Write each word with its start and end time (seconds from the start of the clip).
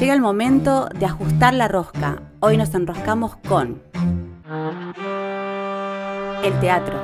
Llega 0.00 0.14
el 0.14 0.22
momento 0.22 0.88
de 0.98 1.04
ajustar 1.04 1.52
la 1.52 1.68
rosca. 1.68 2.22
Hoy 2.40 2.56
nos 2.56 2.74
enroscamos 2.74 3.36
con 3.46 3.82
el 6.42 6.58
teatro. 6.58 6.94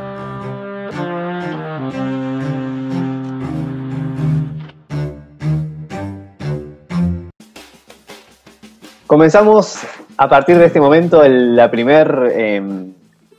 Comenzamos 9.06 9.78
a 10.17 10.28
partir 10.31 10.56
de 10.56 10.65
este 10.65 10.81
momento 10.81 11.22
la 11.28 11.71
primera 11.71 12.33
em, 12.33 12.94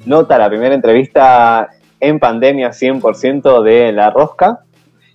nota, 0.06 0.38
la 0.38 0.50
primera 0.50 0.76
entrevista 0.76 1.70
en 2.00 2.20
pandemia 2.20 2.70
100% 2.70 3.64
de 3.64 3.92
La 3.92 4.12
Rosca. 4.12 4.60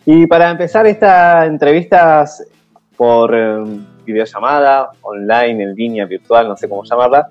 Y 0.04 0.27
para 0.27 0.50
empezar 0.50 0.84
esta 0.88 1.46
entrevista 1.46 2.24
por 2.96 3.32
em, 3.36 3.91
videollamada, 4.12 4.90
online, 5.02 5.62
en 5.64 5.75
línea, 5.75 6.07
virtual, 6.07 6.48
no 6.48 6.57
sé 6.57 6.68
cómo 6.68 6.84
llamarla, 6.84 7.29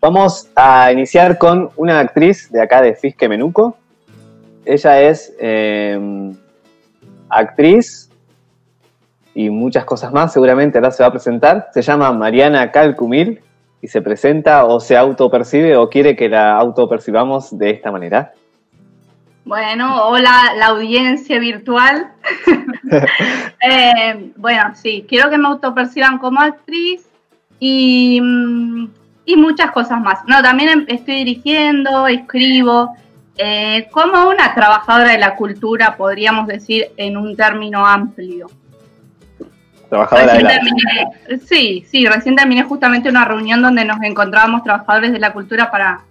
vamos 0.00 0.50
a 0.54 0.92
iniciar 0.92 1.38
con 1.38 1.70
una 1.76 2.00
actriz 2.00 2.50
de 2.50 2.60
acá 2.60 2.82
de 2.82 2.94
Fisque 2.94 3.28
Menuco. 3.28 3.76
Ella 4.64 5.00
es 5.00 5.34
em, 5.38 6.36
actriz, 7.28 8.08
y 9.38 9.50
muchas 9.50 9.84
cosas 9.84 10.12
más, 10.12 10.32
seguramente 10.32 10.78
ahora 10.78 10.90
se 10.90 11.04
va 11.04 11.10
a 11.10 11.12
presentar. 11.12 11.68
Se 11.72 11.80
llama 11.80 12.12
Mariana 12.12 12.72
Calcumil 12.72 13.40
y 13.80 13.86
se 13.86 14.02
presenta 14.02 14.64
o 14.64 14.80
se 14.80 14.96
autopercibe 14.96 15.76
o 15.76 15.88
quiere 15.88 16.16
que 16.16 16.28
la 16.28 16.56
autopercibamos 16.56 17.56
de 17.56 17.70
esta 17.70 17.92
manera. 17.92 18.32
Bueno, 19.48 20.04
hola 20.08 20.52
la 20.58 20.66
audiencia 20.66 21.38
virtual. 21.38 22.12
Eh, 23.60 24.30
bueno, 24.36 24.72
sí, 24.76 25.04
quiero 25.08 25.28
que 25.28 25.36
me 25.36 25.48
autoperciban 25.48 26.18
como 26.18 26.40
actriz 26.40 27.04
y, 27.58 28.22
y, 29.24 29.36
muchas 29.36 29.72
cosas 29.72 30.00
más. 30.00 30.20
No, 30.28 30.40
también 30.42 30.86
estoy 30.86 31.16
dirigiendo, 31.16 32.06
escribo, 32.06 32.94
eh, 33.36 33.88
como 33.90 34.28
una 34.28 34.54
trabajadora 34.54 35.10
de 35.10 35.18
la 35.18 35.34
cultura, 35.34 35.96
podríamos 35.96 36.46
decir 36.46 36.86
en 36.96 37.16
un 37.16 37.36
término 37.36 37.84
amplio. 37.84 38.46
Trabajadora 39.88 40.34
de 40.34 41.40
Sí, 41.44 41.84
sí, 41.90 42.06
recién 42.06 42.36
terminé 42.36 42.62
justamente 42.62 43.10
una 43.10 43.24
reunión 43.24 43.60
donde 43.60 43.84
nos 43.84 44.00
encontrábamos 44.02 44.62
trabajadores 44.62 45.12
de 45.12 45.18
la 45.18 45.32
cultura 45.32 45.68
para, 45.68 46.04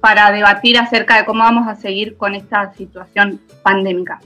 para 0.00 0.30
debatir 0.30 0.78
acerca 0.78 1.16
de 1.16 1.24
cómo 1.24 1.40
vamos 1.40 1.68
a 1.68 1.74
seguir 1.74 2.16
con 2.16 2.34
esta 2.34 2.72
situación 2.74 3.40
pandémica. 3.62 4.20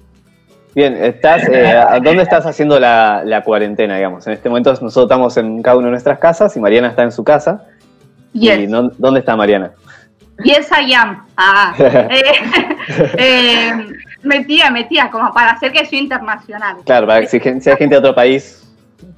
Bien, 0.74 0.94
estás, 0.94 1.48
eh, 1.48 1.74
¿dónde 2.02 2.22
estás 2.22 2.46
haciendo 2.46 2.78
la, 2.78 3.42
cuarentena, 3.44 3.96
digamos? 3.96 4.26
En 4.26 4.34
este 4.34 4.48
momento 4.48 4.70
nosotros 4.70 5.04
estamos 5.04 5.36
en 5.36 5.62
cada 5.62 5.76
una 5.76 5.86
de 5.86 5.92
nuestras 5.92 6.18
casas 6.18 6.56
y 6.56 6.60
Mariana 6.60 6.88
está 6.88 7.02
en 7.02 7.12
su 7.12 7.24
casa. 7.24 7.64
¿Y 8.34 8.66
dónde 8.66 9.20
está 9.20 9.36
Mariana? 9.36 9.72
Yes, 10.42 10.70
I 10.70 10.94
am. 10.94 11.26
Ah, 11.36 11.74
eh, 11.78 12.32
eh, 13.18 13.72
metía, 14.22 14.70
metía, 14.70 15.10
como 15.10 15.32
para 15.32 15.52
hacer 15.52 15.72
que 15.72 15.84
soy 15.86 15.98
internacional. 15.98 16.76
Claro, 16.84 17.06
para 17.06 17.20
que 17.20 17.26
si, 17.28 17.36
hay 17.36 17.76
gente 17.76 17.88
de 17.88 17.96
otro 17.96 18.14
país 18.14 18.66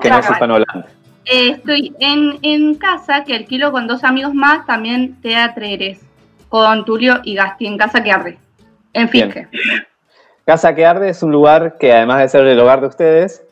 que 0.01 0.11
no 0.11 0.23
sepan 0.23 0.51
Holanda. 0.51 0.87
Eh, 1.27 1.51
estoy 1.51 1.95
en, 2.01 2.39
en, 2.43 2.75
casa 2.75 3.25
que 3.25 3.35
alquilo 3.35 3.73
con 3.73 3.87
dos 3.87 4.05
amigos 4.05 4.35
más, 4.35 4.67
también 4.67 5.19
teatreres, 5.23 6.01
con 6.49 6.85
Tulio 6.85 7.21
y 7.25 7.35
Gasti, 7.35 7.67
en 7.67 7.79
Casa 7.79 8.03
que 8.03 8.13
Arde, 8.13 8.39
en 8.93 9.09
Finque. 9.09 9.49
Casa 10.45 10.75
que 10.75 10.85
Arde 10.85 11.09
es 11.09 11.23
un 11.23 11.33
lugar 11.33 11.79
que 11.79 11.93
además 11.93 12.21
de 12.21 12.29
ser 12.29 12.47
el 12.47 12.61
hogar 12.61 12.81
de 12.81 12.87
ustedes, 12.87 13.45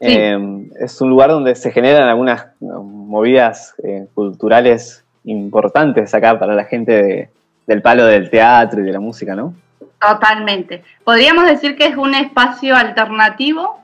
eh, 0.00 0.38
es 0.78 1.00
un 1.00 1.08
lugar 1.08 1.30
donde 1.30 1.54
se 1.54 1.70
generan 1.70 2.08
algunas 2.08 2.48
movidas 2.60 3.74
eh, 3.82 4.06
culturales 4.14 5.04
importantes 5.24 6.14
acá 6.14 6.38
para 6.38 6.54
la 6.54 6.64
gente 6.64 7.30
del 7.66 7.82
palo 7.82 8.04
del 8.04 8.30
teatro 8.30 8.80
y 8.80 8.84
de 8.84 8.92
la 8.92 9.00
música, 9.00 9.34
¿no? 9.34 9.54
Totalmente. 10.00 10.84
Podríamos 11.04 11.46
decir 11.46 11.76
que 11.76 11.86
es 11.86 11.96
un 11.96 12.14
espacio 12.14 12.76
alternativo 12.76 13.80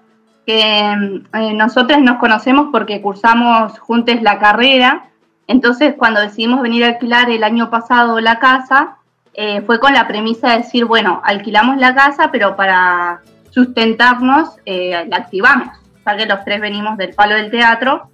que 0.47 0.61
eh, 0.61 1.55
nosotros 1.55 2.01
nos 2.01 2.19
conocemos 2.19 2.69
porque 2.71 3.01
cursamos 3.01 3.79
juntos 3.79 4.21
la 4.23 4.39
carrera, 4.39 5.07
entonces 5.53 5.95
cuando 5.97 6.21
decidimos 6.21 6.63
venir 6.63 6.85
a 6.85 6.89
alquilar 6.89 7.31
el 7.31 7.45
año 7.45 7.71
pasado 7.71 8.19
la 8.21 8.39
casa, 8.39 8.97
eh, 9.35 9.63
fue 9.63 9.79
con 9.79 9.93
la 9.93 10.09
premisa 10.09 10.51
de 10.51 10.59
decir, 10.59 10.85
bueno, 10.85 11.23
alquilamos 11.25 11.77
la 11.77 11.95
casa, 11.95 12.31
pero 12.33 12.57
para 12.57 13.21
sustentarnos 13.51 14.51
eh, 14.65 15.05
la 15.09 15.17
activamos, 15.19 15.69
ya 16.05 16.17
que 16.17 16.27
los 16.27 16.45
tres 16.45 16.61
venimos 16.61 16.97
del 16.97 17.15
palo 17.15 17.35
del 17.35 17.51
teatro, 17.51 18.09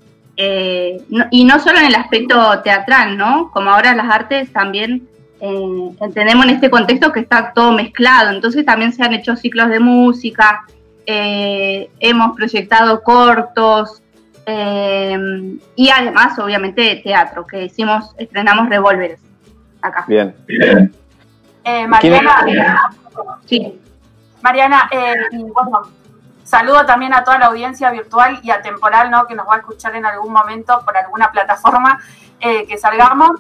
y 1.31 1.44
no 1.44 1.59
solo 1.59 1.81
en 1.81 1.87
el 1.87 1.97
aspecto 1.97 2.60
teatral, 2.60 3.16
¿no? 3.16 3.50
Como 3.53 3.70
ahora 3.70 3.97
las 3.97 4.09
artes 4.09 4.53
también 4.53 5.09
entendemos 5.41 6.44
en 6.44 6.50
este 6.50 6.70
contexto 6.70 7.10
que 7.12 7.20
está 7.20 7.53
todo 7.53 7.72
mezclado, 7.72 8.31
entonces 8.31 8.65
también 8.65 8.93
se 8.93 9.03
han 9.03 9.15
hecho 9.15 9.34
ciclos 9.34 9.69
de 9.69 9.81
música, 9.81 10.65
eh, 11.06 11.88
hemos 12.00 12.37
proyectado 12.37 13.03
cortos 13.03 14.03
eh, 14.50 15.59
y 15.76 15.91
además, 15.91 16.38
obviamente, 16.38 17.03
teatro, 17.04 17.47
que 17.47 17.64
hicimos, 17.66 18.14
estrenamos 18.16 18.70
Revolvers 18.70 19.20
acá. 19.82 20.06
Bien. 20.09 20.34
Eh, 21.64 21.86
Mariana, 21.86 22.91
sí. 23.44 23.78
Mariana, 24.41 24.88
bueno, 25.53 25.82
saludo 26.44 26.87
también 26.87 27.12
a 27.12 27.25
toda 27.25 27.38
la 27.38 27.47
audiencia 27.47 27.91
virtual 27.91 28.41
y 28.42 28.50
atemporal, 28.50 29.10
¿no? 29.10 29.26
Que 29.26 29.34
nos 29.34 29.47
va 29.47 29.56
a 29.56 29.58
escuchar 29.58 29.94
en 29.94 30.06
algún 30.06 30.32
momento 30.32 30.81
por 30.82 30.97
alguna 30.97 31.31
plataforma 31.31 32.00
que 32.41 32.78
salgamos. 32.78 33.32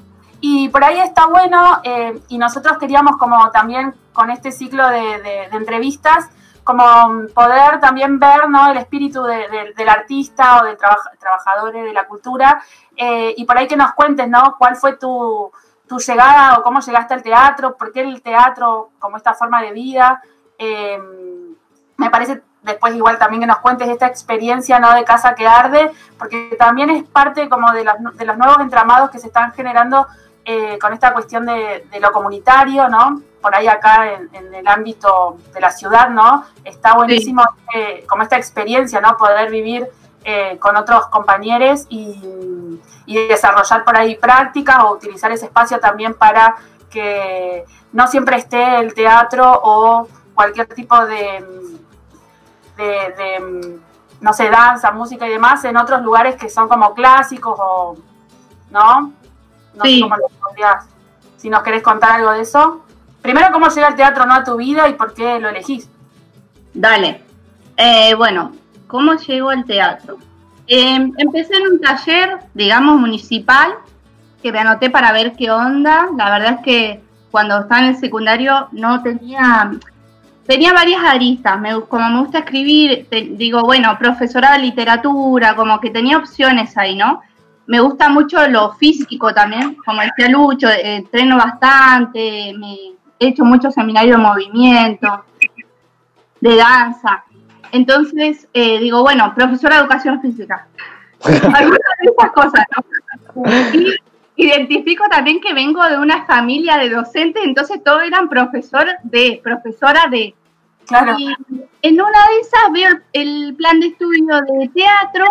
Y 0.42 0.68
por 0.68 0.84
ahí 0.84 0.98
está 0.98 1.26
bueno, 1.26 1.80
y 2.28 2.36
nosotros 2.36 2.76
queríamos 2.76 3.16
como 3.16 3.50
también 3.50 3.94
con 4.12 4.30
este 4.30 4.52
ciclo 4.52 4.86
de 4.90 5.48
entrevistas, 5.52 6.28
como 6.68 7.26
poder 7.34 7.80
también 7.80 8.18
ver 8.18 8.46
¿no? 8.50 8.70
el 8.70 8.76
espíritu 8.76 9.22
del 9.22 9.88
artista 9.88 10.60
o 10.60 10.66
del 10.66 10.76
trabajador 10.76 11.72
de 11.72 11.94
la 11.94 12.06
cultura 12.06 12.62
eh, 12.94 13.32
y 13.38 13.46
por 13.46 13.56
ahí 13.56 13.66
que 13.66 13.74
nos 13.74 13.94
cuentes 13.94 14.28
¿no? 14.28 14.54
cuál 14.58 14.76
fue 14.76 14.98
tu, 14.98 15.50
llegada 16.06 16.58
o 16.58 16.62
cómo 16.62 16.80
llegaste 16.80 17.14
al 17.14 17.22
teatro, 17.22 17.74
por 17.74 17.90
qué 17.90 18.02
el 18.02 18.20
teatro 18.20 18.90
como 18.98 19.16
esta 19.16 19.32
forma 19.32 19.62
de 19.62 19.72
vida. 19.72 20.22
Eh, 20.58 21.00
me 21.96 22.10
parece 22.10 22.42
después 22.60 22.94
igual 22.94 23.16
también 23.16 23.40
que 23.40 23.46
nos 23.46 23.60
cuentes 23.60 23.88
esta 23.88 24.06
experiencia 24.06 24.78
¿no? 24.78 24.92
de 24.92 25.04
Casa 25.04 25.34
que 25.34 25.46
Arde, 25.46 25.90
porque 26.18 26.54
también 26.58 26.90
es 26.90 27.02
parte 27.04 27.48
como 27.48 27.72
de 27.72 27.84
los, 27.84 27.94
de 28.12 28.26
los 28.26 28.36
nuevos 28.36 28.58
entramados 28.60 29.08
que 29.08 29.18
se 29.18 29.28
están 29.28 29.54
generando 29.54 30.06
eh, 30.50 30.78
con 30.80 30.94
esta 30.94 31.12
cuestión 31.12 31.44
de, 31.44 31.84
lo 32.00 32.10
comunitario, 32.10 32.88
¿no? 32.88 33.20
Por 33.38 33.54
ahí 33.54 33.68
acá 33.68 34.14
en, 34.14 34.54
el 34.54 34.66
ámbito 34.66 35.36
de 35.52 35.60
la 35.60 35.70
ciudad, 35.70 36.08
¿no? 36.08 36.42
Está 36.64 36.94
buenísimo 36.94 37.42
eh, 37.74 38.06
como 38.08 38.22
esta 38.22 38.38
experiencia, 38.38 38.98
¿no? 38.98 39.14
Poder 39.18 39.50
vivir 39.50 39.86
eh, 40.24 40.56
con 40.58 40.74
otros 40.74 41.08
compañeros 41.08 41.84
y, 41.90 42.80
desarrollar 43.28 43.84
por 43.84 43.94
ahí 43.98 44.16
prácticas 44.16 44.84
o 44.84 44.92
utilizar 44.92 45.30
ese 45.32 45.44
espacio 45.44 45.78
también 45.80 46.14
para 46.14 46.56
que 46.88 47.66
no 47.92 48.06
siempre 48.06 48.38
esté 48.38 48.78
el 48.78 48.94
teatro 48.94 49.60
o 49.62 50.08
cualquier 50.34 50.68
tipo 50.68 51.04
de, 51.04 51.44
de, 52.78 53.80
no 54.22 54.32
sé, 54.32 54.48
danza, 54.48 54.92
música 54.92 55.26
y 55.26 55.30
demás 55.30 55.62
en 55.64 55.76
otros 55.76 56.00
lugares 56.00 56.36
que 56.36 56.48
son 56.48 56.68
como 56.68 56.94
clásicos 56.94 57.58
o, 57.62 57.96
¿no? 58.70 59.12
No 59.78 59.84
sé 59.84 60.00
cómo 60.00 60.16
lo 60.16 60.28
Si 61.36 61.48
nos 61.48 61.62
querés 61.62 61.82
contar 61.82 62.12
algo 62.12 62.32
de 62.32 62.42
eso. 62.42 62.84
Primero, 63.22 63.48
¿cómo 63.52 63.68
llega 63.68 63.88
el 63.88 63.96
teatro 63.96 64.26
no 64.26 64.34
a 64.34 64.44
tu 64.44 64.56
vida 64.56 64.88
y 64.88 64.94
por 64.94 65.14
qué 65.14 65.38
lo 65.38 65.48
elegís? 65.48 65.88
Dale. 66.74 67.22
Eh, 67.76 68.14
bueno, 68.14 68.52
¿cómo 68.86 69.14
llegó 69.14 69.52
el 69.52 69.64
teatro? 69.64 70.18
Em, 70.66 71.12
empecé 71.16 71.56
en 71.56 71.72
un 71.72 71.80
taller, 71.80 72.38
digamos, 72.54 73.00
municipal, 73.00 73.74
que 74.42 74.52
me 74.52 74.58
anoté 74.58 74.90
para 74.90 75.12
ver 75.12 75.34
qué 75.34 75.50
onda. 75.50 76.08
La 76.16 76.30
verdad 76.30 76.54
es 76.54 76.60
que 76.62 77.00
cuando 77.30 77.60
estaba 77.60 77.80
en 77.80 77.86
el 77.88 77.96
secundario 77.96 78.68
no 78.72 79.02
tenía, 79.02 79.70
tenía 80.46 80.72
varias 80.72 81.02
aristas. 81.02 81.58
Me, 81.60 81.80
como 81.82 82.08
me 82.10 82.20
gusta 82.20 82.40
escribir, 82.40 83.08
digo, 83.36 83.62
bueno, 83.62 83.96
profesora 83.98 84.52
de 84.52 84.58
literatura, 84.60 85.56
como 85.56 85.80
que 85.80 85.90
tenía 85.90 86.18
opciones 86.18 86.76
ahí, 86.76 86.96
¿no? 86.96 87.22
Me 87.68 87.80
gusta 87.80 88.08
mucho 88.08 88.48
lo 88.48 88.72
físico 88.72 89.32
también, 89.34 89.76
como 89.84 90.00
decía 90.00 90.30
Lucho, 90.30 90.68
eh, 90.70 90.96
entreno 90.96 91.36
bastante, 91.36 92.54
me, 92.58 92.74
he 93.18 93.28
hecho 93.28 93.44
muchos 93.44 93.74
seminarios 93.74 94.16
de 94.16 94.22
movimiento, 94.22 95.24
de 96.40 96.56
danza. 96.56 97.24
Entonces, 97.70 98.48
eh, 98.54 98.78
digo, 98.78 99.02
bueno, 99.02 99.34
profesora 99.34 99.76
de 99.76 99.82
educación 99.82 100.18
física. 100.22 100.66
Algunas 101.22 101.78
de 102.00 102.10
esas 102.10 102.32
cosas, 102.32 102.64
¿no? 102.74 103.44
Y 104.36 104.46
identifico 104.46 105.04
también 105.10 105.38
que 105.40 105.52
vengo 105.52 105.84
de 105.84 105.98
una 105.98 106.24
familia 106.24 106.78
de 106.78 106.88
docentes, 106.88 107.42
entonces 107.44 107.84
todos 107.84 108.02
eran 108.02 108.30
profesor 108.30 108.86
de, 109.02 109.40
profesora 109.44 110.06
de. 110.10 110.34
Claro. 110.86 111.16
Y 111.18 111.26
en 111.82 112.00
una 112.00 112.28
de 112.28 112.40
esas 112.40 112.72
veo 112.72 112.98
el 113.12 113.54
plan 113.56 113.78
de 113.78 113.88
estudio 113.88 114.40
de 114.40 114.68
teatro 114.68 115.26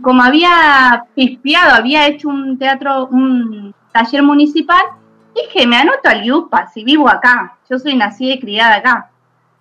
como 0.00 0.22
había 0.22 1.04
pispeado, 1.14 1.74
había 1.74 2.06
hecho 2.06 2.28
un 2.28 2.58
teatro, 2.58 3.06
un 3.06 3.74
taller 3.92 4.22
municipal, 4.22 4.82
dije, 5.34 5.66
me 5.66 5.76
anoto 5.76 6.08
al 6.08 6.24
IUPA, 6.24 6.68
si 6.68 6.84
vivo 6.84 7.08
acá, 7.08 7.56
yo 7.68 7.78
soy 7.78 7.96
nacida 7.96 8.34
y 8.34 8.40
criada 8.40 8.76
acá. 8.76 9.10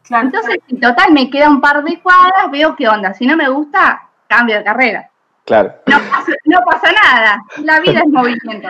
Entonces, 0.09 0.59
en 0.67 0.79
total, 0.79 1.11
me 1.13 1.29
queda 1.29 1.49
un 1.49 1.61
par 1.61 1.83
de 1.83 1.99
cuadras, 2.01 2.51
veo 2.51 2.75
qué 2.75 2.87
onda, 2.87 3.13
si 3.13 3.25
no 3.25 3.37
me 3.37 3.49
gusta, 3.49 4.09
cambio 4.27 4.57
de 4.57 4.63
carrera. 4.63 5.09
Claro. 5.45 5.73
No 5.87 5.97
pasa, 6.09 6.31
no 6.45 6.59
pasa 6.65 6.91
nada, 6.91 7.43
la 7.63 7.79
vida 7.79 7.99
es 7.99 8.07
movimiento. 8.07 8.69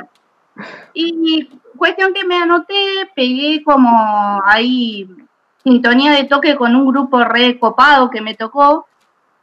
Y 0.93 1.49
cuestión 1.77 2.13
que 2.13 2.25
me 2.25 2.37
anoté, 2.37 3.09
pegué 3.15 3.63
como 3.63 4.41
ahí 4.45 5.09
sintonía 5.63 6.11
de 6.11 6.25
toque 6.25 6.55
con 6.55 6.75
un 6.75 6.87
grupo 6.87 7.23
re 7.23 7.59
copado 7.59 8.09
que 8.09 8.21
me 8.21 8.35
tocó, 8.35 8.87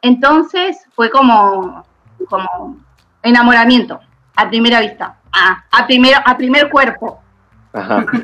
entonces 0.03 0.87
fue 0.95 1.11
como, 1.11 1.85
como 2.27 2.77
enamoramiento 3.23 4.01
a 4.37 4.49
primera 4.49 4.81
vista, 4.81 5.17
a, 5.33 5.65
a, 5.71 5.87
primero, 5.87 6.19
a 6.25 6.37
primer 6.37 6.71
cuerpo. 6.71 7.21
Ajá. 7.73 8.05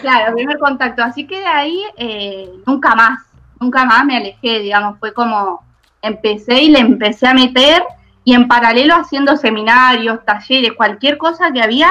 Claro, 0.00 0.34
primer 0.34 0.58
contacto. 0.58 1.02
Así 1.02 1.26
que 1.26 1.38
de 1.38 1.46
ahí 1.46 1.82
eh, 1.96 2.50
nunca 2.66 2.94
más, 2.94 3.20
nunca 3.60 3.84
más 3.84 4.04
me 4.04 4.16
alejé, 4.16 4.58
digamos, 4.58 4.98
fue 4.98 5.14
como 5.14 5.62
empecé 6.02 6.62
y 6.62 6.70
le 6.70 6.80
empecé 6.80 7.26
a 7.26 7.34
meter 7.34 7.82
y 8.24 8.34
en 8.34 8.48
paralelo 8.48 8.94
haciendo 8.94 9.36
seminarios, 9.36 10.24
talleres, 10.24 10.74
cualquier 10.74 11.16
cosa 11.16 11.50
que 11.52 11.62
había 11.62 11.90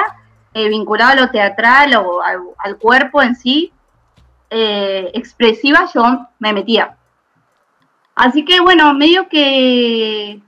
eh, 0.54 0.68
vinculado 0.68 1.12
a 1.12 1.16
lo 1.16 1.30
teatral 1.30 1.96
o 1.96 2.20
al, 2.22 2.76
cuerpo 2.76 3.22
en 3.22 3.34
sí, 3.34 3.72
eh, 4.50 5.10
expresiva, 5.14 5.88
yo 5.92 6.26
me 6.38 6.52
metía. 6.52 6.97
Así 8.18 8.44
que 8.44 8.58
bueno, 8.60 8.92
medio 8.94 9.28
que, 9.28 10.40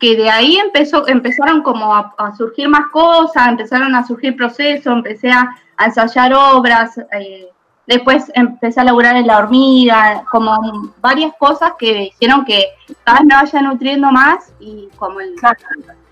que 0.00 0.16
de 0.16 0.30
ahí 0.30 0.56
empezó, 0.56 1.06
empezaron 1.06 1.62
como 1.62 1.94
a, 1.94 2.34
surgir 2.38 2.70
más 2.70 2.86
cosas, 2.88 3.48
empezaron 3.48 3.94
a 3.94 4.06
surgir 4.06 4.34
procesos, 4.34 4.90
empecé 4.90 5.30
a, 5.30 5.54
ensayar 5.78 6.32
obras, 6.32 6.96
eh, 6.96 7.48
después 7.86 8.32
empecé 8.34 8.80
a 8.80 8.84
laburar 8.84 9.16
en 9.16 9.26
la 9.26 9.38
hormiga, 9.38 10.24
como 10.30 10.90
varias 11.02 11.34
cosas 11.38 11.72
que 11.78 12.04
hicieron 12.04 12.46
que 12.46 12.64
cada 13.04 13.18
vez 13.18 13.26
me 13.26 13.34
vaya 13.34 13.60
nutriendo 13.60 14.10
más 14.10 14.54
y 14.58 14.88
como 14.96 15.20
el 15.20 15.34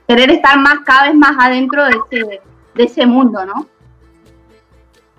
querer 0.07 0.31
estar 0.33 0.59
más, 0.59 0.81
cada 0.85 1.05
vez 1.05 1.15
más 1.15 1.33
adentro 1.39 1.83
de 1.87 1.93
ese, 1.93 2.41
de 2.75 2.85
ese 2.85 3.07
mundo, 3.07 3.47
¿no? 3.47 3.67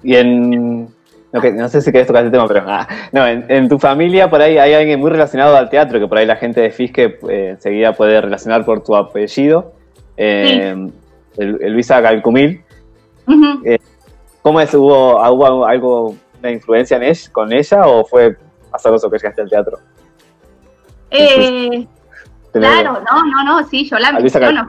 Y 0.03 0.15
en 0.15 0.93
no, 1.31 1.69
sé 1.69 1.81
si 1.81 1.91
querés 1.91 2.07
tocar 2.07 2.25
este 2.25 2.37
tema, 2.37 2.47
pero 2.47 2.63
ah, 2.67 2.87
no, 3.11 3.25
en, 3.25 3.69
tu 3.69 3.79
familia 3.79 4.29
por 4.29 4.41
ahí 4.41 4.57
hay 4.57 4.73
alguien 4.73 4.99
muy 4.99 5.09
relacionado 5.09 5.55
al 5.55 5.69
teatro, 5.69 5.99
que 5.99 6.07
por 6.07 6.17
ahí 6.17 6.25
la 6.25 6.35
gente 6.35 6.61
de 6.61 6.71
Fisque 6.71 7.19
eh, 7.29 7.49
enseguida 7.51 7.93
puede 7.93 8.19
relacionar 8.19 8.65
por 8.65 8.83
tu 8.83 8.95
apellido, 8.95 9.73
eh, 10.17 10.75
el, 11.37 11.73
Luisa 11.73 12.01
Calcumil. 12.01 12.63
Eh, 13.63 13.77
¿Cómo 14.41 14.59
es? 14.59 14.73
¿Hubo, 14.73 15.21
¿Hubo 15.31 15.65
algo, 15.65 16.15
una 16.39 16.51
influencia 16.51 16.97
en 16.97 17.03
ella, 17.03 17.31
con 17.31 17.53
ella 17.53 17.87
o 17.87 18.03
fue 18.03 18.35
azaroso 18.71 19.09
que 19.09 19.17
llegaste 19.17 19.41
al 19.41 19.49
teatro? 19.49 19.77
Eh, 21.11 21.87
Claro, 22.51 23.01
no, 23.09 23.25
no, 23.25 23.43
no, 23.43 23.67
sí, 23.67 23.87
yo 23.87 23.97
la 23.97 24.11
menciono. 24.11 24.67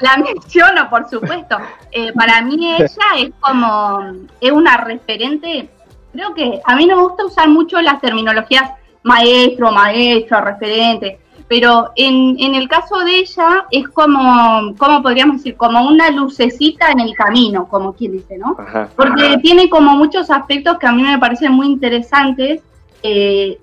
La, 0.00 0.16
menciono, 0.16 0.88
por 0.88 1.08
supuesto. 1.08 1.56
Eh, 1.90 2.12
para 2.12 2.40
mí 2.42 2.74
ella 2.74 2.86
es 3.18 3.30
como, 3.40 4.00
es 4.40 4.52
una 4.52 4.76
referente, 4.76 5.68
creo 6.12 6.34
que 6.34 6.60
a 6.64 6.76
mí 6.76 6.86
no 6.86 6.96
me 6.96 7.02
gusta 7.02 7.26
usar 7.26 7.48
mucho 7.48 7.80
las 7.80 8.00
terminologías 8.00 8.70
maestro, 9.02 9.72
maestro, 9.72 10.40
referente, 10.40 11.18
pero 11.48 11.90
en, 11.96 12.36
en 12.38 12.54
el 12.54 12.68
caso 12.68 13.00
de 13.00 13.18
ella 13.18 13.66
es 13.70 13.88
como, 13.88 14.74
¿cómo 14.78 15.02
podríamos 15.02 15.38
decir? 15.38 15.56
Como 15.56 15.86
una 15.86 16.10
lucecita 16.10 16.90
en 16.90 17.00
el 17.00 17.14
camino, 17.14 17.66
como 17.66 17.92
quien 17.92 18.12
dice, 18.12 18.38
¿no? 18.38 18.56
Porque 18.96 19.38
tiene 19.42 19.68
como 19.68 19.96
muchos 19.96 20.30
aspectos 20.30 20.78
que 20.78 20.86
a 20.86 20.92
mí 20.92 21.02
me 21.02 21.18
parecen 21.18 21.52
muy 21.52 21.66
interesantes. 21.66 22.62
Eh, 23.02 23.58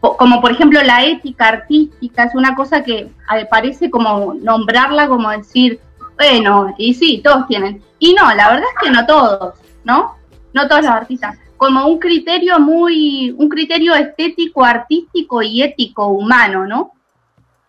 como 0.00 0.40
por 0.40 0.50
ejemplo 0.50 0.82
la 0.82 1.04
ética 1.04 1.48
artística, 1.48 2.24
es 2.24 2.34
una 2.34 2.54
cosa 2.54 2.82
que 2.82 3.10
parece 3.50 3.90
como 3.90 4.34
nombrarla 4.34 5.08
como 5.08 5.30
decir, 5.30 5.80
bueno, 6.16 6.74
y 6.78 6.94
sí, 6.94 7.20
todos 7.22 7.46
tienen. 7.46 7.82
Y 7.98 8.14
no, 8.14 8.34
la 8.34 8.48
verdad 8.50 8.68
es 8.74 8.82
que 8.82 8.90
no 8.90 9.06
todos, 9.06 9.54
¿no? 9.84 10.16
No 10.52 10.68
todos 10.68 10.82
los 10.82 10.90
artistas. 10.90 11.38
Como 11.56 11.86
un 11.86 11.98
criterio 11.98 12.58
muy, 12.58 13.34
un 13.36 13.48
criterio 13.48 13.94
estético, 13.94 14.64
artístico 14.64 15.42
y 15.42 15.62
ético 15.62 16.08
humano, 16.08 16.66
¿no? 16.66 16.92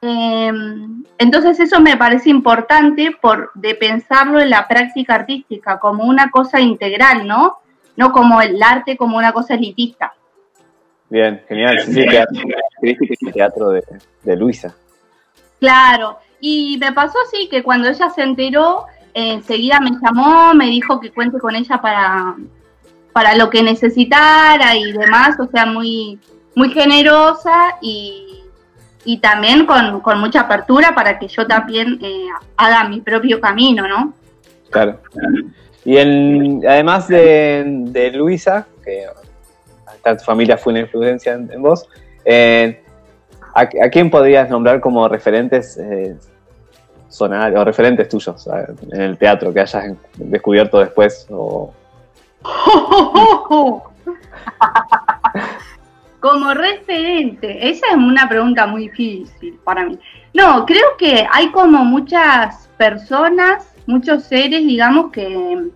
Em, 0.01 1.03
entonces 1.17 1.59
eso 1.59 1.79
me 1.79 1.95
parece 1.95 2.29
importante 2.29 3.15
por 3.21 3.51
de 3.53 3.75
pensarlo 3.75 4.39
en 4.39 4.49
la 4.49 4.67
práctica 4.67 5.15
artística 5.15 5.79
como 5.79 6.05
una 6.05 6.31
cosa 6.31 6.59
integral, 6.59 7.27
¿no? 7.27 7.57
No 7.97 8.11
como 8.11 8.41
el 8.41 8.61
arte 8.63 8.97
como 8.97 9.17
una 9.17 9.31
cosa 9.31 9.53
elitista. 9.53 10.13
Bien, 11.11 11.41
genial. 11.45 11.77
Sí, 11.81 12.05
teatro, 12.05 12.41
teatro 13.33 13.69
de, 14.23 14.35
Luisa. 14.37 14.73
Claro, 15.59 16.17
y 16.39 16.77
me 16.79 16.93
pasó 16.93 17.17
así 17.27 17.49
que 17.49 17.61
cuando 17.63 17.89
ella 17.89 18.09
se 18.09 18.21
enteró, 18.21 18.85
enseguida 19.13 19.81
me 19.81 19.91
llamó, 20.01 20.53
me 20.53 20.67
dijo 20.67 21.01
que 21.01 21.11
cuente 21.11 21.37
con 21.37 21.53
ella 21.53 21.81
para, 21.81 22.37
para 23.11 23.35
lo 23.35 23.49
que 23.49 23.61
necesitara 23.61 24.77
y 24.77 24.93
demás, 24.93 25.37
o 25.37 25.47
sea, 25.47 25.65
muy, 25.65 26.17
muy 26.55 26.69
generosa 26.69 27.75
y, 27.81 28.45
y 29.03 29.17
también 29.17 29.65
con, 29.65 30.17
mucha 30.17 30.41
apertura 30.41 30.95
para 30.95 31.19
que 31.19 31.27
yo 31.27 31.45
también 31.45 31.99
eh, 32.01 32.27
haga 32.55 32.87
mi 32.87 33.01
propio 33.01 33.41
camino, 33.41 33.85
¿no? 33.85 34.13
Claro. 34.69 35.01
Y 35.83 35.97
en, 35.97 36.61
además 36.65 37.09
de, 37.09 37.65
de 37.67 38.11
Luisa, 38.11 38.65
que 38.85 39.07
tu 40.03 40.23
familia 40.23 40.57
fue 40.57 40.73
una 40.73 40.81
influencia 40.81 41.33
en, 41.33 41.61
vos. 41.61 41.87
Eh, 42.25 42.83
¿a, 43.53 43.67
quién 43.67 44.09
podrías 44.09 44.49
nombrar 44.49 44.79
como 44.79 45.07
referentes 45.07 45.77
eh, 45.77 46.15
o 47.19 47.63
referentes 47.63 48.09
tuyos 48.09 48.49
en 48.91 49.01
el 49.01 49.17
teatro 49.17 49.53
que 49.53 49.61
hayas 49.61 49.85
descubierto 50.15 50.79
después? 50.79 51.27
como 56.19 56.53
referente, 56.53 57.69
esa 57.69 57.87
es 57.87 57.95
una 57.95 58.29
pregunta 58.29 58.67
muy 58.67 58.83
difícil 58.83 59.59
para 59.63 59.85
mí. 59.85 59.97
No, 60.33 60.65
creo 60.65 60.95
que 60.97 61.27
hay 61.31 61.51
como 61.51 61.83
muchas 61.83 62.69
personas, 62.77 63.73
muchos 63.87 64.23
seres, 64.23 64.61
digamos, 64.61 65.11
que 65.11 65.71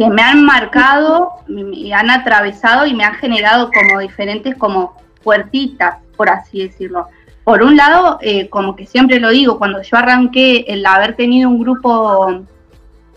que 0.00 0.08
me 0.08 0.22
han 0.22 0.46
marcado, 0.46 1.32
me 1.46 1.92
han 1.92 2.08
atravesado 2.08 2.86
y 2.86 2.94
me 2.94 3.04
han 3.04 3.16
generado 3.16 3.70
como 3.70 4.00
diferentes 4.00 4.56
como 4.56 4.96
puertitas, 5.22 5.96
por 6.16 6.30
así 6.30 6.62
decirlo. 6.62 7.08
Por 7.44 7.62
un 7.62 7.76
lado, 7.76 8.16
eh, 8.22 8.48
como 8.48 8.76
que 8.76 8.86
siempre 8.86 9.20
lo 9.20 9.28
digo, 9.28 9.58
cuando 9.58 9.82
yo 9.82 9.98
arranqué 9.98 10.64
el 10.68 10.86
haber 10.86 11.16
tenido 11.16 11.50
un 11.50 11.60
grupo 11.60 12.44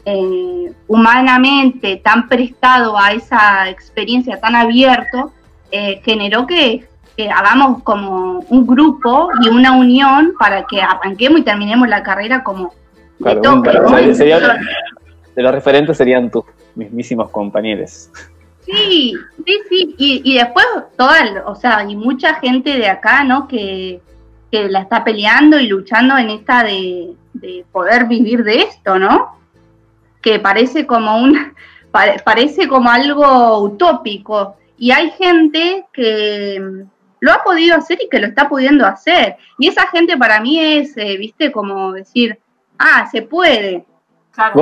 eh, 0.04 0.74
humanamente 0.88 2.02
tan 2.04 2.28
prestado 2.28 3.00
a 3.00 3.13
esa 3.13 3.70
experiencia, 3.70 4.42
tan 4.42 4.54
abierto, 4.54 5.32
eh, 5.72 6.02
generó 6.04 6.46
que, 6.46 6.86
hagamos 7.34 7.82
como 7.84 8.40
un 8.50 8.68
grupo 8.68 9.30
y 9.42 9.48
una 9.48 9.72
unión 9.72 10.34
para 10.38 10.66
que 10.66 10.82
arranquemos 10.82 11.40
y 11.40 11.44
terminemos 11.44 11.88
la 11.88 12.02
carrera 12.02 12.44
como 12.44 12.74
de, 13.20 13.36
de 15.36 15.44
los 15.44 15.52
referentes 15.54 15.96
serían 15.96 16.32
tus 16.32 16.44
mismísimos 16.75 17.30
compañeros. 17.30 18.10
Sí, 18.65 19.13
sí, 19.46 19.60
sí, 19.70 19.96
y, 19.98 20.36
después 20.36 20.65
toda, 20.98 21.44
o 21.46 21.56
sea, 21.56 21.84
y 21.88 21.96
mucha 21.96 22.36
gente 22.36 22.77
de 22.77 22.88
acá, 22.88 23.24
¿no? 23.24 23.48
Que, 23.48 24.01
la 24.51 24.82
está 24.82 25.03
peleando 25.03 25.60
y 25.60 25.65
luchando 25.65 26.15
en 26.15 26.30
esta 26.30 26.63
de, 26.63 27.15
poder 27.72 28.06
vivir 28.06 28.44
de 28.44 28.62
esto, 28.62 29.00
¿no? 29.00 29.39
Que 30.22 30.38
parece 30.39 30.86
como 30.86 31.18
un, 31.18 31.53
parece 32.24 32.68
como 32.68 32.89
algo 32.89 33.60
utópico. 33.63 34.56
Y 34.77 34.92
hay 34.92 35.10
gente 35.12 35.86
que 35.92 36.86
lo 37.20 37.32
ha 37.32 37.44
podido 37.44 37.77
hacer 37.77 37.98
y 38.03 38.10
que 38.10 38.20
lo 38.20 38.27
está 38.27 38.48
pudiendo 38.48 38.86
hacer. 38.86 39.38
Y 39.58 39.70
esa 39.70 39.88
gente 39.88 40.15
para 40.18 40.39
mí 40.39 40.60
es, 40.60 40.96
eh, 40.98 41.18
viste, 41.18 41.51
como 41.51 41.92
decir, 41.92 42.38
ah, 42.77 43.08
se 43.12 43.24
puede. 43.24 43.86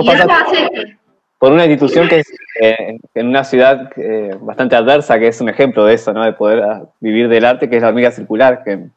Y 0.01 0.09
eso 0.09 0.27
hace 0.31 0.97
por 1.41 1.51
una 1.51 1.65
institución 1.65 2.07
que 2.07 2.19
es 2.19 2.31
eh, 2.61 2.99
en 3.15 3.27
una 3.27 3.43
ciudad 3.43 3.91
eh, 3.95 4.37
bastante 4.39 4.75
adversa, 4.75 5.17
que 5.17 5.29
es 5.29 5.41
un 5.41 5.49
ejemplo 5.49 5.83
de 5.85 5.95
eso, 5.95 6.13
¿no? 6.13 6.23
De 6.23 6.33
poder 6.33 6.61
ah, 6.61 6.83
vivir 6.99 7.27
del 7.29 7.45
arte, 7.45 7.67
que 7.67 7.77
es 7.77 7.81
la 7.81 7.87
hormiga 7.87 8.11
circular, 8.11 8.63
que 8.63 8.73
en, 8.73 8.91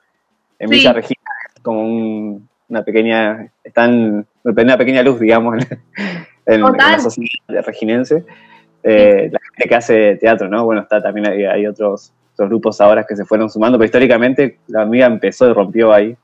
Villa 0.68 0.92
Regina 0.92 1.22
es 1.54 1.62
como 1.62 2.42
una 2.68 2.82
pequeña, 2.84 3.48
están 3.64 4.26
una 4.42 4.76
pequeña 4.76 5.02
luz, 5.02 5.20
digamos, 5.20 5.56
en, 6.46 6.60
la 6.60 6.98
sociedad 6.98 7.64
reginense. 7.64 8.26
Eh, 8.82 9.30
la 9.32 9.40
gente 9.40 9.66
que 9.66 9.74
hace 9.74 10.16
teatro, 10.16 10.46
¿no? 10.46 10.66
Bueno, 10.66 10.82
está 10.82 11.02
también 11.02 11.26
hay, 11.26 11.66
otros 11.66 12.12
otros 12.34 12.50
grupos 12.50 12.78
ahora 12.82 13.06
que 13.06 13.16
se 13.16 13.24
fueron 13.24 13.48
sumando, 13.48 13.78
pero 13.78 13.86
históricamente 13.86 14.58
la 14.66 14.82
hormiga 14.82 15.06
empezó 15.06 15.48
y 15.48 15.54
rompió 15.54 15.94
ahí. 15.94 16.14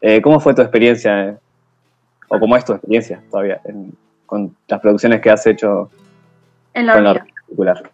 Eh, 0.00 0.22
¿Cómo 0.22 0.40
fue 0.40 0.54
tu 0.54 0.62
experiencia, 0.62 1.38
o 2.28 2.40
cómo 2.40 2.56
es 2.56 2.64
tu 2.64 2.72
experiencia 2.72 3.20
todavía 3.30 3.60
con 4.28 4.54
las 4.68 4.80
producciones 4.80 5.22
que 5.22 5.30
has 5.30 5.44
hecho 5.46 5.90
en 6.74 6.86
la 6.86 6.94
hormiga? 6.94 7.24
particular? 7.24 7.90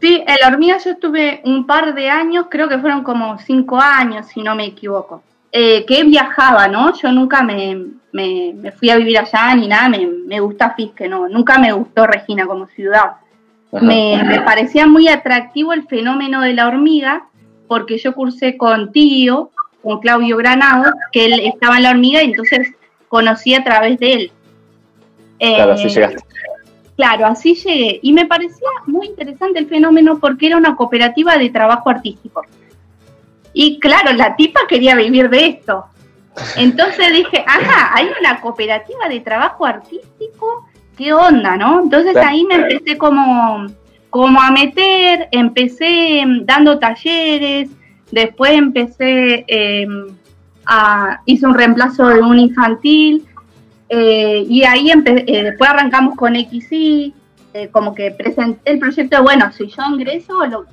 Sí, 0.00 0.22
en 0.26 0.36
la 0.40 0.48
hormiga 0.48 0.76
yo 0.78 0.90
estuve 0.90 1.40
un 1.44 1.66
par 1.66 1.94
de 1.94 2.10
años, 2.10 2.46
creo 2.50 2.68
que 2.68 2.78
fueron 2.78 3.02
como 3.02 3.38
cinco 3.38 3.80
años, 3.80 4.26
si 4.26 4.42
no 4.42 4.54
me 4.54 4.66
equivoco, 4.66 5.22
eh, 5.50 5.84
que 5.86 6.04
viajaba, 6.04 6.68
¿no? 6.68 6.92
Yo 6.94 7.10
nunca 7.10 7.42
me, 7.42 7.86
fui 8.78 8.90
a 8.90 8.96
vivir 8.96 9.18
allá 9.18 9.54
ni 9.54 9.66
nada, 9.66 9.88
me, 9.88 10.40
gusta 10.40 10.74
Fisque, 10.74 11.08
¿no? 11.08 11.26
Nunca 11.26 11.58
me 11.58 11.72
gustó 11.72 12.06
Regina 12.06 12.46
como 12.46 12.66
ciudad. 12.66 13.16
Me, 13.72 14.22
me, 14.24 14.40
parecía 14.42 14.86
muy 14.86 15.08
atractivo 15.08 15.72
el 15.72 15.88
fenómeno 15.88 16.42
de 16.42 16.52
la 16.52 16.68
hormiga, 16.68 17.24
porque 17.66 17.98
yo 17.98 18.14
cursé 18.14 18.56
con 18.56 18.92
Tío, 18.92 19.50
con 19.82 20.00
Claudio 20.00 20.36
Granado, 20.36 20.92
que 21.10 21.24
él 21.24 21.40
estaba 21.40 21.78
en 21.78 21.82
la 21.82 21.90
hormiga 21.90 22.22
y 22.22 22.30
entonces 22.30 22.72
conocí 23.08 23.54
a 23.54 23.64
través 23.64 23.98
de 23.98 24.12
él. 24.12 24.32
Claro, 25.38 25.72
así 25.72 25.86
eh, 25.86 25.90
llegaste. 25.90 26.24
Claro, 26.96 27.26
así 27.26 27.54
llegué. 27.54 27.98
Y 28.02 28.12
me 28.12 28.26
parecía 28.26 28.68
muy 28.86 29.06
interesante 29.06 29.58
el 29.58 29.66
fenómeno 29.66 30.18
porque 30.20 30.46
era 30.46 30.56
una 30.56 30.76
cooperativa 30.76 31.36
de 31.36 31.50
trabajo 31.50 31.90
artístico. 31.90 32.42
Y 33.52 33.78
claro, 33.80 34.12
la 34.12 34.36
tipa 34.36 34.60
quería 34.68 34.94
vivir 34.94 35.28
de 35.30 35.46
esto. 35.46 35.86
Entonces 36.56 37.12
dije, 37.12 37.44
ajá, 37.46 37.92
hay 37.94 38.08
una 38.20 38.40
cooperativa 38.40 39.08
de 39.08 39.20
trabajo 39.20 39.64
artístico, 39.64 40.66
¿qué 40.96 41.12
onda, 41.12 41.56
no? 41.56 41.82
Entonces 41.82 42.16
ahí 42.16 42.44
me 42.44 42.56
empecé 42.56 42.98
como, 42.98 43.66
como 44.10 44.40
a 44.40 44.50
meter, 44.50 45.28
empecé 45.30 46.24
dando 46.42 46.78
talleres, 46.80 47.70
después 48.10 48.52
empecé 48.52 49.44
em, 49.46 50.08
a, 50.66 51.20
hice 51.24 51.46
un 51.46 51.54
reemplazo 51.54 52.06
de 52.08 52.20
un 52.20 52.38
infantil, 52.38 53.24
eh, 53.96 54.44
y 54.48 54.64
ahí 54.64 54.90
eh, 54.90 55.42
después 55.44 55.70
arrancamos 55.70 56.16
con 56.16 56.34
XY, 56.34 57.14
eh, 57.52 57.68
como 57.70 57.94
que 57.94 58.10
presenté 58.10 58.72
el 58.72 58.80
proyecto, 58.80 59.22
bueno, 59.22 59.52
si 59.52 59.68
yo 59.68 59.82
ingreso, 59.88 60.44
lo, 60.46 60.66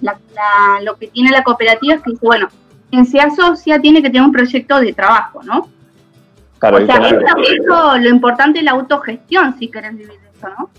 lo 0.82 0.96
que 0.98 1.08
tiene 1.08 1.30
la 1.30 1.44
cooperativa 1.44 1.94
es 1.94 2.02
que 2.02 2.14
bueno, 2.20 2.48
quien 2.90 3.06
se 3.06 3.20
asocia 3.20 3.80
tiene 3.80 4.02
que 4.02 4.10
tener 4.10 4.24
un 4.24 4.32
proyecto 4.32 4.80
de 4.80 4.92
trabajo, 4.94 5.44
¿no? 5.44 5.70
Claro, 6.58 6.78
o 6.78 6.86
sea, 6.88 6.98
eso, 6.98 7.98
lo 8.00 8.10
importante 8.10 8.58
es 8.58 8.66
la 8.66 8.72
autogestión, 8.72 9.56
si 9.60 9.68
querés 9.68 9.96
vivir 9.96 10.18
eso, 10.36 10.50
¿no? 10.58 10.70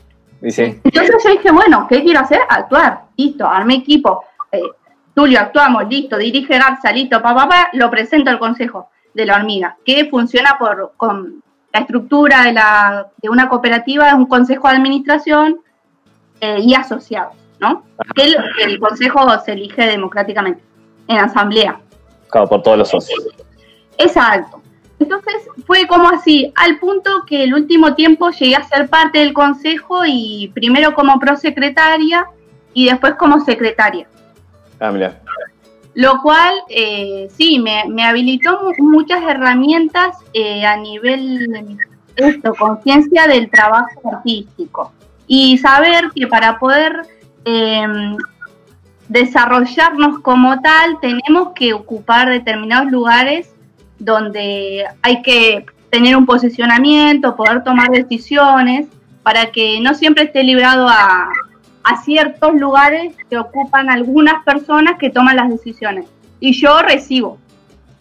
Sí. 0.51 0.81
Entonces 0.83 1.23
yo 1.25 1.31
dije, 1.31 1.53
bueno, 1.53 1.87
¿qué 1.89 2.03
quiero 2.03 2.19
hacer? 2.19 2.41
Actuar, 2.49 3.03
listo, 3.17 3.47
armé 3.47 3.77
equipo, 3.77 4.25
Tulio, 5.15 5.39
actuamos, 5.39 5.89
listo, 5.89 6.17
dirige 6.19 6.59
Garza, 6.59 6.91
listo, 6.91 7.23
papá, 7.23 7.49
pa, 7.49 7.69
lo 7.75 7.89
presento 7.89 8.31
al 8.31 8.41
consejo 8.41 8.89
de 9.15 9.27
la 9.27 9.37
hormiga, 9.37 9.77
que 9.85 10.07
funciona 10.07 10.57
por, 10.59 10.95
con 10.97 11.43
la 11.73 11.81
estructura 11.81 12.45
de, 12.45 12.53
la, 12.53 13.09
de 13.21 13.29
una 13.29 13.49
cooperativa 13.49 14.09
es 14.09 14.15
un 14.15 14.27
consejo 14.27 14.69
de 14.69 14.77
administración 14.77 15.61
eh, 16.41 16.59
y 16.61 16.75
asociados, 16.75 17.35
¿no? 17.61 17.85
El, 18.17 18.79
consejo 18.79 19.27
se 19.45 19.53
elige 19.53 19.87
democráticamente 19.87 20.63
en 21.09 21.19
asamblea. 21.19 21.81
Claro, 22.31 22.49
por 22.49 22.63
todos 22.63 22.79
los 22.79 22.89
socios. 22.89 23.29
Exacto. 23.99 24.61
Entonces 24.99 25.35
fue 25.67 25.87
como 25.87 26.09
así, 26.09 26.53
al 26.55 26.79
punto 26.79 27.25
que 27.27 27.45
el 27.45 27.55
último 27.55 27.95
tiempo 27.95 28.31
llegué 28.31 28.57
a 28.57 28.63
ser 28.63 28.89
parte 28.89 29.19
del 29.19 29.33
consejo 29.33 30.03
y 30.07 30.51
primero 30.55 30.95
como 30.95 31.19
prosecretaria 31.19 32.27
y 32.73 32.87
después 32.89 33.15
como 33.15 33.41
secretaria. 33.41 34.07
Ah, 34.79 34.91
mira. 34.91 35.22
Lo 35.95 36.23
cual, 36.23 36.55
eh, 36.69 37.29
sí, 37.37 37.59
me, 37.59 38.05
habilitó 38.05 38.73
muchas 38.79 39.23
herramientas 39.23 40.17
eh, 40.33 40.65
a 40.65 40.77
nivel, 40.77 41.77
esto, 42.17 42.55
conciencia 42.55 43.27
del 43.27 43.51
trabajo 43.51 44.01
artístico. 44.11 44.93
Y 45.27 45.59
saber 45.59 46.11
que 46.15 46.27
para 46.27 46.59
poder 46.59 47.03
em, 47.45 48.17
desarrollarnos 49.09 50.21
como 50.21 50.61
tal, 50.61 50.99
tenemos 51.01 51.53
que 51.55 51.75
ocupar 51.75 52.29
determinados 52.31 52.91
lugares 52.91 53.53
donde 53.99 54.85
hay 55.03 55.23
que 55.23 55.67
tener 55.91 56.17
un 56.17 56.25
posicionamiento, 56.25 57.37
poder 57.37 57.63
tomar 57.63 57.91
decisiones, 57.91 58.89
para 59.23 59.53
que 59.53 59.79
no 59.81 59.95
siempre 59.95 60.25
esté 60.25 60.43
librado 60.43 60.89
a, 60.89 61.29
a 61.85 62.03
ciertos 62.03 62.55
lugares 62.55 63.15
que 63.29 63.39
ocupan 63.39 63.91
algunas 63.91 64.45
personas 64.45 64.99
que 64.99 65.11
toman 65.11 65.37
las 65.37 65.51
decisiones. 65.51 66.07
Y 66.41 66.53
yo 66.53 66.81
recibo. 66.83 67.39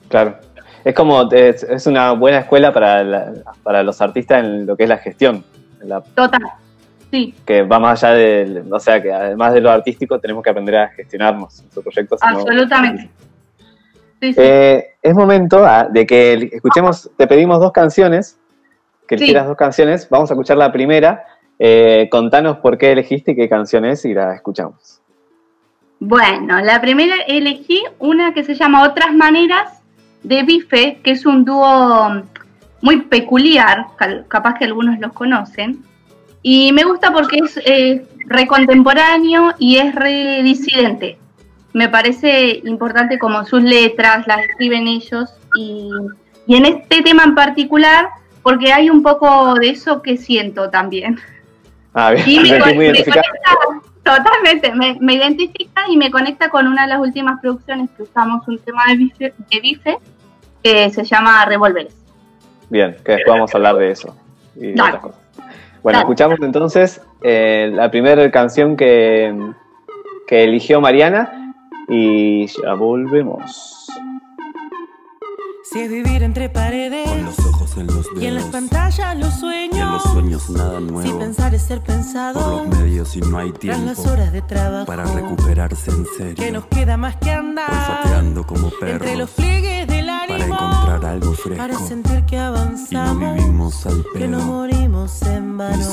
Claro. 0.09 0.35
Es 0.83 0.95
como, 0.95 1.31
es, 1.31 1.85
una 1.85 2.13
buena 2.13 2.39
escuela 2.39 2.73
para, 2.73 3.33
para 3.61 3.83
los 3.83 4.01
artistas 4.01 4.43
en 4.43 4.65
lo 4.65 4.75
que 4.75 4.83
es 4.83 4.89
la 4.89 4.97
gestión. 4.97 5.43
Total, 6.15 6.41
sí. 7.11 7.33
Que 7.45 7.63
va 7.63 7.79
más 7.79 8.03
allá 8.03 8.15
de, 8.15 8.63
o 8.69 8.79
sea, 8.79 9.01
que 9.01 9.11
además 9.11 9.53
de 9.53 9.61
lo 9.61 9.69
artístico 9.69 10.19
tenemos 10.19 10.43
que 10.43 10.49
aprender 10.49 10.77
a 10.77 10.89
gestionarnos 10.89 11.61
nuestros 11.61 11.83
proyectos. 11.83 12.19
Absolutamente. 12.21 13.09
Eh, 14.21 14.93
es 15.01 15.15
momento 15.15 15.65
ah, 15.65 15.87
de 15.89 16.05
que 16.05 16.49
escuchemos, 16.51 17.09
te 17.17 17.25
pedimos 17.25 17.59
dos 17.59 17.71
canciones, 17.71 18.37
que 19.07 19.15
eligieras 19.15 19.47
dos 19.47 19.57
canciones, 19.57 20.07
vamos 20.09 20.29
a 20.29 20.35
escuchar 20.35 20.57
la 20.57 20.71
primera 20.71 21.25
eh, 21.63 22.09
contanos 22.09 22.57
por 22.57 22.75
qué 22.79 22.91
elegiste 22.91 23.35
qué 23.35 23.47
canción 23.47 23.85
es 23.85 24.03
y 24.05 24.15
la 24.15 24.33
escuchamos. 24.33 24.99
Bueno, 25.99 26.59
la 26.59 26.81
primera 26.81 27.13
elegí 27.27 27.83
una 27.99 28.33
que 28.33 28.43
se 28.43 28.55
llama 28.55 28.81
Otras 28.81 29.13
Maneras 29.13 29.79
de 30.23 30.41
Bife, 30.41 30.97
que 31.03 31.11
es 31.11 31.23
un 31.23 31.45
dúo 31.45 32.23
muy 32.81 33.01
peculiar, 33.01 33.85
capaz 34.27 34.55
que 34.55 34.65
algunos 34.65 34.99
los 34.99 35.13
conocen. 35.13 35.83
Y 36.41 36.71
me 36.71 36.83
gusta 36.83 37.13
porque 37.13 37.37
es 37.37 37.57
eh, 37.63 38.07
recontemporáneo 38.25 39.53
y 39.59 39.77
es 39.77 39.93
redisidente. 39.93 41.19
Me 41.73 41.89
parece 41.89 42.59
importante 42.65 43.19
como 43.19 43.45
sus 43.45 43.61
letras, 43.61 44.25
las 44.25 44.39
escriben 44.45 44.87
ellos. 44.87 45.31
Y, 45.55 45.91
y 46.47 46.55
en 46.55 46.65
este 46.65 47.03
tema 47.03 47.23
en 47.23 47.35
particular, 47.35 48.07
porque 48.41 48.73
hay 48.73 48.89
un 48.89 49.03
poco 49.03 49.53
de 49.53 49.69
eso 49.69 50.01
que 50.01 50.17
siento 50.17 50.71
también. 50.71 51.19
Ah, 51.93 52.13
me, 52.25 52.59
conecta, 52.59 53.21
totalmente, 54.03 54.73
me, 54.99 55.13
identifica 55.13 55.83
y 55.89 55.97
me 55.97 56.09
conecta 56.09 56.49
con 56.49 56.67
una 56.67 56.83
de 56.83 56.89
las 56.89 56.99
últimas 56.99 57.39
producciones 57.41 57.89
que 57.95 58.03
usamos 58.03 58.47
un 58.47 58.57
tema 58.59 58.83
de 58.87 58.95
bife, 58.95 59.33
de 59.49 59.59
bife 59.59 59.97
que 60.63 60.89
se 60.89 61.03
llama 61.03 61.43
Revolveres. 61.45 61.95
Bien, 62.69 62.95
que 63.03 63.13
después 63.13 63.35
vamos 63.35 63.53
a 63.53 63.57
hablar 63.57 63.75
de 63.75 63.91
eso 63.91 64.15
Bueno, 65.83 65.99
escuchamos 65.99 66.39
entonces 66.41 67.01
eh, 67.21 67.69
la 67.73 67.91
primera 67.91 68.31
canción 68.31 68.77
que, 68.77 69.35
que 70.27 70.43
eligió 70.43 70.79
Mariana 70.79 71.53
y 71.89 72.47
ya 72.47 72.73
volvemos. 72.73 73.87
Si 75.71 75.79
es 75.79 75.89
vivir 75.89 76.21
entre 76.21 76.49
paredes, 76.49 77.07
con 77.07 77.23
los 77.23 77.39
ojos 77.39 77.77
en 77.77 77.87
los 77.87 78.03
dedos, 78.03 78.21
y 78.21 78.25
en 78.25 78.35
las 78.35 78.43
pantallas 78.47 79.17
los 79.17 79.33
sueños, 79.35 79.77
en 79.77 79.89
los 79.89 80.03
sueños. 80.03 80.49
nada 80.49 80.81
nuevo, 80.81 81.09
si 81.09 81.17
pensar 81.17 81.55
es 81.55 81.61
ser 81.61 81.79
pensado, 81.79 82.41
por 82.41 82.67
los 82.67 82.77
medios 82.77 83.15
y 83.15 83.21
no 83.21 83.37
hay 83.37 83.53
tiempo, 83.53 83.85
las 83.85 83.99
horas 83.99 84.33
de 84.33 84.41
trabajo, 84.41 84.85
para 84.85 85.05
recuperarse 85.05 85.91
en 85.91 86.05
serio, 86.17 86.35
que 86.35 86.51
nos 86.51 86.65
queda 86.65 86.97
más 86.97 87.15
que 87.15 87.31
andar, 87.31 87.69
olfateando 87.69 88.45
como 88.45 88.69
perros, 88.69 88.99
entre 88.99 89.15
los 89.15 89.29
pliegues 89.29 89.87
del 89.87 90.09
ánimo, 90.09 90.57
para 90.57 90.65
encontrar 90.65 91.05
algo 91.05 91.33
fresco, 91.35 91.57
para 91.57 91.79
sentir 91.79 92.25
que 92.25 92.37
avanzamos, 92.37 93.21
y 93.21 93.25
no 93.25 93.33
vivimos 93.35 93.85
al 93.85 94.03
pedo, 94.03 94.13
que 94.13 94.27
no 94.27 94.39
morimos 94.41 95.21
en 95.21 95.57
vano, 95.57 95.79
y 95.79 95.83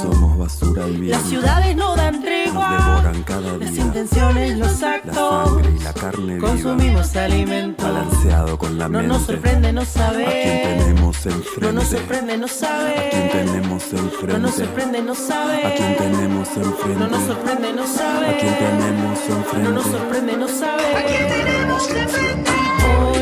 basura 0.48 0.86
viento, 0.86 1.18
las 1.18 1.22
ciudades 1.24 1.76
no 1.76 1.94
dan 1.94 2.22
tregua, 2.22 2.70
nos 2.70 2.86
devoran 2.86 3.22
cada 3.22 3.58
día, 3.58 3.66
las 3.66 3.76
intenciones, 3.76 4.58
los 4.58 4.82
actos, 4.82 5.14
la 5.14 5.44
sangre 5.44 5.70
y 5.70 5.78
la 5.82 5.92
carne 5.92 6.38
consumimos 6.38 7.12
viva, 7.12 7.24
alimento, 7.24 7.84
balanceado 7.84 8.58
con 8.58 8.78
la 8.78 8.88
no 8.88 8.98
mente, 8.98 9.08
nos 9.08 9.22
sorprende 9.26 9.72
no 9.72 9.84
saber 9.84 10.26
a 10.26 10.30
quién 10.30 10.78
tenemos 10.78 11.26
enfrente. 11.26 11.60
No 11.60 11.72
nos 11.72 11.88
sorprende 11.88 12.38
no 12.38 12.48
saber. 12.48 12.98
A 12.98 13.10
quién 13.10 13.28
tenemos 13.30 13.92
enfrente. 13.92 14.32
No 14.32 14.38
nos 14.38 14.54
sorprende 14.54 15.02
no 15.02 15.14
saber. 15.14 15.66
A 15.66 15.74
quién 15.74 15.96
tenemos 15.96 16.48
enfrente. 16.56 16.98
No 16.98 17.08
nos 17.08 17.24
sorprende 17.24 17.72
no 17.72 17.86
saber. 17.86 18.30
A 18.30 18.38
quién 18.38 18.58
tenemos 18.58 19.18
enfrente. 19.28 19.68
No 19.68 19.70
nos 19.70 19.86
sorprende 19.86 20.36
no 20.36 20.48
saber. 20.48 20.96
A 20.96 21.04
quién 21.04 21.28
tenemos 21.28 21.90
enfrente. 21.90 23.17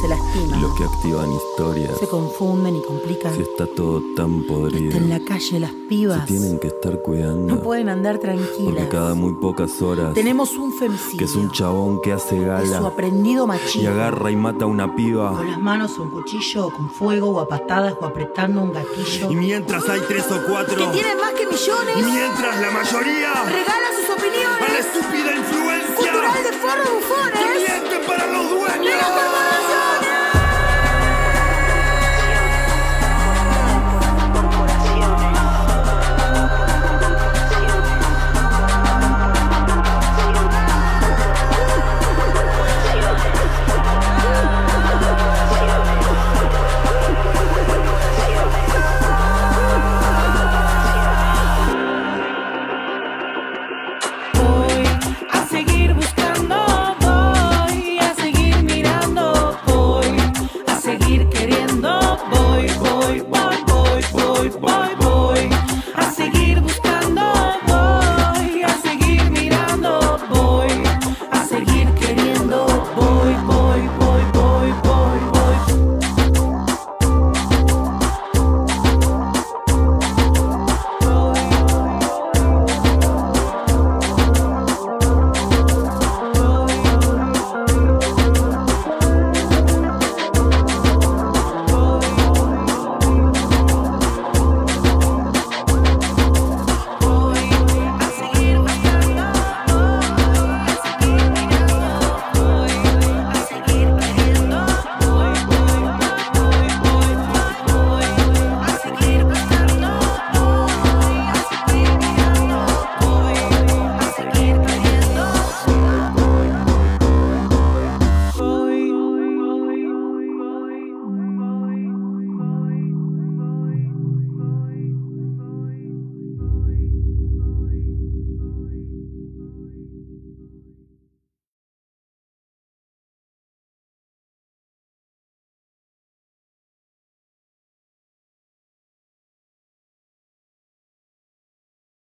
Se 0.00 0.06
se 0.06 0.08
lastiman. 0.08 0.62
Los 0.62 0.74
que 0.76 0.84
activan 0.84 1.30
historias. 1.32 1.98
Se 1.98 2.06
confunden 2.08 2.76
y 2.76 2.82
complican. 2.82 3.34
Si 3.34 3.42
está 3.42 3.66
todo 3.66 4.02
tan 4.16 4.42
podrido. 4.44 4.88
Hasta 4.88 4.98
en 4.98 5.08
la 5.10 5.20
calle 5.20 5.60
las 5.60 5.70
Se 5.70 5.76
pibas 5.88 6.26
tienen 6.26 6.58
que 6.58 6.68
estar 6.68 7.00
cuidando. 7.02 7.54
no 7.56 7.62
pueden 7.62 7.88
andar 7.88 8.18
Porque 8.18 8.36
tranquilas. 8.36 8.86
cada 8.90 9.14
muy 9.14 9.34
pocas 9.34 9.80
horas. 9.82 10.14
Tenemos 10.14 10.56
un 10.56 10.72
femicidio. 10.72 11.18
Que 11.18 11.24
es 11.24 11.34
un 11.36 11.50
chabón 11.50 12.00
que 12.00 12.12
hace 12.12 12.36
de 12.36 12.40
su 12.66 12.72
gala. 12.72 12.86
aprendido 12.86 13.44
Y 13.44 13.48
machismo. 13.48 13.90
agarra 13.90 14.30
y 14.30 14.36
mata 14.36 14.64
a 14.64 14.68
una 14.68 14.94
piba. 14.94 15.36
Con 15.36 15.50
las 15.50 15.60
manos 15.60 15.98
o 15.98 16.02
un 16.04 16.10
cuchillo, 16.10 16.66
o 16.66 16.70
con 16.70 16.90
fuego, 16.90 17.30
o 17.30 17.40
a 17.40 17.48
patadas, 17.48 17.94
o 18.00 18.04
apretando 18.04 18.62
un 18.62 18.72
gatillo. 18.72 19.30
Y 19.30 19.36
mientras 19.36 19.88
hay 19.88 20.00
tres 20.08 20.24
o 20.30 20.40
cuatro. 20.48 20.76
Que 20.92 20.98
tienen 20.98 21.18
más 21.18 21.32
que 21.32 21.46
millones. 21.46 21.96
Y 21.98 22.02
mientras 22.02 22.60
la 22.60 22.70
mayoría. 22.70 23.32
Regalan 23.44 23.92
sus 24.00 24.10
opiniones. 24.16 24.68
A 24.68 24.72
la 24.72 24.78
estúpida 24.78 25.36
influencia. 25.36 25.94
Cultural 25.96 26.42
de 26.44 26.52
forros 26.58 26.86
Que 26.86 26.94
bufones. 26.94 27.68
mienten 27.68 28.06
para 28.06 28.26
los 28.32 28.50
dueños. 28.50 28.94
corporaciones. 28.94 29.89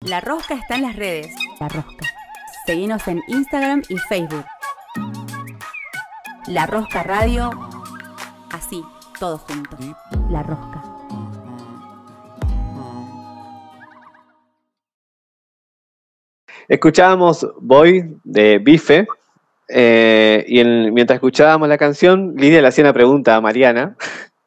La 0.05 0.21
Rosca 0.21 0.55
está 0.55 0.77
en 0.77 0.83
las 0.83 0.97
redes. 0.97 1.35
La 1.61 1.69
Rosca. 1.69 2.07
Seguinos 2.67 3.07
en 3.09 3.23
Instagram 3.29 3.83
y 3.89 3.97
Facebook. 3.99 4.45
La 6.47 6.67
Rosca 6.67 7.03
Radio. 7.03 7.51
Así, 8.53 8.83
todos 9.19 9.41
juntos. 9.43 9.79
La 10.31 10.43
Rosca. 10.43 10.83
Escuchábamos 16.69 17.47
Boy 17.61 18.17
de 18.25 18.59
Bife. 18.59 19.07
eh, 19.69 20.45
y 20.47 20.61
en- 20.61 20.93
mientras 20.93 21.17
escuchábamos 21.17 21.69
la 21.71 21.79
canción, 21.79 22.35
Lidia 22.37 22.61
le 22.61 22.69
hacía 22.69 22.85
una 22.85 22.93
pregunta 22.93 23.35
a 23.35 23.41
Mariana 23.41 23.97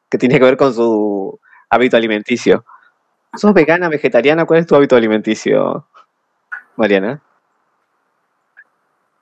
que 0.08 0.16
tiene 0.16 0.38
que 0.38 0.44
ver 0.44 0.56
con 0.56 0.72
su 0.72 1.40
hábito 1.68 1.96
alimenticio. 1.96 2.64
¿Sos 3.36 3.52
vegana, 3.54 3.88
vegetariana? 3.88 4.44
¿Cuál 4.44 4.60
es 4.60 4.66
tu 4.66 4.74
hábito 4.74 4.96
alimenticio, 4.96 5.86
Mariana? 6.76 7.20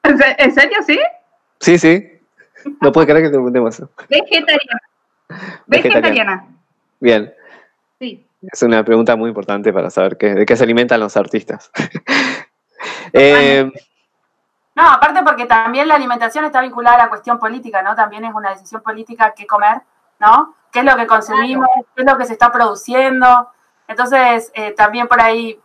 ¿En 0.03 0.17
se- 0.19 0.37
en 0.39 0.53
serio, 0.53 0.79
sí? 0.87 0.99
Sí, 1.61 1.79
sí. 1.79 2.13
No 2.81 2.93
puedo 2.93 3.07
creer 3.07 3.23
que 3.23 3.29
te 3.29 3.35
preguntemos 3.35 3.75
eso. 3.75 3.91
Vegetariana. 4.09 4.81
Vegetariana. 5.67 6.01
Vegetariana. 6.01 6.47
Bien. 7.01 7.35
Sí. 7.99 8.27
Es 8.53 8.63
una 8.63 8.85
pregunta 8.85 9.17
muy 9.17 9.29
importante 9.29 9.73
para 9.73 9.91
saber 9.91 10.17
qué, 10.17 10.35
de 10.35 10.47
qué 10.47 10.57
se 10.57 10.65
alimentan 10.65 11.01
los 11.01 11.17
artistas. 11.17 11.71
Eh, 13.13 13.71
No, 14.75 14.83
aparte 14.91 15.23
porque 15.23 15.47
también 15.47 15.89
la 15.89 15.95
alimentación 15.95 16.45
está 16.45 16.61
vinculada 16.61 16.97
a 16.97 17.05
la 17.05 17.09
cuestión 17.09 17.39
política, 17.39 17.81
¿no? 17.83 17.95
También 17.95 18.25
es 18.25 18.35
una 18.35 18.51
decisión 18.51 18.83
política 18.83 19.33
qué 19.35 19.47
comer, 19.47 19.81
¿no? 20.19 20.55
¿Qué 20.73 20.81
es 20.81 20.85
lo 20.85 20.97
que 20.97 21.07
consumimos? 21.07 21.69
¿Qué 21.95 22.03
es 22.03 22.07
lo 22.13 22.19
que 22.19 22.27
se 22.27 22.33
está 22.35 22.51
produciendo? 22.53 23.49
Entonces, 23.89 24.51
eh, 24.55 24.73
también 24.73 25.07
por 25.09 25.21
ahí 25.21 25.59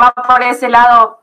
va 0.00 0.12
por 0.12 0.42
ese 0.42 0.68
lado 0.68 1.20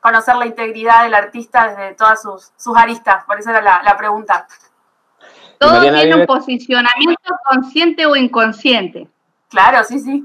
conocer 0.00 0.36
la 0.36 0.46
integridad 0.46 1.02
del 1.04 1.14
artista 1.14 1.68
desde 1.68 1.94
todas 1.94 2.22
sus, 2.22 2.52
sus 2.56 2.76
aristas. 2.76 3.24
Por 3.24 3.38
eso 3.38 3.50
era 3.50 3.60
la, 3.60 3.82
la 3.84 3.96
pregunta. 3.96 4.46
Todo 5.58 5.72
Mariana 5.72 6.00
tiene 6.02 6.16
un 6.20 6.26
posicionamiento 6.26 7.34
consciente 7.50 8.06
o 8.06 8.14
inconsciente. 8.16 9.08
Claro, 9.50 9.82
sí, 9.82 9.98
sí. 9.98 10.24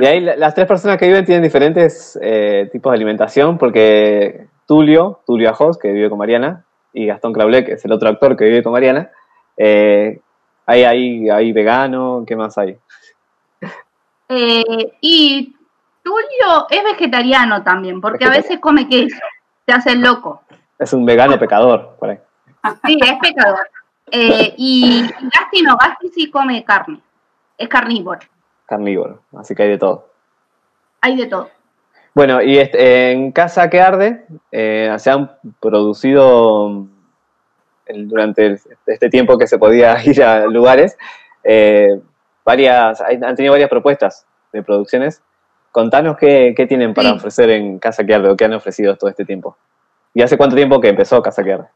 y 0.00 0.04
ahí 0.04 0.20
la- 0.20 0.36
las 0.36 0.54
tres 0.54 0.66
personas 0.66 0.98
que 0.98 1.06
viven 1.06 1.24
tienen 1.24 1.42
diferentes 1.42 2.18
eh, 2.20 2.68
tipos 2.72 2.90
de 2.92 2.96
alimentación, 2.96 3.56
porque 3.56 4.48
Tulio, 4.66 5.20
Tulio 5.26 5.48
Ajos, 5.50 5.78
que 5.78 5.92
vive 5.92 6.10
con 6.10 6.18
Mariana, 6.18 6.64
y 6.92 7.06
Gastón 7.06 7.32
Claulet, 7.32 7.64
que 7.66 7.72
es 7.72 7.84
el 7.84 7.92
otro 7.92 8.08
actor 8.08 8.36
que 8.36 8.44
vive 8.44 8.62
con 8.62 8.72
Mariana, 8.72 9.10
eh, 9.56 10.20
hay, 10.66 10.84
hay, 10.84 11.30
hay 11.30 11.52
vegano, 11.52 12.24
¿qué 12.26 12.36
más 12.36 12.58
hay? 12.58 12.76
Eh, 14.28 14.92
y 15.00 15.54
Tulio 16.02 16.66
es 16.70 16.84
vegetariano 16.84 17.62
también, 17.62 18.00
porque 18.00 18.24
a 18.24 18.30
veces 18.30 18.58
come 18.60 18.88
queso. 18.88 19.16
Se 19.66 19.72
hace 19.72 19.92
el 19.92 20.00
loco. 20.02 20.42
Es 20.78 20.92
un 20.92 21.04
vegano 21.06 21.38
pecador, 21.38 21.96
por 21.98 22.10
ahí, 22.10 22.18
Sí, 22.84 22.98
es 23.02 23.18
pecador. 23.20 23.66
Eh, 24.10 24.54
y 24.58 25.02
Gasti 25.02 25.62
no, 25.62 25.76
Gasti 25.76 26.08
sí 26.08 26.30
come 26.30 26.62
carne. 26.64 27.00
Es 27.56 27.68
carnívoro. 27.68 28.20
carnívoro, 28.66 29.20
así 29.38 29.54
que 29.54 29.62
hay 29.62 29.68
de 29.70 29.78
todo. 29.78 30.08
Hay 31.00 31.16
de 31.16 31.26
todo. 31.26 31.50
Bueno, 32.14 32.40
y 32.42 32.58
este, 32.58 33.12
en 33.12 33.32
Casa 33.32 33.68
que 33.70 33.80
Arde 33.80 34.24
eh, 34.52 34.94
se 34.98 35.10
han 35.10 35.30
producido 35.60 36.68
mm, 36.68 36.88
el- 37.86 38.08
durante 38.08 38.46
el- 38.46 38.60
este 38.86 39.08
tiempo 39.10 39.36
que 39.38 39.46
se 39.46 39.58
podía 39.58 39.96
ir 40.04 40.22
a 40.22 40.46
lugares, 40.46 40.96
eh, 41.42 42.00
varias, 42.44 43.00
han 43.00 43.34
tenido 43.36 43.52
varias 43.52 43.70
propuestas 43.70 44.26
de 44.52 44.62
producciones. 44.62 45.22
Contanos 45.72 46.16
qué, 46.16 46.54
qué 46.56 46.66
tienen 46.66 46.94
para 46.94 47.10
Sí. 47.10 47.14
ofrecer 47.16 47.50
en 47.50 47.78
Casa 47.78 48.04
que 48.04 48.14
Arde 48.14 48.28
o 48.28 48.36
qué 48.36 48.44
han 48.44 48.52
ofrecido 48.54 48.96
todo 48.96 49.10
este 49.10 49.24
tiempo. 49.24 49.56
¿Y 50.12 50.22
hace 50.22 50.36
cuánto 50.36 50.54
tiempo 50.54 50.80
que 50.80 50.88
empezó 50.90 51.20
Casa 51.22 51.42
que 51.42 51.52
Arde? 51.54 51.68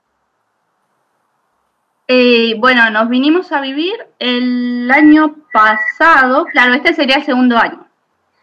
Eh, 2.07 2.55
bueno, 2.59 2.89
nos 2.91 3.09
vinimos 3.09 3.53
a 3.53 3.61
vivir 3.61 3.95
el 4.19 4.91
año 4.91 5.35
pasado. 5.53 6.47
Claro, 6.47 6.75
este 6.75 6.95
sería 6.95 7.17
el 7.17 7.25
segundo 7.25 7.59
año. 7.59 7.85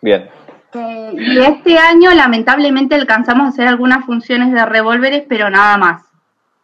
Bien, 0.02 0.30
Eh, 0.78 1.12
y 1.18 1.40
este 1.40 1.78
año 1.80 2.12
lamentablemente 2.14 2.96
alcanzamos 2.96 3.46
a 3.46 3.50
hacer 3.50 3.66
algunas 3.66 4.06
funciones 4.06 4.52
de 4.52 4.66
revólveres, 4.66 5.24
pero 5.30 5.50
nada 5.50 5.78
más. 5.78 6.04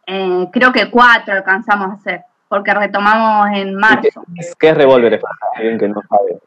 Eh, 0.06 0.48
creo 0.52 0.70
que 0.70 0.90
cuatro 0.90 1.32
alcanzamos 1.32 1.88
a 1.90 1.94
hacer, 1.94 2.20
porque 2.52 2.74
retomamos 2.74 3.48
en 3.56 3.68
¿Y 3.68 3.70
¿Qué, 3.70 3.76
marzo. 3.78 4.24
qué 4.58 4.68
es 4.68 4.76
Revólveres 4.76 5.22
para 5.22 5.34
alguien 5.56 5.78
que 5.78 5.88
no 5.88 6.02
sabe? 6.06 6.38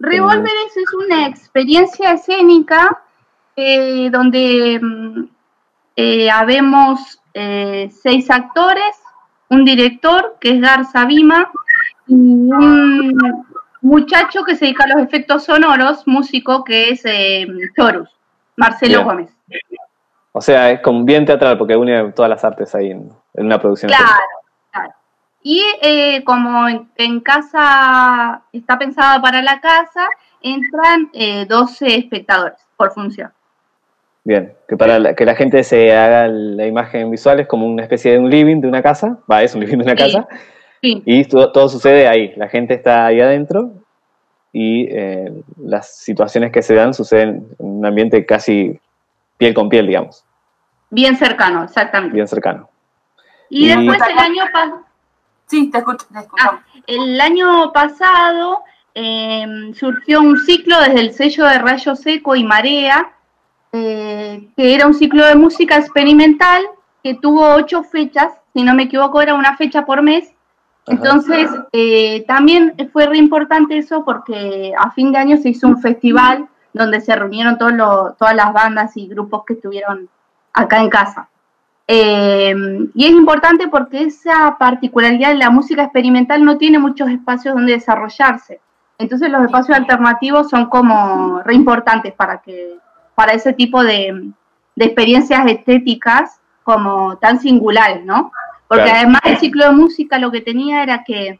Revólveres 0.00 0.76
es 0.76 0.92
una 0.92 1.28
experiencia 1.28 2.14
escénica 2.14 3.00
eh, 3.54 4.10
donde 4.10 4.80
mm, 4.82 5.24
eh, 5.94 6.28
habemos 6.28 7.20
eh, 7.32 7.92
seis 7.92 8.28
actores, 8.28 9.00
un 9.50 9.64
director 9.64 10.34
que 10.40 10.56
es 10.56 10.60
Garza 10.60 11.04
Vima 11.04 11.52
y 12.08 12.14
un 12.16 13.46
muchacho 13.82 14.42
que 14.42 14.56
se 14.56 14.64
dedica 14.64 14.82
a 14.82 14.88
los 14.88 15.02
efectos 15.04 15.44
sonoros, 15.44 16.08
músico 16.08 16.64
que 16.64 16.88
es 16.88 17.02
eh, 17.04 17.46
Chorus, 17.76 18.10
Marcelo 18.56 18.94
Bien. 18.94 19.04
Gómez. 19.04 19.30
O 20.32 20.40
sea, 20.40 20.72
es 20.72 20.80
como 20.80 21.04
bien 21.04 21.24
teatral 21.24 21.56
porque 21.56 21.76
une 21.76 22.10
todas 22.10 22.30
las 22.30 22.42
artes 22.42 22.74
ahí 22.74 22.90
en, 22.90 23.12
en 23.34 23.46
una 23.46 23.60
producción. 23.60 23.88
Claro, 23.88 24.06
claro. 24.06 24.41
Y 25.42 25.62
eh, 25.82 26.22
como 26.24 26.68
en, 26.68 26.88
en 26.96 27.20
casa 27.20 28.42
está 28.52 28.78
pensada 28.78 29.20
para 29.20 29.42
la 29.42 29.60
casa, 29.60 30.06
entran 30.40 31.10
eh, 31.12 31.46
12 31.46 31.96
espectadores 31.96 32.58
por 32.76 32.92
función. 32.92 33.30
Bien, 34.24 34.52
que 34.68 34.76
para 34.76 35.00
la, 35.00 35.14
que 35.14 35.24
la 35.24 35.34
gente 35.34 35.64
se 35.64 35.96
haga 35.96 36.28
la 36.28 36.66
imagen 36.66 37.10
visual 37.10 37.40
es 37.40 37.48
como 37.48 37.66
una 37.66 37.82
especie 37.82 38.12
de 38.12 38.18
un 38.20 38.30
living 38.30 38.60
de 38.60 38.68
una 38.68 38.82
casa, 38.82 39.18
va, 39.30 39.42
es 39.42 39.52
un 39.54 39.62
living 39.62 39.78
de 39.78 39.84
una 39.84 39.96
Sí. 39.96 39.98
casa, 40.12 40.28
Sí, 40.80 41.02
y 41.06 41.24
todo, 41.24 41.50
todo 41.52 41.68
sucede 41.68 42.06
ahí, 42.08 42.32
la 42.36 42.48
gente 42.48 42.74
está 42.74 43.06
ahí 43.06 43.20
adentro 43.20 43.72
y 44.52 44.86
eh, 44.90 45.32
las 45.58 45.96
situaciones 45.96 46.50
que 46.52 46.60
se 46.62 46.74
dan 46.74 46.92
suceden 46.94 47.46
en 47.58 47.66
un 47.66 47.86
ambiente 47.86 48.24
casi 48.26 48.78
piel 49.38 49.54
con 49.54 49.68
piel, 49.68 49.86
digamos, 49.88 50.24
bien 50.90 51.16
cercano, 51.16 51.64
exactamente. 51.64 52.14
bien 52.14 52.28
cercano. 52.28 52.68
Y, 53.48 53.64
Y- 53.64 53.68
después 53.68 53.98
el 54.08 54.18
año 54.18 54.44
pasado. 54.52 54.82
Sí, 55.52 55.70
te 55.70 55.78
escucho, 55.78 56.06
te 56.10 56.18
escuchamos. 56.18 56.60
Ah, 56.62 56.80
el 56.86 57.20
año 57.20 57.72
pasado 57.74 58.62
eh, 58.94 59.46
surgió 59.74 60.20
un 60.20 60.38
ciclo 60.38 60.80
desde 60.80 61.00
el 61.00 61.12
sello 61.12 61.44
de 61.44 61.58
Rayo 61.58 61.94
Seco 61.94 62.34
y 62.34 62.42
Marea, 62.42 63.12
eh, 63.72 64.48
que 64.56 64.74
era 64.74 64.86
un 64.86 64.94
ciclo 64.94 65.26
de 65.26 65.34
música 65.34 65.76
experimental 65.76 66.62
que 67.02 67.14
tuvo 67.16 67.50
ocho 67.54 67.82
fechas, 67.82 68.32
si 68.54 68.62
no 68.62 68.72
me 68.74 68.84
equivoco 68.84 69.20
era 69.20 69.34
una 69.34 69.54
fecha 69.58 69.84
por 69.84 70.00
mes. 70.00 70.24
Ajá. 70.86 70.94
Entonces, 70.96 71.50
eh, 71.72 72.24
también 72.26 72.74
fue 72.90 73.04
re 73.06 73.18
importante 73.18 73.76
eso 73.76 74.06
porque 74.06 74.72
a 74.78 74.90
fin 74.92 75.12
de 75.12 75.18
año 75.18 75.36
se 75.36 75.50
hizo 75.50 75.68
un 75.68 75.82
festival 75.82 76.48
donde 76.72 77.02
se 77.02 77.14
reunieron 77.14 77.58
todos 77.58 77.74
los- 77.74 78.16
todas 78.16 78.34
las 78.34 78.54
bandas 78.54 78.96
y 78.96 79.06
grupos 79.06 79.44
que 79.44 79.52
estuvieron 79.52 80.08
acá 80.54 80.80
en 80.80 80.88
casa. 80.88 81.28
Eh, 81.94 82.54
y 82.94 83.04
es 83.04 83.10
importante 83.10 83.68
porque 83.68 84.04
esa 84.04 84.56
particularidad 84.58 85.28
de 85.28 85.34
la 85.34 85.50
música 85.50 85.82
experimental 85.82 86.42
no 86.42 86.56
tiene 86.56 86.78
muchos 86.78 87.10
espacios 87.10 87.54
donde 87.54 87.72
desarrollarse. 87.72 88.60
Entonces 88.96 89.28
los 89.28 89.42
espacios 89.42 89.76
alternativos 89.76 90.48
son 90.48 90.70
como 90.70 91.42
re 91.42 91.54
importantes 91.54 92.14
para 92.14 92.40
que 92.40 92.78
para 93.14 93.32
ese 93.34 93.52
tipo 93.52 93.84
de, 93.84 94.30
de 94.74 94.84
experiencias 94.86 95.44
estéticas 95.46 96.40
como 96.62 97.18
tan 97.18 97.38
singulares, 97.40 98.02
¿no? 98.06 98.32
Porque 98.68 98.84
Claro. 98.84 98.98
además 99.00 99.20
el 99.24 99.36
ciclo 99.36 99.66
de 99.66 99.72
música 99.72 100.18
lo 100.18 100.30
que 100.30 100.40
tenía 100.40 100.82
era 100.82 101.04
que 101.04 101.38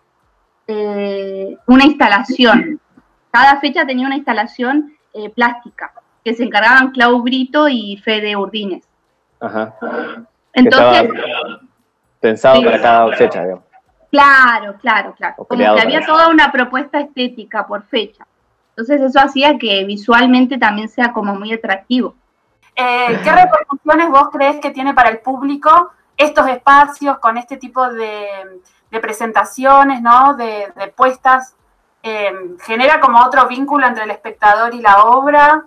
eh, 0.67 1.57
una 1.67 1.85
instalación, 1.85 2.79
cada 3.31 3.59
fecha 3.59 3.87
tenía 3.87 4.07
una 4.07 4.17
instalación 4.17 4.93
eh, 5.15 5.31
plástica 5.31 5.95
que 6.23 6.35
se 6.35 6.45
encargaban 6.45 6.91
Clau 6.91 7.23
Brito 7.23 7.71
y 7.71 7.97
Fede 8.05 8.37
Urdines. 8.37 8.85
Ajá. 9.41 9.75
Entonces, 10.53 11.11
pensado 12.21 12.57
Sí. 12.57 12.65
para 12.65 12.81
cada 12.81 13.12
fecha, 13.17 13.43
digamos. 13.43 13.65
claro, 14.11 14.77
claro, 14.81 15.15
claro. 15.17 15.35
O 15.38 15.45
Como 15.47 15.59
que 15.59 15.67
había 15.67 16.01
eso. 16.01 16.12
toda 16.12 16.29
una 16.29 16.53
propuesta 16.53 17.01
estética 17.01 17.67
por 17.67 17.83
fecha. 17.85 18.27
Entonces 18.71 19.01
eso 19.01 19.21
hacía 19.21 19.59
que 19.59 19.85
visualmente 19.85 20.59
también 20.59 20.88
sea 20.88 21.12
como 21.12 21.35
muy 21.35 21.53
atractivo. 21.53 22.15
Eh, 22.75 23.21
¿Qué 23.23 23.31
repercusiones 23.33 24.09
vos 24.09 24.31
crees 24.33 24.57
que 24.61 24.71
tiene 24.71 24.95
para 24.95 25.11
el 25.11 25.19
público 25.21 25.91
estos 26.17 26.47
espacios 26.49 27.19
con 27.19 27.37
este 27.37 27.59
tipo 27.59 27.87
de, 27.93 28.27
de 28.91 29.01
presentaciones, 29.01 30.01
¿no? 30.01 30.35
de, 30.35 30.73
de 30.77 30.88
puestas? 30.88 31.55
Eh, 32.03 32.33
¿Genera 32.65 32.99
como 33.01 33.21
otro 33.21 33.47
vínculo 33.47 33.87
entre 33.87 34.05
el 34.05 34.11
espectador 34.11 34.75
y 34.75 34.81
la 34.81 35.05
obra? 35.05 35.65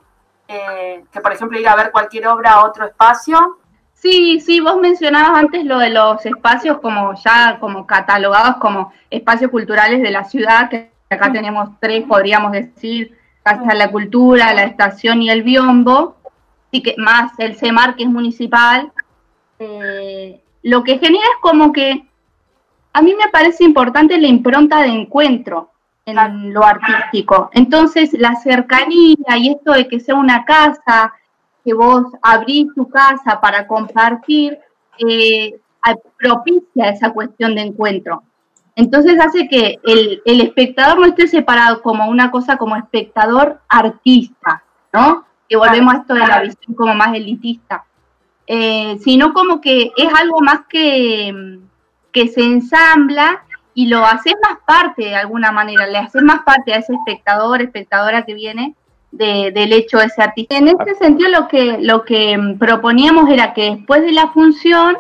Eh, 0.48 1.04
que 1.12 1.22
por 1.22 1.32
ejemplo 1.32 1.60
ir 1.60 1.68
a 1.68 1.76
ver 1.76 1.92
cualquier 1.92 2.28
obra 2.28 2.54
a 2.54 2.66
otro 2.66 2.86
espacio. 2.86 3.60
Sí, 4.06 4.40
sí, 4.40 4.60
vos 4.60 4.78
mencionabas 4.78 5.36
antes 5.36 5.66
lo 5.66 5.80
de 5.80 5.90
los 5.90 6.24
espacios 6.28 6.78
como 6.78 7.16
ya 7.16 7.58
como 7.60 7.88
catalogados 7.88 8.58
como 8.58 8.94
espacios 9.10 9.50
culturales 9.50 10.00
de 10.00 10.12
la 10.12 10.24
ciudad, 10.26 10.70
que 10.70 10.92
acá 11.10 11.32
tenemos 11.32 11.70
tres, 11.80 12.04
podríamos 12.08 12.52
decir, 12.52 13.18
Casa 13.42 13.64
de 13.64 13.74
la 13.74 13.90
Cultura, 13.90 14.54
la 14.54 14.66
Estación 14.66 15.24
y 15.24 15.32
el 15.32 15.42
Biombo, 15.42 16.18
y 16.70 16.84
que 16.84 16.94
más 17.00 17.32
el 17.40 17.56
CEMAR 17.56 17.96
que 17.96 18.04
es 18.04 18.10
municipal. 18.10 18.92
Eh, 19.58 20.40
lo 20.62 20.84
que 20.84 21.00
genera 21.00 21.26
es 21.26 21.42
como 21.42 21.74
que 21.74 22.06
a 22.94 23.02
mí 23.02 23.16
me 23.16 23.32
parece 23.32 23.64
importante 23.64 24.20
la 24.20 24.28
impronta 24.28 24.84
de 24.84 24.90
encuentro 24.90 25.72
en 26.06 26.54
lo 26.54 26.64
artístico. 26.64 27.50
Entonces, 27.54 28.14
la 28.14 28.36
cercanía 28.36 29.36
y 29.36 29.50
esto 29.50 29.72
de 29.72 29.88
que 29.88 30.00
sea 30.00 30.14
una 30.14 30.46
casa, 30.46 31.12
que 31.66 31.74
vos 31.74 32.06
abrís 32.22 32.68
tu 32.76 32.88
casa 32.88 33.42
para 33.42 33.68
compartir, 33.68 34.58
eh, 35.00 35.60
propicia 36.18 36.90
esa 36.90 37.12
cuestión 37.12 37.56
de 37.56 37.62
encuentro. 37.62 38.24
Entonces 38.76 39.20
hace 39.20 39.48
que 39.48 39.80
el, 39.84 40.22
el 40.26 40.42
espectador 40.42 41.00
no 41.00 41.06
esté 41.06 41.28
separado 41.28 41.82
como 41.82 42.10
una 42.10 42.30
cosa 42.30 42.58
como 42.58 42.76
espectador 42.76 43.62
artista, 43.68 44.64
¿no? 44.94 45.26
Que 45.50 45.58
volvemos 45.58 45.94
a 45.94 45.98
esto 45.98 46.14
de 46.14 46.28
la 46.28 46.42
visión 46.42 46.76
como 46.76 46.94
más 46.94 47.16
elitista. 47.16 47.86
Eh, 48.48 49.00
sino 49.04 49.34
como 49.34 49.60
que 49.60 49.92
es 49.98 50.14
algo 50.14 50.40
más 50.40 50.62
que, 50.70 51.60
que 52.12 52.28
se 52.28 52.44
ensambla 52.44 53.44
y 53.74 53.88
lo 53.88 54.06
haces 54.06 54.36
más 54.42 54.60
parte 54.68 55.06
de 55.06 55.16
alguna 55.16 55.52
manera, 55.52 55.88
le 55.88 55.98
haces 55.98 56.22
más 56.22 56.44
parte 56.44 56.74
a 56.74 56.78
ese 56.78 56.94
espectador, 56.94 57.62
espectadora 57.62 58.24
que 58.24 58.36
viene 58.36 58.76
de- 59.18 59.52
del 59.52 59.74
hecho 59.74 59.98
de 59.98 60.06
ese 60.06 60.22
artista. 60.22 60.58
En 60.58 60.68
este 60.68 60.96
sentido 60.96 61.30
lo 61.30 61.48
que, 61.48 61.78
lo 61.82 62.04
que 62.04 62.38
mm, 62.38 62.58
proponíamos 62.58 63.30
era 63.30 63.54
que 63.54 63.72
después 63.76 64.02
de 64.04 64.12
la 64.12 64.28
función 64.30 64.98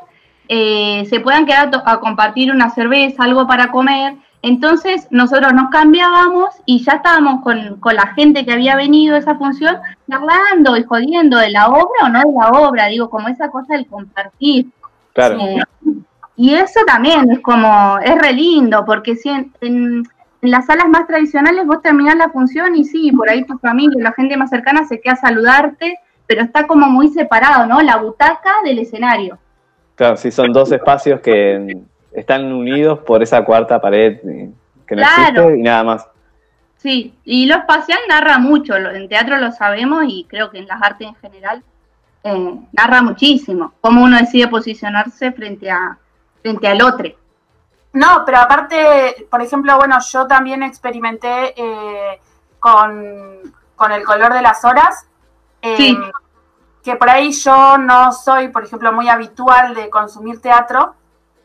eh, 0.47 1.05
se 1.09 1.19
puedan 1.19 1.45
quedar 1.45 1.71
a, 1.85 1.99
compartir 1.99 2.51
una 2.51 2.69
cerveza, 2.69 3.23
algo 3.23 3.47
para 3.47 3.71
comer. 3.71 4.15
Entonces 4.41 5.07
nosotros 5.09 5.53
nos 5.53 5.69
cambiábamos 5.71 6.49
y 6.67 6.83
ya 6.83 6.93
estábamos 6.93 7.41
con, 7.41 7.79
con 7.79 7.95
la 7.95 8.07
gente 8.13 8.45
que 8.45 8.53
había 8.53 8.75
venido 8.75 9.15
a 9.15 9.19
esa 9.19 9.35
función 9.35 9.75
charlando 10.07 10.77
y 10.77 10.83
jodiendo 10.83 11.37
de 11.37 11.49
la 11.49 11.67
obra 11.67 12.05
o 12.05 12.09
no 12.09 12.19
de 12.19 12.31
la 12.31 12.49
obra, 12.51 12.85
digo, 12.87 13.09
como 13.09 13.27
esa 13.27 13.49
cosa 13.49 13.73
del 13.73 13.87
compartir. 13.87 14.67
Claro. 15.13 15.39
Eh, 15.39 15.63
y 16.37 16.53
eso 16.53 16.81
también 16.85 17.31
es 17.31 17.39
como, 17.39 17.97
es 18.03 18.15
re 18.21 18.33
lindo, 18.33 18.83
porque 18.85 19.15
si 19.15 19.29
en, 19.29 19.51
en- 19.61 20.03
en 20.45 20.51
las 20.51 20.67
salas 20.67 20.87
más 20.87 21.07
tradicionales 21.07 21.65
vos 21.65 21.81
terminás 21.81 22.15
la 22.15 22.29
función 22.29 22.75
y 22.75 22.85
sí, 22.85 23.11
por 23.11 23.29
ahí 23.29 23.43
tu 23.45 23.57
familia, 23.57 24.03
la 24.03 24.13
gente 24.13 24.37
más 24.37 24.51
cercana 24.51 24.85
se 24.85 25.01
queda 25.01 25.13
a 25.13 25.17
saludarte, 25.17 25.97
pero 26.27 26.43
está 26.43 26.67
como 26.67 26.87
muy 26.87 27.07
separado, 27.07 27.65
¿no? 27.65 27.81
La 27.81 27.97
butaca 27.97 28.61
del 28.63 28.77
escenario. 28.77 29.39
Claro, 29.95 30.17
sí, 30.17 30.31
son 30.31 30.53
dos 30.53 30.71
espacios 30.71 31.19
que 31.21 31.77
están 32.11 32.53
unidos 32.53 32.99
por 32.99 33.23
esa 33.23 33.43
cuarta 33.43 33.81
pared 33.81 34.19
eh, 34.23 34.51
que 34.87 34.95
no 34.95 35.01
Claro. 35.01 35.41
existe 35.41 35.57
y 35.57 35.61
nada 35.63 35.83
más. 35.83 36.07
Sí, 36.77 37.15
y 37.23 37.47
lo 37.47 37.55
espacial 37.55 37.99
narra 38.07 38.37
mucho, 38.37 38.75
en 38.75 39.09
teatro 39.09 39.37
lo 39.37 39.51
sabemos 39.51 40.03
y 40.07 40.27
creo 40.29 40.51
que 40.51 40.59
en 40.59 40.67
las 40.67 40.79
artes 40.79 41.07
en 41.07 41.15
general 41.15 41.63
eh, 42.23 42.59
narra 42.71 43.01
muchísimo, 43.01 43.73
cómo 43.81 44.03
uno 44.03 44.17
decide 44.17 44.47
posicionarse 44.47 45.31
frente, 45.31 45.71
a, 45.71 45.97
frente 46.43 46.67
al 46.67 46.83
otro. 46.83 47.09
No, 47.95 48.23
pero 48.25 48.39
aparte, 48.39 49.27
por 49.31 49.41
ejemplo, 49.41 49.77
bueno, 49.77 49.97
yo 49.99 50.27
también 50.27 50.63
experimenté 50.63 51.53
eh, 51.55 52.21
con, 52.59 53.53
con 53.75 53.91
el 53.91 54.03
color 54.03 54.33
de 54.33 54.41
las 54.41 54.63
horas. 54.65 55.07
eh, 55.61 55.77
Sí. 55.77 55.97
Que 56.83 56.97
por 56.97 57.09
ahí 57.09 57.31
yo 57.31 57.77
no 57.79 58.11
soy, 58.11 58.49
por 58.49 58.63
ejemplo, 58.63 58.91
muy 58.93 59.09
habitual 59.09 59.73
de 59.73 59.89
consumir 59.89 60.39
teatro 60.39 60.93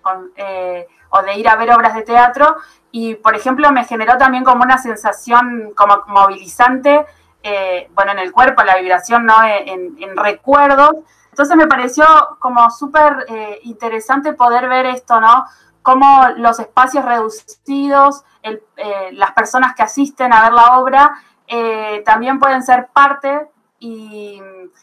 con, 0.03 0.33
eh, 0.37 0.87
o 1.11 1.23
de 1.23 1.35
ir 1.37 1.49
a 1.49 1.57
ver 1.57 1.71
obras 1.71 1.95
de 1.95 2.03
teatro. 2.03 2.57
Y, 2.91 3.15
por 3.15 3.35
ejemplo, 3.35 3.71
me 3.73 3.85
generó 3.85 4.19
también 4.19 4.45
como 4.45 4.65
una 4.65 4.77
sensación 4.77 5.73
como 5.75 6.03
movilizante, 6.09 7.07
eh, 7.43 7.89
bueno, 7.95 8.13
en 8.13 8.19
el 8.19 8.33
cuerpo, 8.33 8.63
la 8.65 8.77
vibración, 8.77 9.25
¿no? 9.25 9.37
En, 9.45 9.97
en 10.03 10.17
recuerdos. 10.17 10.91
Entonces 11.31 11.57
me 11.57 11.69
pareció 11.69 12.05
como 12.39 12.69
súper 12.71 13.25
eh, 13.29 13.61
interesante 13.63 14.33
poder 14.35 14.69
ver 14.69 14.87
esto, 14.87 15.21
¿no? 15.21 15.47
Cómo 15.91 16.29
los 16.37 16.61
espacios 16.61 17.05
reducidos, 17.05 18.23
eh, 18.45 19.11
las 19.13 19.33
personas 19.33 19.75
que 19.75 19.83
asisten 19.83 20.33
a 20.33 20.45
ver 20.45 20.53
la 20.53 20.79
obra, 20.79 21.21
eh, 21.49 22.03
también 22.07 22.39
pueden 22.39 22.63
ser 22.63 22.89
parte 22.93 23.49
y, 23.81 24.41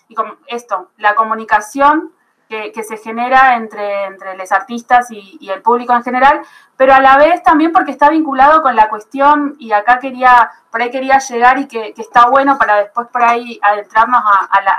y 0.09 0.15
esto, 0.47 0.89
la 0.97 1.15
comunicación 1.15 2.11
que, 2.49 2.83
se 2.83 2.97
genera 2.97 3.55
entre, 3.55 4.35
los 4.37 4.51
artistas 4.51 5.07
y, 5.11 5.49
el 5.49 5.61
público 5.61 5.93
en 5.93 6.03
general, 6.03 6.41
pero 6.75 6.93
a 6.93 6.99
la 6.99 7.17
vez 7.17 7.41
también 7.41 7.71
porque 7.71 7.91
está 7.91 8.09
vinculado 8.09 8.61
con 8.61 8.75
la 8.75 8.89
cuestión, 8.89 9.55
y 9.59 9.71
acá 9.71 9.99
quería, 9.99 10.51
por 10.71 10.81
ahí 10.81 10.91
quería 10.91 11.19
llegar 11.19 11.57
y 11.57 11.67
que, 11.67 11.93
está 11.97 12.27
bueno 12.27 12.57
para 12.57 12.77
después 12.77 13.07
por 13.07 13.23
ahí 13.23 13.59
adentrarnos 13.61 14.21
a, 14.25 14.61
la, 14.61 14.71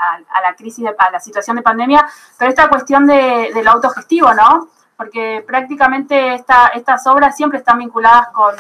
a 0.48 0.54
crisis, 0.56 0.84
de, 0.84 0.94
a 0.98 1.10
la 1.10 1.20
situación 1.20 1.56
de 1.56 1.62
pandemia, 1.62 2.06
pero 2.38 2.50
esta 2.50 2.68
cuestión 2.68 3.06
de, 3.06 3.50
de 3.54 3.62
lo 3.62 3.70
autogestivo, 3.70 4.34
¿no? 4.34 4.68
Porque 4.98 5.42
prácticamente 5.46 6.34
esta, 6.34 6.66
estas 6.74 7.06
obras 7.06 7.36
siempre 7.36 7.58
están 7.60 7.78
vinculadas 7.78 8.28
con, 8.28 8.54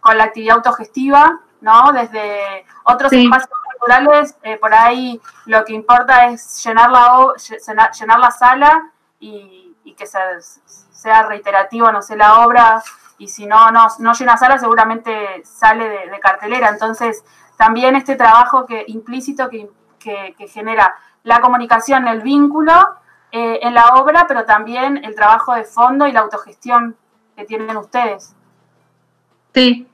con 0.00 0.18
la 0.18 0.24
actividad 0.24 0.56
autogestiva, 0.56 1.38
¿no? 1.60 1.92
Desde 1.92 2.66
otros 2.82 3.10
Sí. 3.10 3.24
espacios 3.24 3.50
culturales, 3.70 4.36
eh, 4.42 4.58
por 4.58 4.74
ahí 4.74 5.20
lo 5.46 5.64
que 5.64 5.72
importa 5.72 6.26
es 6.26 6.62
llenar 6.64 6.90
la, 6.90 7.32
llenar, 7.98 8.18
la 8.18 8.30
sala 8.32 8.90
y, 9.20 9.76
y 9.84 9.94
que 9.94 10.06
se- 10.06 10.18
sea 10.66 11.22
reiterativa, 11.22 11.92
no 11.92 12.02
sé, 12.02 12.16
la 12.16 12.40
obra, 12.44 12.82
y 13.18 13.28
si 13.28 13.46
no, 13.46 13.70
no, 13.70 13.86
no 14.00 14.12
llena 14.14 14.36
sala, 14.36 14.58
seguramente 14.58 15.42
sale 15.44 15.88
de, 15.88 16.10
de 16.10 16.20
cartelera. 16.20 16.68
Entonces, 16.70 17.24
también 17.56 17.94
este 17.94 18.16
trabajo 18.16 18.66
que 18.66 18.84
implícito 18.88 19.48
que, 19.48 19.70
que- 20.00 20.34
que 20.36 20.48
genera 20.48 20.96
la 21.22 21.40
comunicación, 21.40 22.08
el 22.08 22.22
vínculo 22.22 22.72
eh, 23.32 23.58
en 23.62 23.74
la 23.74 23.86
obra, 23.94 24.26
pero 24.28 24.44
también 24.44 25.02
el 25.04 25.14
trabajo 25.14 25.54
de 25.54 25.64
fondo 25.64 26.06
y 26.06 26.12
la 26.12 26.20
autogestión 26.20 26.96
que 27.36 27.44
tienen 27.44 27.76
ustedes. 27.76 28.34
Sí, 29.54 29.86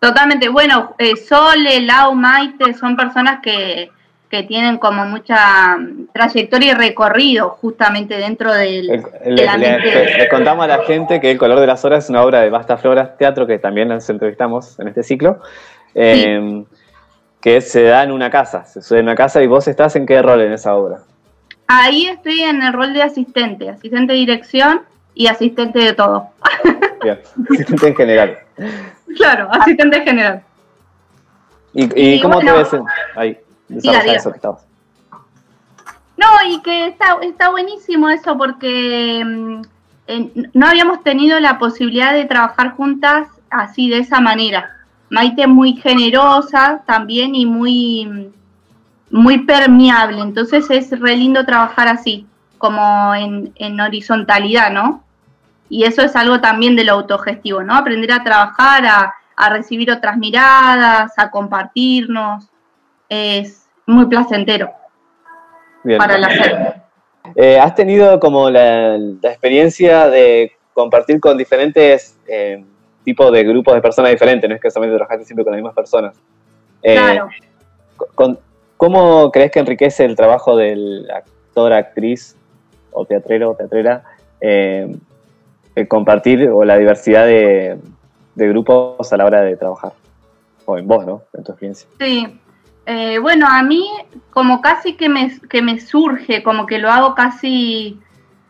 totalmente. 0.00 0.48
Bueno, 0.48 0.94
eh, 0.98 1.16
Sole, 1.16 1.80
Lau, 1.82 2.14
Maite 2.14 2.74
son 2.74 2.96
personas 2.96 3.40
que, 3.42 3.90
que 4.30 4.42
tienen 4.44 4.78
como 4.78 5.04
mucha 5.04 5.76
mm, 5.76 6.08
trayectoria 6.12 6.72
y 6.72 6.74
recorrido 6.74 7.50
justamente 7.60 8.16
dentro 8.16 8.52
del, 8.52 8.90
El- 8.90 9.02
del 9.24 9.34
le, 9.36 9.48
ambiente. 9.48 9.94
le- 9.94 10.18
le 10.18 10.28
contamos 10.28 10.64
a 10.64 10.68
la 10.68 10.78
gente 10.84 11.20
que 11.20 11.30
El 11.30 11.38
color 11.38 11.60
de 11.60 11.66
las 11.66 11.84
horas 11.84 12.04
es 12.04 12.10
una 12.10 12.22
obra 12.22 12.40
de 12.40 12.50
Basta 12.50 12.76
Floras 12.78 13.16
Teatro, 13.18 13.46
que 13.46 13.58
también 13.58 13.88
nos 13.88 14.08
entrevistamos 14.08 14.78
en 14.80 14.88
este 14.88 15.02
ciclo, 15.02 15.40
eh, 15.94 16.64
que 17.40 17.60
se 17.60 17.82
da 17.82 18.04
en 18.04 18.12
una 18.12 18.30
casa, 18.30 18.64
se 18.64 18.80
sucede 18.80 19.00
en 19.00 19.06
una 19.06 19.16
casa 19.16 19.42
y 19.42 19.46
vos 19.46 19.66
estás 19.68 19.96
en 19.96 20.06
qué 20.06 20.22
rol 20.22 20.40
en 20.40 20.52
esa 20.52 20.74
obra. 20.74 21.00
Ahí 21.66 22.06
estoy 22.06 22.40
en 22.42 22.62
el 22.62 22.72
rol 22.72 22.92
de 22.92 23.02
asistente, 23.02 23.70
asistente 23.70 24.12
de 24.12 24.18
dirección 24.18 24.82
y 25.14 25.26
asistente 25.26 25.78
de 25.78 25.92
todo. 25.94 26.28
Bien, 27.02 27.18
asistente 27.50 27.88
en 27.88 27.96
general. 27.96 28.38
Claro, 29.16 29.48
asistente 29.52 30.02
general. 30.02 30.42
¿Y, 31.74 31.84
y 32.00 32.14
Y 32.14 32.20
cómo 32.20 32.34
bueno, 32.34 32.52
te 32.52 32.58
ves 32.58 32.72
en, 32.74 32.84
ahí? 33.16 33.38
diga. 33.68 33.98
eso 34.14 34.32
que. 34.32 34.40
No, 36.16 36.26
y 36.48 36.60
que 36.62 36.86
está, 36.88 37.16
está 37.22 37.50
buenísimo 37.50 38.08
eso 38.10 38.36
porque 38.36 39.22
mm, 39.24 39.62
en- 40.08 40.50
no 40.52 40.66
habíamos 40.66 41.02
tenido 41.02 41.40
la 41.40 41.58
posibilidad 41.58 42.12
de 42.12 42.26
trabajar 42.26 42.72
juntas 42.72 43.28
así, 43.50 43.88
de 43.88 43.98
esa 43.98 44.20
manera. 44.20 44.76
Maite 45.10 45.42
es 45.42 45.48
muy 45.48 45.74
generosa 45.76 46.82
también 46.86 47.34
y 47.34 47.44
muy, 47.46 48.06
mm, 48.06 48.26
muy 49.12 49.44
permeable, 49.44 50.20
entonces 50.20 50.68
es 50.70 50.98
re 50.98 51.14
lindo 51.16 51.44
trabajar 51.46 51.86
así, 51.86 52.26
como 52.58 53.14
en, 53.14 53.52
en 53.56 53.78
horizontalidad, 53.80 54.72
¿no? 54.72 55.04
Y 55.68 55.84
eso 55.84 56.02
es 56.02 56.16
algo 56.16 56.40
también 56.40 56.74
de 56.76 56.84
lo 56.84 56.92
autogestivo, 56.94 57.62
¿no? 57.62 57.74
Aprender 57.76 58.10
a 58.12 58.24
trabajar, 58.24 58.84
a, 58.86 59.14
a 59.36 59.50
recibir 59.50 59.90
otras 59.90 60.16
miradas, 60.16 61.12
a 61.16 61.30
compartirnos, 61.30 62.48
es 63.08 63.66
muy 63.86 64.06
placentero 64.06 64.70
Bien. 65.84 65.98
para 65.98 66.18
la 66.18 66.30
serie. 66.30 66.72
Eh, 67.36 67.58
¿Has 67.58 67.74
tenido 67.74 68.18
como 68.18 68.50
la, 68.50 68.96
la 68.98 69.30
experiencia 69.30 70.08
de 70.08 70.52
compartir 70.74 71.20
con 71.20 71.36
diferentes 71.36 72.18
eh, 72.26 72.64
tipos 73.04 73.30
de 73.32 73.44
grupos 73.44 73.74
de 73.74 73.80
personas 73.80 74.10
diferentes? 74.10 74.48
No 74.48 74.56
es 74.56 74.60
que 74.60 74.70
solamente 74.70 74.96
trabajaste 74.96 75.24
siempre 75.26 75.44
con 75.44 75.52
las 75.52 75.58
mismas 75.58 75.74
personas. 75.74 76.16
Eh, 76.82 76.94
Claro. 76.96 77.28
con- 78.14 78.38
¿Cómo 78.82 79.30
crees 79.30 79.52
que 79.52 79.60
enriquece 79.60 80.04
el 80.04 80.16
trabajo 80.16 80.56
del 80.56 81.08
actor, 81.08 81.72
actriz 81.72 82.34
o 82.90 83.04
teatrero 83.04 83.52
o 83.52 83.54
teatrera 83.54 84.02
eh, 84.40 84.96
el 85.76 85.86
compartir 85.86 86.48
o 86.48 86.64
la 86.64 86.76
diversidad 86.78 87.24
de, 87.24 87.78
de 88.34 88.48
grupos 88.48 89.12
a 89.12 89.16
la 89.16 89.24
hora 89.24 89.42
de 89.42 89.56
trabajar? 89.56 89.92
O 90.64 90.76
en 90.76 90.88
vos, 90.88 91.06
¿no? 91.06 91.22
En 91.32 91.44
tu 91.44 91.52
experiencia. 91.52 91.88
Sí. 92.00 92.40
Eh, 92.86 93.20
bueno, 93.20 93.46
a 93.48 93.62
mí 93.62 93.88
como 94.30 94.60
casi 94.60 94.94
que 94.94 95.08
me, 95.08 95.38
que 95.48 95.62
me 95.62 95.78
surge, 95.78 96.42
como 96.42 96.66
que 96.66 96.78
lo 96.78 96.90
hago 96.90 97.14
casi, 97.14 98.00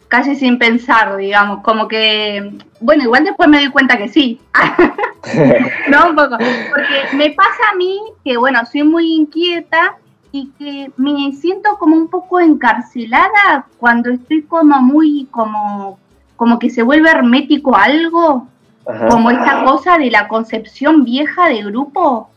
casi 0.08 0.34
sin 0.34 0.58
pensar, 0.58 1.14
digamos, 1.18 1.60
como 1.60 1.88
que, 1.88 2.54
bueno, 2.80 3.02
igual 3.02 3.24
después 3.24 3.50
me 3.50 3.58
doy 3.58 3.70
cuenta 3.70 3.98
que 3.98 4.08
sí, 4.08 4.40
¿no? 5.90 6.08
Un 6.08 6.16
poco, 6.16 6.38
porque 6.38 7.16
me 7.18 7.32
pasa 7.32 7.64
a 7.70 7.76
mí 7.76 8.00
que, 8.24 8.38
bueno, 8.38 8.64
soy 8.64 8.82
muy 8.82 9.12
inquieta 9.12 9.98
y 10.32 10.50
que 10.58 10.90
me 10.96 11.30
siento 11.32 11.76
como 11.78 11.94
un 11.94 12.08
poco 12.08 12.40
encarcelada 12.40 13.66
cuando 13.78 14.10
estoy 14.10 14.42
como 14.42 14.80
muy, 14.80 15.28
como, 15.30 15.98
como 16.36 16.58
que 16.58 16.70
se 16.70 16.82
vuelve 16.82 17.10
hermético 17.10 17.76
algo, 17.76 18.48
Ajá. 18.86 19.08
como 19.08 19.30
esta 19.30 19.64
cosa 19.64 19.98
de 19.98 20.10
la 20.10 20.26
concepción 20.28 21.04
vieja 21.04 21.48
de 21.48 21.62
grupo 21.62 22.30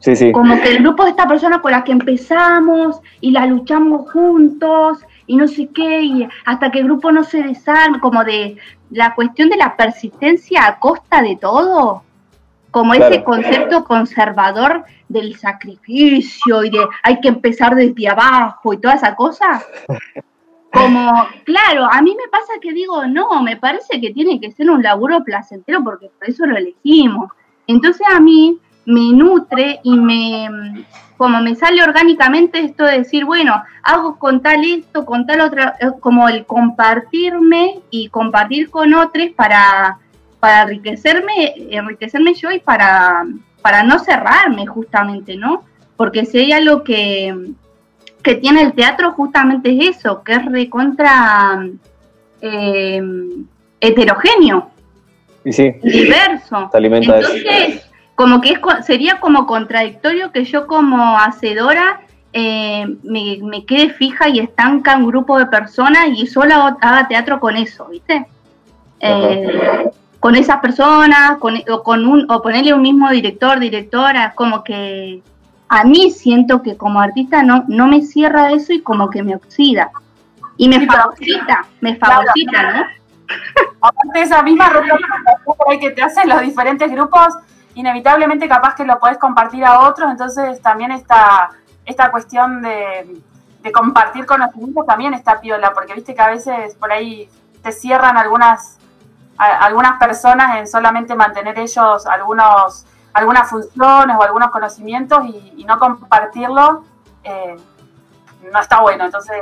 Sí, 0.00 0.16
sí. 0.16 0.32
como 0.32 0.60
que 0.60 0.70
el 0.70 0.82
grupo 0.82 1.04
de 1.04 1.10
esta 1.10 1.28
persona 1.28 1.60
con 1.60 1.70
la 1.70 1.84
que 1.84 1.92
empezamos 1.92 3.00
y 3.20 3.30
la 3.30 3.46
luchamos 3.46 4.10
juntos 4.10 4.98
y 5.28 5.36
no 5.36 5.46
sé 5.46 5.68
qué, 5.72 6.02
y 6.02 6.28
hasta 6.44 6.72
que 6.72 6.80
el 6.80 6.86
grupo 6.86 7.12
no 7.12 7.22
se 7.22 7.42
desarme, 7.42 8.00
como 8.00 8.24
de 8.24 8.56
la 8.90 9.14
cuestión 9.14 9.48
de 9.48 9.56
la 9.56 9.76
persistencia 9.76 10.66
a 10.66 10.80
costa 10.80 11.22
de 11.22 11.36
todo, 11.36 12.02
como 12.72 12.94
ese 12.94 13.22
concepto 13.22 13.84
conservador 13.84 14.84
del 15.08 15.36
sacrificio 15.36 16.64
y 16.64 16.70
de 16.70 16.84
hay 17.02 17.20
que 17.20 17.28
empezar 17.28 17.76
desde 17.76 18.08
abajo 18.08 18.72
y 18.72 18.78
toda 18.78 18.94
esa 18.94 19.14
cosa. 19.14 19.62
Como, 20.72 21.12
claro, 21.44 21.84
a 21.84 22.00
mí 22.00 22.16
me 22.16 22.30
pasa 22.30 22.54
que 22.58 22.72
digo, 22.72 23.06
no, 23.06 23.42
me 23.42 23.58
parece 23.58 24.00
que 24.00 24.10
tiene 24.14 24.40
que 24.40 24.52
ser 24.52 24.70
un 24.70 24.82
laburo 24.82 25.22
placentero 25.22 25.84
porque 25.84 26.10
por 26.18 26.30
eso 26.30 26.46
lo 26.46 26.56
elegimos. 26.56 27.30
Entonces 27.66 28.06
a 28.10 28.18
mí 28.20 28.58
me 28.86 29.12
nutre 29.12 29.80
y 29.82 29.98
me, 29.98 30.86
como 31.18 31.42
me 31.42 31.54
sale 31.56 31.82
orgánicamente 31.82 32.60
esto 32.60 32.84
de 32.84 33.00
decir, 33.00 33.26
bueno, 33.26 33.62
hago 33.82 34.18
con 34.18 34.40
tal 34.40 34.64
esto, 34.64 35.04
con 35.04 35.26
tal 35.26 35.42
otra, 35.42 35.76
eh, 35.78 35.90
como 36.00 36.26
el 36.30 36.46
compartirme 36.46 37.82
y 37.90 38.08
compartir 38.08 38.70
con 38.70 38.94
otros 38.94 39.28
para, 39.36 39.98
para 40.42 40.62
enriquecerme, 40.62 41.54
enriquecerme 41.70 42.34
yo 42.34 42.50
y 42.50 42.58
para, 42.58 43.24
para 43.62 43.84
no 43.84 44.00
cerrarme 44.00 44.66
justamente, 44.66 45.36
¿no? 45.36 45.62
Porque 45.96 46.24
si 46.24 46.38
hay 46.38 46.50
algo 46.50 46.82
que, 46.82 47.52
que 48.24 48.34
tiene 48.34 48.62
el 48.62 48.72
teatro 48.72 49.12
justamente 49.12 49.70
es 49.70 49.98
eso, 49.98 50.24
que 50.24 50.32
es 50.32 50.44
recontra 50.46 51.64
eh, 52.40 53.00
heterogéneo, 53.80 54.68
Y 55.44 55.52
sí, 55.52 55.74
diverso. 55.80 56.68
te 56.72 56.76
alimenta 56.76 57.12
de 57.14 57.20
eso. 57.20 57.32
Entonces, 57.36 57.90
como 58.16 58.40
que 58.40 58.48
es, 58.50 58.60
sería 58.84 59.20
como 59.20 59.46
contradictorio 59.46 60.32
que 60.32 60.42
yo 60.42 60.66
como 60.66 61.20
hacedora 61.20 62.00
eh, 62.32 62.84
me, 63.04 63.38
me 63.42 63.64
quede 63.64 63.90
fija 63.90 64.28
y 64.28 64.40
estanca 64.40 64.96
un 64.96 65.06
grupo 65.06 65.38
de 65.38 65.46
personas 65.46 66.08
y 66.16 66.26
solo 66.26 66.52
haga 66.80 67.06
teatro 67.06 67.38
con 67.38 67.54
eso, 67.56 67.86
¿viste? 67.86 68.26
Eh, 68.98 69.88
con 70.22 70.36
esas 70.36 70.60
personas, 70.60 71.38
con, 71.38 71.56
o, 71.68 71.82
con 71.82 72.06
un, 72.06 72.30
o 72.30 72.40
ponerle 72.40 72.72
un 72.72 72.80
mismo 72.80 73.10
director, 73.10 73.58
directora, 73.58 74.34
como 74.36 74.62
que 74.62 75.20
a 75.68 75.82
mí 75.82 76.12
siento 76.12 76.62
que 76.62 76.76
como 76.76 77.00
artista 77.00 77.42
no, 77.42 77.64
no 77.66 77.88
me 77.88 78.02
cierra 78.02 78.52
eso 78.52 78.72
y 78.72 78.82
como 78.82 79.10
que 79.10 79.24
me 79.24 79.34
oxida. 79.34 79.90
Y 80.56 80.68
me 80.68 80.78
Sí, 80.78 80.86
me 81.80 81.96
fagocita, 81.96 82.72
¿no? 82.72 82.84
Aparte 83.80 84.22
esa 84.22 84.44
misma 84.44 84.70
ahí 85.68 85.80
que 85.80 85.90
te 85.90 86.02
hacen 86.02 86.28
los 86.28 86.40
diferentes 86.42 86.88
grupos, 86.92 87.34
inevitablemente 87.74 88.48
capaz 88.48 88.76
que 88.76 88.84
lo 88.84 89.00
podés 89.00 89.18
compartir 89.18 89.64
a 89.64 89.80
otros, 89.80 90.08
entonces 90.08 90.62
también 90.62 90.92
esta, 90.92 91.50
esta 91.84 92.12
cuestión 92.12 92.62
de, 92.62 93.16
de 93.60 93.72
compartir 93.72 94.24
conocimientos 94.24 94.86
también 94.86 95.14
está 95.14 95.40
piola, 95.40 95.72
porque 95.74 95.94
viste 95.94 96.14
que 96.14 96.22
a 96.22 96.28
veces 96.28 96.76
por 96.76 96.92
ahí 96.92 97.28
te 97.60 97.72
cierran 97.72 98.16
algunas, 98.16 98.78
a- 99.42 99.58
algunas 99.66 99.98
personas 99.98 100.56
en 100.58 100.66
solamente 100.66 101.14
mantener 101.14 101.58
ellos 101.58 102.06
algunos 102.06 102.86
algunas 103.14 103.48
funciones 103.50 104.16
o 104.18 104.22
algunos 104.22 104.50
conocimientos 104.50 105.24
y, 105.26 105.52
y 105.56 105.64
no 105.64 105.78
compartirlo 105.78 106.84
eh, 107.24 107.56
no 108.52 108.58
está 108.60 108.80
bueno, 108.80 109.04
entonces 109.04 109.36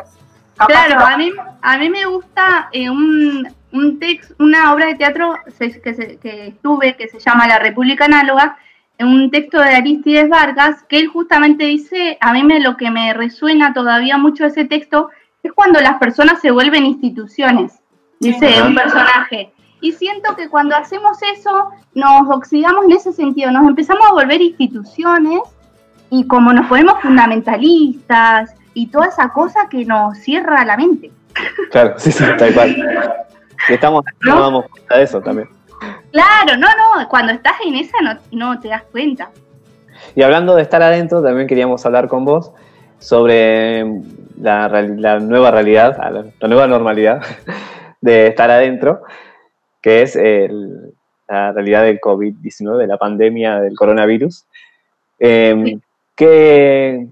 Claro, 0.67 1.01
a 1.07 1.17
mí, 1.17 1.33
a 1.63 1.79
mí 1.79 1.89
me 1.89 2.05
gusta 2.05 2.69
eh, 2.73 2.91
un, 2.91 3.49
un 3.73 3.99
text, 3.99 4.33
una 4.39 4.75
obra 4.75 4.87
de 4.87 4.95
teatro 4.97 5.35
que, 5.59 5.95
se- 5.95 6.19
que 6.19 6.49
estuve 6.49 6.97
que 6.99 7.09
se 7.09 7.19
llama 7.19 7.47
La 7.47 7.59
República 7.59 8.05
Análoga, 8.05 8.59
en 8.99 9.07
un 9.09 9.31
texto 9.31 9.59
de 9.59 9.75
Aristides 9.75 10.29
Vargas, 10.29 10.83
que 10.87 10.99
él 10.99 11.07
justamente 11.07 11.65
dice, 11.65 12.19
a 12.21 12.35
mí 12.35 12.43
me, 12.43 12.61
lo 12.61 12.77
que 12.77 12.91
me 12.91 13.15
resuena 13.15 13.73
todavía 13.73 14.19
mucho 14.19 14.45
ese 14.45 14.67
texto 14.67 15.09
es 15.43 15.51
cuando 15.53 15.81
las 15.81 15.95
personas 15.99 16.43
se 16.43 16.51
vuelven 16.51 16.85
instituciones, 16.85 17.79
dice 18.19 18.61
un 18.63 18.75
personaje. 18.75 19.55
Y 19.81 19.93
siento 19.93 20.37
que 20.37 20.49
cuando 20.49 20.77
hacemos 20.77 21.19
eso, 21.35 21.71
nos 21.95 22.29
oxidamos 22.29 22.85
en 22.85 22.93
ese 22.93 23.13
sentido, 23.13 23.51
nos 23.51 23.67
empezamos 23.67 24.07
a 24.09 24.13
volver 24.13 24.41
instituciones 24.41 25.41
y 26.11 26.27
como 26.27 26.53
nos 26.53 26.67
ponemos 26.67 27.01
fundamentalistas 27.01 28.55
y 28.75 28.89
toda 28.89 29.07
esa 29.07 29.33
cosa 29.33 29.69
que 29.71 29.85
nos 29.85 30.19
cierra 30.19 30.65
la 30.65 30.77
mente. 30.77 31.11
Claro, 31.71 31.95
sí, 31.97 32.13
sí, 32.13 32.25
tal 32.37 32.53
cual. 32.53 32.77
Estamos, 33.69 34.05
¿No? 34.21 34.35
nos 34.35 34.41
damos 34.45 34.67
cuenta 34.69 34.97
de 34.97 35.03
eso 35.03 35.21
también. 35.21 35.49
Claro, 36.13 36.57
no, 36.59 36.67
no, 36.67 37.09
cuando 37.09 37.33
estás 37.33 37.55
en 37.65 37.77
esa 37.77 37.97
no, 38.03 38.19
no 38.33 38.61
te 38.61 38.69
das 38.69 38.83
cuenta. 38.91 39.31
Y 40.15 40.23
hablando 40.23 40.55
de 40.57 40.63
estar 40.63 40.83
adentro, 40.83 41.23
también 41.23 41.47
queríamos 41.47 41.85
hablar 41.87 42.09
con 42.09 42.25
vos 42.25 42.53
sobre 42.99 43.85
la, 44.39 44.69
la 44.69 45.21
nueva 45.21 45.51
realidad, 45.51 45.97
la 46.39 46.49
nueva 46.49 46.67
normalidad 46.67 47.23
de 48.01 48.27
estar 48.27 48.51
adentro, 48.51 49.03
que 49.83 50.03
es 50.03 50.17
el- 50.17 50.93
la 51.29 51.53
realidad 51.53 51.85
del 51.85 52.01
COVID-19, 52.01 52.77
de 52.79 52.87
la 52.87 52.97
pandemia 52.99 53.61
del 53.61 53.77
coronavirus. 53.77 54.45
Eh. 55.21 55.79
¿qué, 56.17 57.07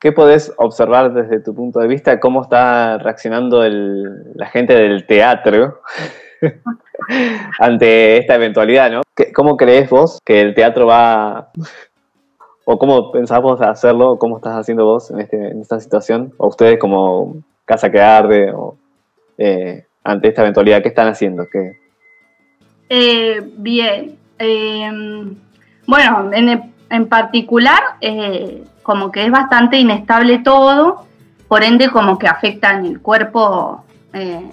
qué 0.00 0.12
podés 0.12 0.52
observar 0.56 1.12
desde 1.12 1.40
tu 1.40 1.54
punto 1.54 1.78
de 1.80 1.86
vista? 1.88 2.18
¿Cómo 2.18 2.42
está 2.42 2.98
reaccionando 2.98 3.62
el- 3.62 4.32
la 4.34 4.46
gente 4.46 4.74
del 4.74 5.06
teatro 5.06 5.80
ante 7.58 8.18
esta 8.18 8.34
eventualidad? 8.34 8.90
¿no? 8.90 9.02
¿Qué- 9.14 9.32
¿Cómo 9.32 9.56
crees 9.56 9.88
vos 9.90 10.18
que 10.24 10.40
el 10.40 10.54
teatro 10.54 10.86
va 10.86 11.50
¿O 12.68 12.78
cómo 12.80 13.12
pensás 13.12 13.40
vos 13.40 13.60
hacerlo? 13.60 14.18
¿Cómo 14.18 14.38
estás 14.38 14.54
haciendo 14.56 14.84
vos 14.84 15.10
en, 15.12 15.20
este, 15.20 15.36
en 15.36 15.60
esta 15.60 15.78
situación? 15.78 16.32
¿O 16.36 16.48
ustedes 16.48 16.80
como 16.80 17.36
Casa 17.64 17.92
que 17.92 18.00
Arde? 18.00 18.50
O, 18.52 18.76
eh, 19.38 19.84
ante 20.06 20.28
esta 20.28 20.42
eventualidad, 20.42 20.82
¿qué 20.82 20.88
están 20.88 21.08
haciendo? 21.08 21.48
¿Qué? 21.50 21.78
Eh, 22.88 23.42
bien. 23.56 24.16
eh, 24.38 24.90
bueno, 25.86 26.30
en, 26.32 26.72
en 26.90 27.08
particular, 27.08 27.80
eh, 28.00 28.64
como 28.82 29.10
que 29.10 29.24
es 29.24 29.30
bastante 29.30 29.78
inestable 29.78 30.38
todo, 30.38 31.06
por 31.48 31.62
ende 31.62 31.88
como 31.90 32.18
que 32.18 32.26
afecta 32.26 32.72
en 32.72 32.86
el 32.86 33.00
cuerpo 33.00 33.84
eh, 34.12 34.50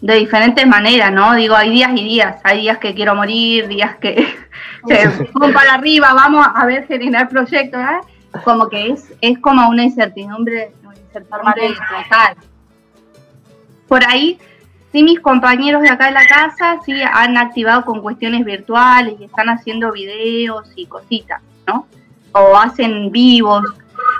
de 0.00 0.14
diferentes 0.14 0.66
maneras, 0.66 1.12
¿no? 1.12 1.34
Digo, 1.34 1.56
hay 1.56 1.70
días 1.70 1.90
y 1.94 2.04
días, 2.04 2.40
hay 2.44 2.60
días 2.60 2.78
que 2.78 2.94
quiero 2.94 3.14
morir, 3.14 3.66
días 3.66 3.96
que 3.96 4.26
se 4.88 5.08
para 5.52 5.74
arriba, 5.74 6.12
vamos 6.14 6.46
a 6.54 6.66
ver 6.66 6.86
generar 6.86 7.28
proyectos, 7.28 7.80
¿eh? 7.80 8.40
Como 8.44 8.68
que 8.68 8.90
es, 8.90 9.12
es 9.20 9.38
como 9.38 9.68
una 9.68 9.84
incertidumbre, 9.84 10.72
una 10.84 10.94
incertidumbre 10.94 11.68
total. 11.68 12.36
Por 13.88 14.04
ahí 14.06 14.38
sí 14.92 15.02
mis 15.02 15.20
compañeros 15.20 15.82
de 15.82 15.90
acá 15.90 16.06
de 16.06 16.12
la 16.12 16.26
casa 16.26 16.78
sí 16.84 16.92
han 17.12 17.36
activado 17.36 17.84
con 17.84 18.00
cuestiones 18.00 18.44
virtuales 18.44 19.14
y 19.20 19.24
están 19.24 19.48
haciendo 19.48 19.92
videos 19.92 20.68
y 20.76 20.86
cositas, 20.86 21.42
¿no? 21.66 21.86
O 22.32 22.56
hacen 22.56 23.10
vivos. 23.10 23.62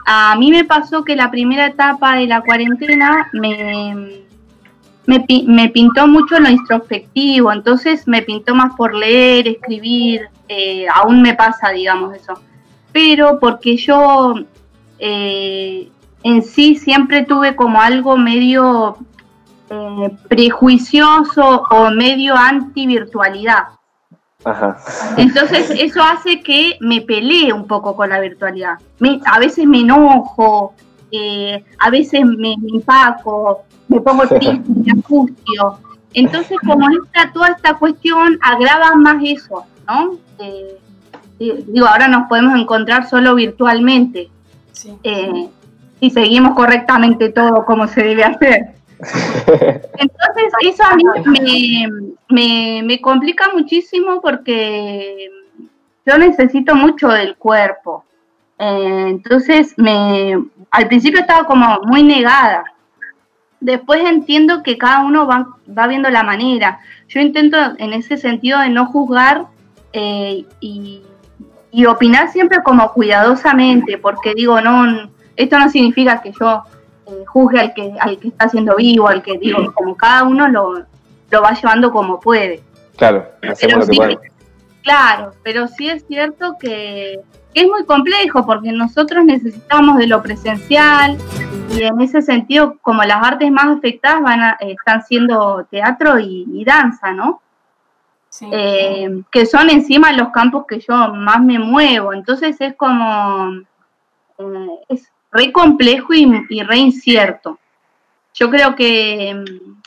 A 0.06 0.36
mí 0.36 0.50
me 0.50 0.64
pasó 0.64 1.04
que 1.04 1.16
la 1.16 1.30
primera 1.30 1.66
etapa 1.66 2.16
de 2.16 2.26
la 2.26 2.40
cuarentena 2.42 3.28
me, 3.32 4.22
me, 5.06 5.20
pi- 5.20 5.44
me 5.46 5.68
pintó 5.70 6.06
mucho 6.06 6.38
lo 6.38 6.48
introspectivo, 6.50 7.52
entonces 7.52 8.06
me 8.06 8.22
pintó 8.22 8.54
más 8.54 8.74
por 8.74 8.94
leer, 8.94 9.48
escribir, 9.48 10.28
eh, 10.48 10.86
aún 10.94 11.22
me 11.22 11.34
pasa, 11.34 11.70
digamos, 11.70 12.14
eso. 12.14 12.34
Pero 12.92 13.38
porque 13.38 13.76
yo 13.76 14.34
eh, 14.98 15.90
en 16.22 16.42
sí 16.42 16.76
siempre 16.76 17.24
tuve 17.24 17.54
como 17.54 17.80
algo 17.80 18.16
medio 18.16 18.96
eh, 19.70 20.10
prejuicioso 20.28 21.62
o 21.70 21.90
medio 21.90 22.34
anti-virtualidad. 22.36 23.64
Ajá. 24.44 24.76
Entonces 25.16 25.70
eso 25.78 26.02
hace 26.02 26.40
que 26.40 26.76
me 26.80 27.00
pelee 27.00 27.52
un 27.52 27.66
poco 27.66 27.96
con 27.96 28.08
la 28.10 28.20
virtualidad. 28.20 28.74
Me- 28.98 29.20
a 29.26 29.38
veces 29.38 29.66
me 29.66 29.80
enojo, 29.80 30.74
eh, 31.10 31.64
a 31.78 31.90
veces 31.90 32.24
me, 32.24 32.54
me 32.58 32.76
empaco, 32.76 33.62
me 33.88 34.00
pongo 34.00 34.26
triste, 34.28 34.62
me 34.66 34.92
angustio. 34.92 35.78
Entonces 36.14 36.56
como 36.66 36.88
esta, 36.90 37.32
toda 37.32 37.48
esta 37.48 37.74
cuestión 37.74 38.38
agrava 38.42 38.94
más 38.94 39.16
eso, 39.22 39.64
¿no? 39.86 40.12
Eh, 40.38 40.78
digo, 41.38 41.86
ahora 41.86 42.08
nos 42.08 42.28
podemos 42.28 42.58
encontrar 42.58 43.08
solo 43.08 43.34
virtualmente 43.34 44.28
Sí. 44.72 44.96
eh, 45.02 45.48
si 46.00 46.10
seguimos 46.10 46.54
correctamente 46.54 47.30
todo 47.30 47.64
como 47.64 47.88
se 47.88 48.02
debe 48.04 48.22
hacer. 48.24 48.76
Entonces, 48.98 50.52
eso 50.62 50.84
a 50.84 50.96
mí 50.96 51.04
me, 51.26 51.88
me, 52.28 52.82
me 52.84 53.00
complica 53.00 53.48
muchísimo 53.52 54.20
porque 54.20 55.30
yo 56.06 56.18
necesito 56.18 56.74
mucho 56.74 57.08
del 57.08 57.36
cuerpo. 57.36 58.04
Eh, 58.58 59.06
entonces, 59.08 59.74
me, 59.76 60.34
al 60.70 60.88
principio 60.88 61.20
estaba 61.20 61.44
como 61.46 61.80
muy 61.82 62.02
negada. 62.02 62.64
Después 63.60 64.02
entiendo 64.04 64.62
que 64.62 64.78
cada 64.78 65.04
uno 65.04 65.26
va, 65.26 65.48
va 65.76 65.86
viendo 65.86 66.10
la 66.10 66.22
manera. 66.22 66.80
Yo 67.08 67.20
intento 67.20 67.56
en 67.78 67.92
ese 67.92 68.16
sentido 68.16 68.60
de 68.60 68.70
no 68.70 68.86
juzgar 68.86 69.46
eh, 69.92 70.44
y, 70.60 71.02
y 71.70 71.86
opinar 71.86 72.30
siempre 72.30 72.62
como 72.62 72.92
cuidadosamente, 72.92 73.98
porque 73.98 74.34
digo, 74.34 74.60
no, 74.60 75.10
esto 75.36 75.58
no 75.58 75.68
significa 75.68 76.20
que 76.20 76.32
yo 76.38 76.64
eh, 77.08 77.24
juzgue 77.26 77.60
al 77.60 77.74
que, 77.74 77.94
al 78.00 78.18
que 78.18 78.28
está 78.28 78.44
haciendo 78.46 78.76
vivo, 78.76 79.08
al 79.08 79.22
que 79.22 79.38
digo, 79.38 79.72
como 79.74 79.96
cada 79.96 80.24
uno 80.24 80.46
lo, 80.48 80.84
lo 81.30 81.42
va 81.42 81.52
llevando 81.54 81.90
como 81.90 82.20
puede. 82.20 82.62
Claro, 82.96 83.26
hacemos 83.42 83.86
Pero 83.88 84.06
lo 84.06 84.08
que 84.10 84.16
sí, 84.26 84.30
claro, 84.82 85.32
pero 85.42 85.68
sí 85.68 85.88
es 85.88 86.04
cierto 86.06 86.56
que, 86.60 87.20
que 87.54 87.60
es 87.60 87.66
muy 87.68 87.84
complejo 87.84 88.44
porque 88.44 88.72
nosotros 88.72 89.24
necesitamos 89.24 89.98
de 89.98 90.06
lo 90.06 90.22
presencial 90.22 91.16
y 91.70 91.82
en 91.82 92.00
ese 92.00 92.22
sentido, 92.22 92.76
como 92.82 93.02
las 93.04 93.24
artes 93.26 93.50
más 93.50 93.66
afectadas 93.76 94.22
van 94.22 94.40
a- 94.40 94.56
están 94.60 95.02
siendo 95.04 95.66
teatro 95.70 96.18
y, 96.18 96.46
y 96.52 96.64
danza, 96.64 97.12
¿no? 97.12 97.40
Sí. 98.30 98.46
Eh, 98.52 99.22
que 99.30 99.46
son 99.46 99.70
encima 99.70 100.12
los 100.12 100.28
campos 100.28 100.66
que 100.66 100.80
yo 100.80 100.94
más 101.14 101.40
me 101.42 101.58
muevo. 101.58 102.12
Entonces 102.12 102.60
es 102.60 102.74
como, 102.76 103.52
eh, 104.38 104.68
es 104.88 105.10
re 105.30 105.52
complejo 105.52 106.14
y, 106.14 106.46
y 106.48 106.62
re 106.62 106.76
incierto. 106.76 107.58
Yo 108.34 108.50
creo 108.50 108.74
que, 108.74 109.34
mm, 109.34 109.80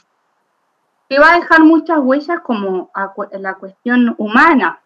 que 1.10 1.20
va 1.20 1.34
a 1.34 1.40
dejar 1.40 1.62
muchas 1.62 2.00
huellas 2.00 2.40
como 2.42 2.90
a 2.94 3.10
cu- 3.10 3.28
la 3.40 3.56
cuestión 3.56 4.16
humana, 4.18 4.80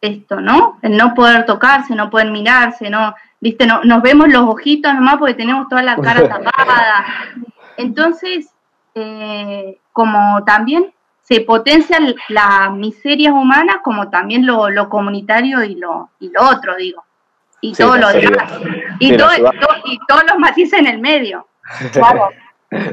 esto, 0.00 0.40
¿no? 0.40 0.78
El 0.82 0.96
no 0.96 1.14
poder 1.14 1.46
tocarse, 1.46 1.94
no 1.94 2.10
poder 2.10 2.30
mirarse, 2.30 2.90
no, 2.90 3.14
viste, 3.40 3.66
no, 3.66 3.82
nos 3.84 4.02
vemos 4.02 4.28
los 4.28 4.42
ojitos 4.48 4.92
nomás 4.94 5.16
porque 5.16 5.34
tenemos 5.34 5.68
toda 5.68 5.82
la 5.82 5.96
cara 5.96 6.20
tapada. 6.42 7.04
Entonces, 7.76 8.50
eh, 8.94 9.78
como 9.92 10.42
también 10.44 10.92
se 11.22 11.40
potencia 11.42 11.96
l- 11.98 12.16
la 12.28 12.68
miseria 12.70 13.32
humana 13.32 13.80
como 13.82 14.10
también 14.10 14.44
lo, 14.44 14.68
lo 14.70 14.88
comunitario 14.88 15.62
y 15.64 15.76
lo, 15.76 16.10
y 16.20 16.30
lo 16.30 16.42
otro, 16.48 16.74
digo. 16.76 17.04
Y 17.62 17.74
Sí, 17.74 17.82
todo 17.82 17.96
lo 17.96 18.08
demás. 18.08 18.52
Y, 18.98 19.08
Sí, 19.10 19.16
todo- 19.16 19.30
todos 20.08 20.24
los 20.28 20.38
matices 20.38 20.78
en 20.78 20.86
el 20.86 20.98
medio. 20.98 21.46
Claro. 21.92 22.28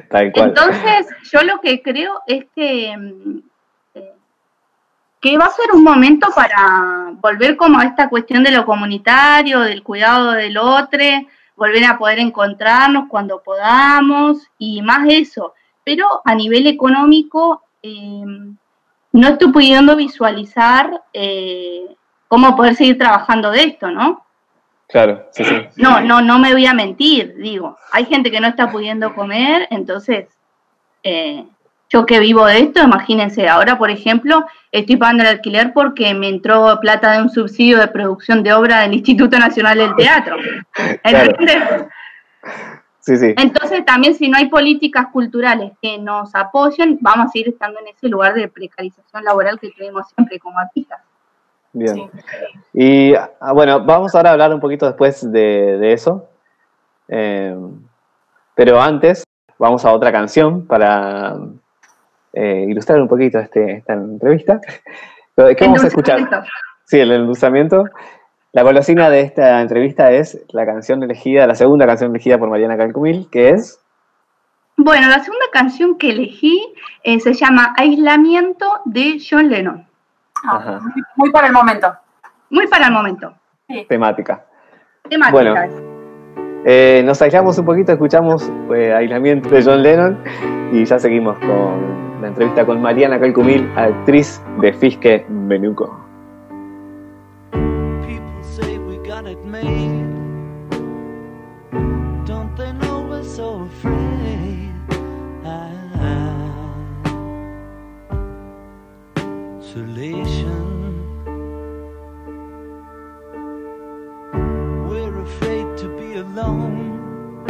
Tal 0.09 0.31
cual. 0.31 0.49
Entonces, 0.49 1.07
yo 1.31 1.41
lo 1.43 1.59
que 1.61 1.81
creo 1.81 2.21
es 2.27 2.45
que, 2.55 2.95
mm, 2.97 3.39
eh, 3.95 4.13
que 5.21 5.37
va 5.37 5.45
a 5.45 5.51
ser 5.51 5.71
un 5.73 5.83
momento 5.83 6.27
para 6.35 7.11
volver 7.13 7.55
como 7.57 7.79
a 7.79 7.85
esta 7.85 8.09
cuestión 8.09 8.43
de 8.43 8.51
lo 8.51 8.65
comunitario, 8.65 9.61
del 9.61 9.81
cuidado 9.83 10.31
del 10.33 10.57
otro, 10.57 10.99
volver 11.55 11.83
a 11.85 11.97
poder 11.97 12.19
encontrarnos 12.19 13.05
cuando 13.09 13.41
podamos 13.41 14.47
y 14.57 14.81
más 14.81 15.07
eso. 15.09 15.53
Pero 15.83 16.21
a 16.25 16.35
nivel 16.35 16.67
económico, 16.67 17.63
eh, 17.81 18.23
no 19.13 19.27
estoy 19.27 19.51
pudiendo 19.51 19.95
visualizar 19.95 21.01
eh, 21.13 21.95
cómo 22.27 22.55
poder 22.55 22.75
seguir 22.75 22.97
trabajando 22.97 23.49
de 23.51 23.63
esto, 23.63 23.89
¿no? 23.91 24.25
Claro, 24.89 25.27
sí, 25.31 25.45
sí. 25.45 25.55
No, 25.75 26.01
no, 26.01 26.19
no 26.19 26.39
me 26.39 26.51
voy 26.51 26.65
a 26.65 26.73
mentir, 26.73 27.35
digo. 27.37 27.77
Hay 27.91 28.05
gente 28.05 28.31
que 28.31 28.39
no 28.39 28.47
está 28.47 28.71
pudiendo 28.71 29.13
comer, 29.13 29.67
entonces, 29.69 30.25
eh, 31.03 31.45
yo 31.89 32.07
que 32.07 32.19
vivo 32.19 32.43
de 32.47 32.59
esto, 32.59 32.81
imagínense, 32.81 33.47
ahora, 33.47 33.77
por 33.77 33.91
ejemplo, 33.91 34.43
estoy 34.71 34.97
pagando 34.97 35.23
el 35.23 35.29
alquiler 35.29 35.73
porque 35.73 36.15
me 36.15 36.27
entró 36.29 36.79
plata 36.81 37.11
de 37.11 37.21
un 37.21 37.29
subsidio 37.29 37.77
de 37.79 37.87
producción 37.87 38.41
de 38.41 38.51
obra 38.51 38.81
del 38.81 38.95
Instituto 38.95 39.37
Nacional 39.37 39.77
del 39.77 39.95
Teatro. 39.95 40.37
Sí, 43.01 43.15
sí. 43.17 43.33
Entonces, 43.37 43.83
también 43.85 44.13
si 44.13 44.27
no 44.27 44.37
hay 44.37 44.49
políticas 44.49 45.07
culturales 45.11 45.71
que 45.81 45.97
nos 45.97 46.35
apoyen, 46.35 46.99
vamos 47.01 47.27
a 47.27 47.29
seguir 47.29 47.47
estando 47.47 47.79
en 47.79 47.87
ese 47.87 48.07
lugar 48.07 48.35
de 48.35 48.47
precarización 48.49 49.23
laboral 49.23 49.59
que 49.59 49.71
tuvimos 49.71 50.07
siempre 50.09 50.37
como 50.37 50.59
artistas. 50.59 50.99
Bien. 51.73 51.95
Sí. 51.95 52.09
Y 52.73 53.13
ah, 53.15 53.53
bueno, 53.53 53.83
vamos 53.85 54.15
ahora 54.15 54.29
a 54.29 54.33
hablar 54.33 54.53
un 54.53 54.59
poquito 54.59 54.85
después 54.85 55.31
de, 55.31 55.77
de 55.77 55.93
eso. 55.93 56.27
Eh, 57.07 57.55
pero 58.55 58.81
antes, 58.81 59.23
vamos 59.57 59.85
a 59.85 59.93
otra 59.93 60.11
canción 60.11 60.65
para 60.65 61.37
eh, 62.33 62.65
ilustrar 62.69 63.01
un 63.01 63.07
poquito 63.07 63.39
este, 63.39 63.77
esta 63.77 63.93
entrevista. 63.93 64.61
¿Qué 65.35 65.55
vamos 65.61 65.83
a 65.83 65.87
escuchar? 65.87 66.27
Sí, 66.85 66.99
el 66.99 67.11
endulzamiento. 67.11 67.85
La 68.51 68.63
golosina 68.63 69.09
de 69.09 69.21
esta 69.21 69.61
entrevista 69.61 70.11
es 70.11 70.43
la 70.49 70.65
canción 70.65 71.03
elegida, 71.03 71.45
la 71.47 71.55
segunda 71.55 71.85
canción 71.85 72.11
elegida 72.11 72.37
por 72.37 72.49
Mariana 72.49 72.77
Calcumil, 72.77 73.29
que 73.31 73.51
es 73.51 73.79
Bueno, 74.75 75.07
la 75.07 75.23
segunda 75.23 75.45
canción 75.53 75.97
que 75.97 76.09
elegí 76.09 76.61
eh, 77.03 77.19
se 77.19 77.33
llama 77.33 77.73
Aislamiento 77.77 78.79
de 78.85 79.19
John 79.19 79.49
Lennon. 79.49 79.88
Ah, 80.45 80.57
Ajá. 80.57 80.79
muy, 80.81 81.03
muy 81.15 81.31
para 81.31 81.47
el 81.47 81.53
momento. 81.53 81.93
Muy 82.49 82.67
para 82.67 82.87
el 82.87 82.93
momento. 82.93 83.33
Temática. 83.87 84.43
Temática. 85.09 85.31
Bueno. 85.31 85.55
Eh, 86.65 87.01
nos 87.05 87.21
aislamos 87.21 87.57
un 87.57 87.65
poquito, 87.65 87.91
escuchamos 87.93 88.51
eh, 88.75 88.93
Aislamiento 88.93 89.49
de 89.49 89.63
John 89.63 89.81
Lennon 89.81 90.17
y 90.73 90.83
ya 90.83 90.99
seguimos 90.99 91.37
con 91.39 92.21
la 92.21 92.27
entrevista 92.27 92.65
con 92.65 92.81
Mariana 92.81 93.17
Calcumil, 93.19 93.71
actriz 93.77 94.41
de 94.59 94.73
Fisque 94.73 95.25
Menuco. 95.29 95.97
People 97.51 98.43
say 98.43 98.77
we 98.77 98.97
got 98.97 99.25
it 99.25 99.39
made. 99.45 99.88
Isolation. 109.69 110.65
We're 114.89 115.21
afraid 115.21 115.77
to 115.77 115.95
be 115.95 116.13
alone. 116.15 117.45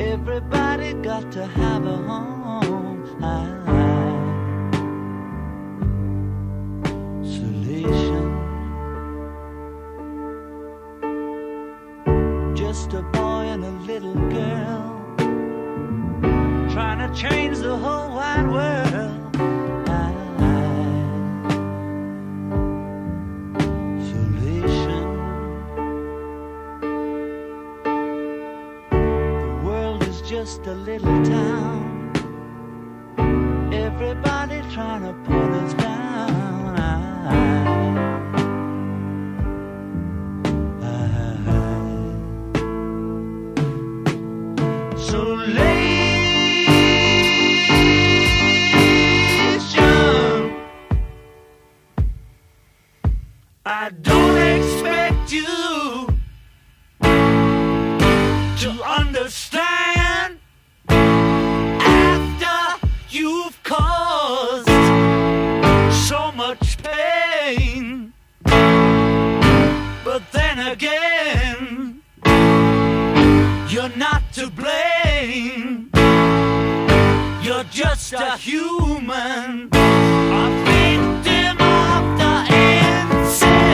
Everybody 0.00 0.94
got 0.94 1.30
to 1.32 1.44
have 1.46 1.84
a 1.84 1.98
home. 1.98 2.33
You're 73.74 73.96
not 73.96 74.22
to 74.32 74.48
blame. 74.50 75.90
You're 77.42 77.64
just 77.72 78.12
a 78.12 78.36
human, 78.36 79.68
a 79.72 80.46
victim 80.64 81.56
of 81.60 82.04
the 82.20 82.34
insane. 82.62 83.64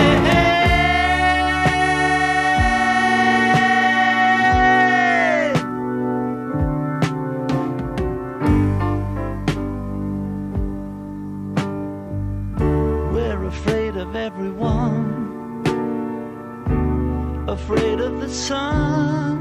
We're 13.12 13.44
afraid 13.44 13.96
of 13.96 14.16
everyone, 14.16 15.04
afraid 17.46 18.00
of 18.00 18.18
the 18.22 18.30
sun. 18.30 19.39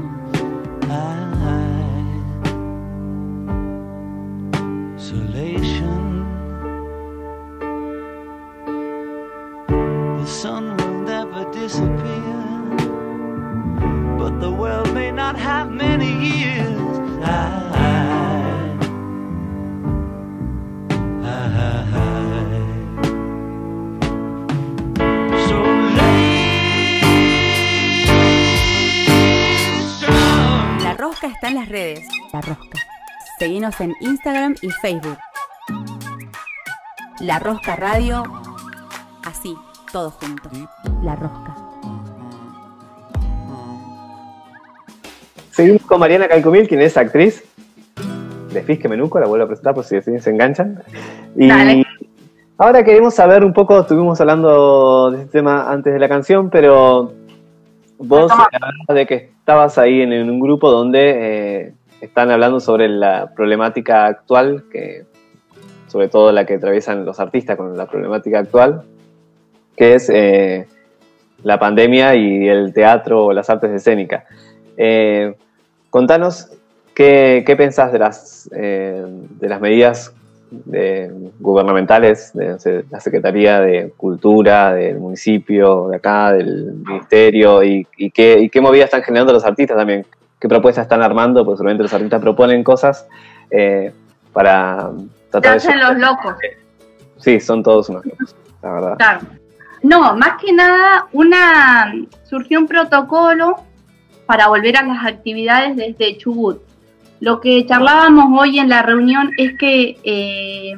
Many 15.50 16.12
years. 16.38 16.70
Isolation. 29.90 30.78
La 30.82 30.94
Rosca 30.96 31.26
está 31.26 31.48
en 31.48 31.54
las 31.56 31.68
redes. 31.68 32.06
La 32.32 32.40
Rosca. 32.40 32.78
Seguinos 33.38 33.80
en 33.80 33.94
Instagram 34.00 34.54
y 34.62 34.70
Facebook. 34.70 35.18
La 37.18 37.38
Rosca 37.40 37.74
Radio. 37.76 38.22
Así, 39.24 39.56
todo 39.90 40.10
junto. 40.12 40.48
La 41.02 41.16
Rosca. 41.16 41.59
Seguimos 45.60 45.82
con 45.82 46.00
Mariana 46.00 46.26
Calcumil, 46.26 46.66
quien 46.66 46.80
es 46.80 46.96
actriz 46.96 47.44
de 48.50 48.62
Fisque 48.62 48.88
Menuco, 48.88 49.20
la 49.20 49.26
vuelvo 49.26 49.44
a 49.44 49.46
presentar 49.46 49.74
por 49.74 49.84
si 49.84 50.00
se 50.00 50.30
enganchan. 50.30 50.82
Y 51.36 51.48
Dale. 51.48 51.84
ahora 52.56 52.82
queremos 52.82 53.12
saber 53.12 53.44
un 53.44 53.52
poco, 53.52 53.80
estuvimos 53.80 54.18
hablando 54.22 55.10
de 55.10 55.18
este 55.18 55.32
tema 55.32 55.70
antes 55.70 55.92
de 55.92 55.98
la 55.98 56.08
canción, 56.08 56.48
pero 56.48 57.12
vos 57.98 58.32
hablabas 58.32 58.86
de 58.88 59.06
que 59.06 59.14
estabas 59.38 59.76
ahí 59.76 60.00
en, 60.00 60.14
en 60.14 60.30
un 60.30 60.40
grupo 60.40 60.70
donde 60.70 61.66
eh, 61.66 61.74
están 62.00 62.30
hablando 62.30 62.58
sobre 62.58 62.88
la 62.88 63.30
problemática 63.36 64.06
actual, 64.06 64.64
que 64.72 65.04
sobre 65.88 66.08
todo 66.08 66.32
la 66.32 66.46
que 66.46 66.54
atraviesan 66.54 67.04
los 67.04 67.20
artistas 67.20 67.58
con 67.58 67.76
la 67.76 67.84
problemática 67.84 68.38
actual, 68.38 68.84
que 69.76 69.92
es 69.92 70.08
eh, 70.08 70.66
la 71.42 71.58
pandemia 71.58 72.14
y 72.14 72.48
el 72.48 72.72
teatro 72.72 73.26
o 73.26 73.32
las 73.34 73.50
artes 73.50 73.72
escénicas. 73.72 74.24
Eh, 74.78 75.34
contanos 75.90 76.48
qué, 76.94 77.42
qué 77.46 77.56
pensás 77.56 77.92
de 77.92 77.98
las, 77.98 78.48
eh, 78.54 79.04
de 79.06 79.48
las 79.48 79.60
medidas 79.60 80.12
de- 80.50 81.30
gubernamentales 81.38 82.32
de 82.34 82.84
la 82.90 83.00
Secretaría 83.00 83.60
de 83.60 83.92
Cultura, 83.96 84.72
del 84.72 84.98
municipio, 84.98 85.88
de 85.88 85.96
acá, 85.96 86.32
del 86.32 86.72
ministerio, 86.74 87.62
y, 87.62 87.86
y 87.96 88.10
qué, 88.10 88.38
y 88.40 88.48
qué 88.48 88.60
movidas 88.60 88.86
están 88.86 89.02
generando 89.02 89.32
los 89.32 89.44
artistas 89.44 89.76
también, 89.76 90.04
qué 90.40 90.48
propuestas 90.48 90.82
están 90.84 91.02
armando, 91.02 91.44
porque 91.44 91.58
seguramente 91.58 91.82
los 91.84 91.92
artistas 91.92 92.20
proponen 92.20 92.64
cosas 92.64 93.06
eh, 93.50 93.92
para 94.32 94.90
tratar 95.30 95.56
hacen 95.56 95.78
los 95.78 95.96
locos. 95.98 96.34
Sí, 97.18 97.38
son 97.38 97.62
todos 97.62 97.88
unos 97.90 98.04
locos, 98.06 98.34
la 98.62 98.72
verdad. 98.72 98.96
Claro. 98.96 99.20
No, 99.82 100.14
más 100.16 100.40
que 100.42 100.52
nada, 100.52 101.06
una 101.12 101.94
surgió 102.24 102.58
un 102.58 102.66
protocolo 102.66 103.56
para 104.30 104.46
volver 104.46 104.76
a 104.76 104.82
las 104.82 105.04
actividades 105.04 105.74
desde 105.74 106.16
Chubut. 106.16 106.60
Lo 107.18 107.40
que 107.40 107.66
charlábamos 107.66 108.26
hoy 108.40 108.60
en 108.60 108.68
la 108.68 108.80
reunión 108.80 109.32
es 109.36 109.58
que 109.58 109.98
eh, 110.04 110.72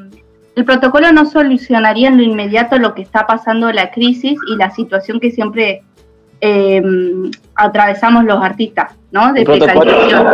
el 0.56 0.64
protocolo 0.64 1.12
no 1.12 1.26
solucionaría 1.26 2.08
en 2.08 2.16
lo 2.16 2.22
inmediato 2.22 2.78
lo 2.78 2.94
que 2.94 3.02
está 3.02 3.26
pasando 3.26 3.70
la 3.70 3.90
crisis 3.90 4.38
y 4.48 4.56
la 4.56 4.70
situación 4.70 5.20
que 5.20 5.32
siempre 5.32 5.82
eh, 6.40 6.82
atravesamos 7.54 8.24
los 8.24 8.42
artistas, 8.42 8.94
¿no? 9.10 9.34
De 9.34 9.44
precarización. 9.44 10.26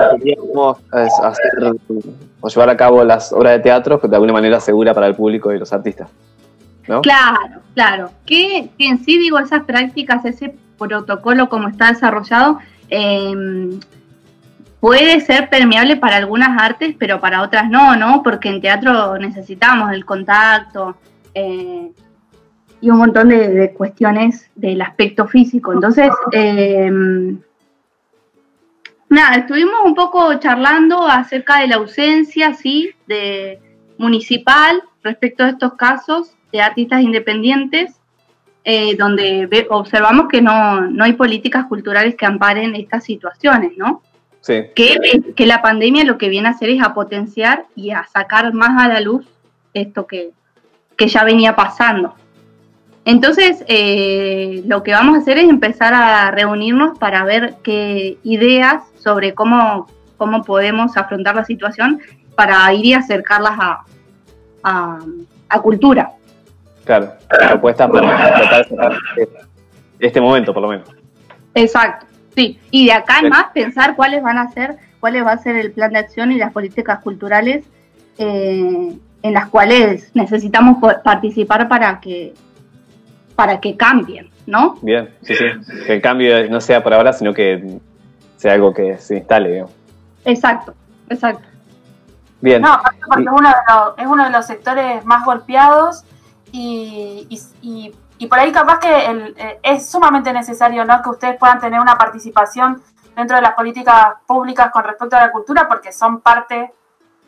hacer 1.24 1.72
o 2.40 2.48
llevar 2.48 2.70
a 2.70 2.76
cabo 2.76 3.02
las 3.02 3.32
obras 3.32 3.54
de 3.54 3.58
teatro 3.58 3.98
de 4.00 4.14
alguna 4.14 4.34
manera 4.34 4.60
segura 4.60 4.94
para 4.94 5.08
el 5.08 5.16
público 5.16 5.52
y 5.52 5.58
los 5.58 5.72
artistas. 5.72 6.08
¿No? 6.86 7.02
Claro, 7.02 7.62
claro. 7.74 8.10
Que, 8.24 8.70
que 8.78 8.86
en 8.86 9.04
sí, 9.04 9.18
digo, 9.18 9.40
esas 9.40 9.64
prácticas, 9.64 10.24
ese 10.24 10.54
protocolo 10.78 11.48
como 11.48 11.66
está 11.66 11.88
desarrollado, 11.88 12.60
eh, 12.91 13.78
puede 14.80 15.20
ser 15.20 15.49
permeable 15.51 15.97
para 15.97 16.16
algunas 16.16 16.61
artes, 16.61 16.95
pero 16.99 17.20
para 17.20 17.43
otras 17.43 17.68
no, 17.70 17.97
¿no? 17.97 18.22
Porque 18.22 18.49
en 18.49 18.61
teatro 18.61 19.18
necesitamos 19.18 19.93
el 19.93 20.05
contacto 20.05 20.97
eh, 21.34 21.91
y 22.80 22.91
un 22.91 22.99
montón 22.99 23.28
de, 23.28 23.72
cuestiones 23.76 24.51
del 24.55 24.80
aspecto 24.82 25.26
físico. 25.26 25.72
Entonces, 25.72 26.11
eh, 26.32 26.91
Nada, 29.11 29.36
estuvimos 29.36 29.80
un 29.84 29.95
poco 29.95 30.34
charlando 30.34 31.07
acerca 31.07 31.61
de 31.61 31.68
la 31.68 31.76
ausencia, 31.76 32.53
sí, 32.53 32.91
de 33.07 33.59
municipal 33.97 34.82
respecto 35.03 35.45
a 35.45 35.49
estos 35.49 35.74
casos 35.74 36.36
de 36.53 36.61
artistas 36.61 37.01
independientes, 37.01 37.99
eh, 38.70 38.94
donde 38.96 39.46
ve- 39.46 39.66
observamos 39.70 40.28
que 40.28 40.42
no, 40.42 40.82
no 40.82 41.04
hay 41.04 41.14
políticas 41.14 41.64
culturales 41.66 42.14
que 42.16 42.26
amparen 42.26 42.74
estas 42.74 43.02
situaciones, 43.04 43.72
¿no? 43.78 44.02
Sí, 44.42 44.64
Que, 44.76 45.32
que 45.34 45.46
la 45.46 45.62
pandemia 45.62 46.04
lo 46.04 46.18
que 46.18 46.28
viene 46.28 46.48
a 46.48 46.52
hacer 46.52 46.68
es 46.68 46.82
a 46.82 46.92
potenciar 46.92 47.64
y 47.74 47.92
a 47.92 48.04
sacar 48.12 48.52
más 48.52 48.72
a 48.82 48.88
la 48.88 49.00
luz 49.00 49.24
esto 49.72 50.06
que, 50.06 50.32
que 50.98 51.08
ya 51.08 51.24
venía 51.24 51.56
pasando. 51.56 52.14
Entonces, 53.06 53.64
eh, 53.68 54.62
lo 54.66 54.82
que 54.82 54.92
vamos 54.92 55.16
a 55.16 55.20
hacer 55.20 55.38
es 55.38 55.48
empezar 55.48 55.94
a 55.94 56.30
reunirnos 56.30 56.98
para 56.98 57.24
ver 57.24 57.54
qué 57.62 58.18
ideas 58.22 58.82
sobre 58.98 59.32
cómo, 59.32 59.86
cómo 60.18 60.42
podemos 60.42 60.94
afrontar 60.96 61.34
la 61.36 61.44
situación 61.46 62.00
para 62.36 62.70
ir 62.74 62.84
y 62.84 62.92
acercarlas 62.92 63.56
a, 63.58 63.84
a, 64.62 64.98
a 65.48 65.62
cultura. 65.62 66.10
Claro. 66.89 67.12
Propuestas 67.28 67.91
para 67.91 68.16
tratar 68.16 68.97
este- 69.16 69.39
este 70.01 70.20
momento, 70.20 70.55
por 70.55 70.62
lo 70.62 70.68
menos. 70.70 70.89
Exacto, 71.55 72.07
sí. 72.34 72.59
Y 72.70 72.86
de 72.86 72.93
acá 72.93 73.18
en 73.22 73.28
más 73.28 73.47
pensar 73.53 73.95
cuáles 73.95 74.22
van 74.22 74.39
a 74.39 74.51
ser, 74.51 74.76
cuáles 75.01 75.24
va 75.24 75.32
a 75.32 75.39
ser 75.39 75.57
el 75.57 75.70
plan 75.70 75.93
de 75.93 75.99
acción 75.99 76.32
y 76.32 76.36
las 76.36 76.53
políticas 76.53 77.01
culturales 77.01 77.64
eh, 78.16 78.97
en 79.22 79.34
las 79.34 79.49
cuales 79.49 80.11
necesitamos 80.14 80.78
participar 81.05 81.68
para 81.68 82.01
que 82.01 82.34
para 83.36 83.61
que 83.61 83.76
cambien, 83.76 84.30
¿no? 84.47 84.76
Bien, 84.82 85.11
sí, 85.22 85.34
sí. 85.36 85.45
Que 85.86 85.95
el 85.95 86.03
cambio 86.03 86.51
no 86.51 86.61
sea 86.61 86.82
por 86.82 86.93
ahora, 86.93 87.12
sino 87.12 87.32
que 87.32 87.78
sea 88.36 88.55
algo 88.55 88.74
que 88.74 88.99
se 88.99 89.18
instale, 89.18 89.51
digamos. 89.51 89.72
Exacto, 90.24 90.74
exacto. 91.09 91.47
Bien. 92.41 92.62
No, 92.62 92.80
porque 93.07 93.28
uno 93.28 93.49
de 93.49 93.55
los, 93.68 93.99
es 93.99 94.07
uno 94.07 94.24
de 94.24 94.30
los 94.30 94.47
sectores 94.47 95.05
más 95.05 95.24
golpeados 95.24 96.05
y, 96.53 97.26
y- 97.62 97.94
y- 98.18 98.26
por 98.26 98.38
ahí 98.38 98.51
capaz 98.53 98.78
que 98.78 99.07
el- 99.07 99.34
eh, 99.38 99.61
es 99.62 99.88
sumamente 99.90 100.32
necesario 100.32 100.84
¿no? 100.84 101.01
que 101.03 101.11
ustedes 101.11 101.36
puedan 101.38 101.61
tener 101.61 101.80
una 101.80 101.96
participación 101.96 102.82
dentro 103.14 103.36
de 103.36 103.42
las 103.42 103.55
políticas 103.55 104.14
públicas 104.26 104.70
con 104.70 104.84
respecto 104.84 105.16
a 105.16 105.20
la 105.20 105.32
cultura 105.32 105.68
porque 105.68 105.92
son 105.92 106.20
parte 106.20 106.72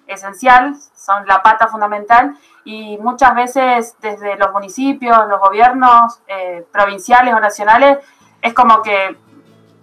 esencial, 0.07 0.75
son 0.95 1.27
la 1.27 1.41
pata 1.43 1.69
fundamental 1.69 2.37
y 2.65 2.99
muchas 2.99 3.35
veces 3.35 3.97
desde 4.01 4.37
los 4.37 4.53
municipios, 4.53 5.17
los 5.29 5.41
gobiernos 5.41 6.21
eh, 6.27 6.67
provinciales 6.73 7.33
o 7.35 7.41
nacionales 7.41 7.99
es 8.43 8.53
como 8.55 8.83
que 8.83 9.17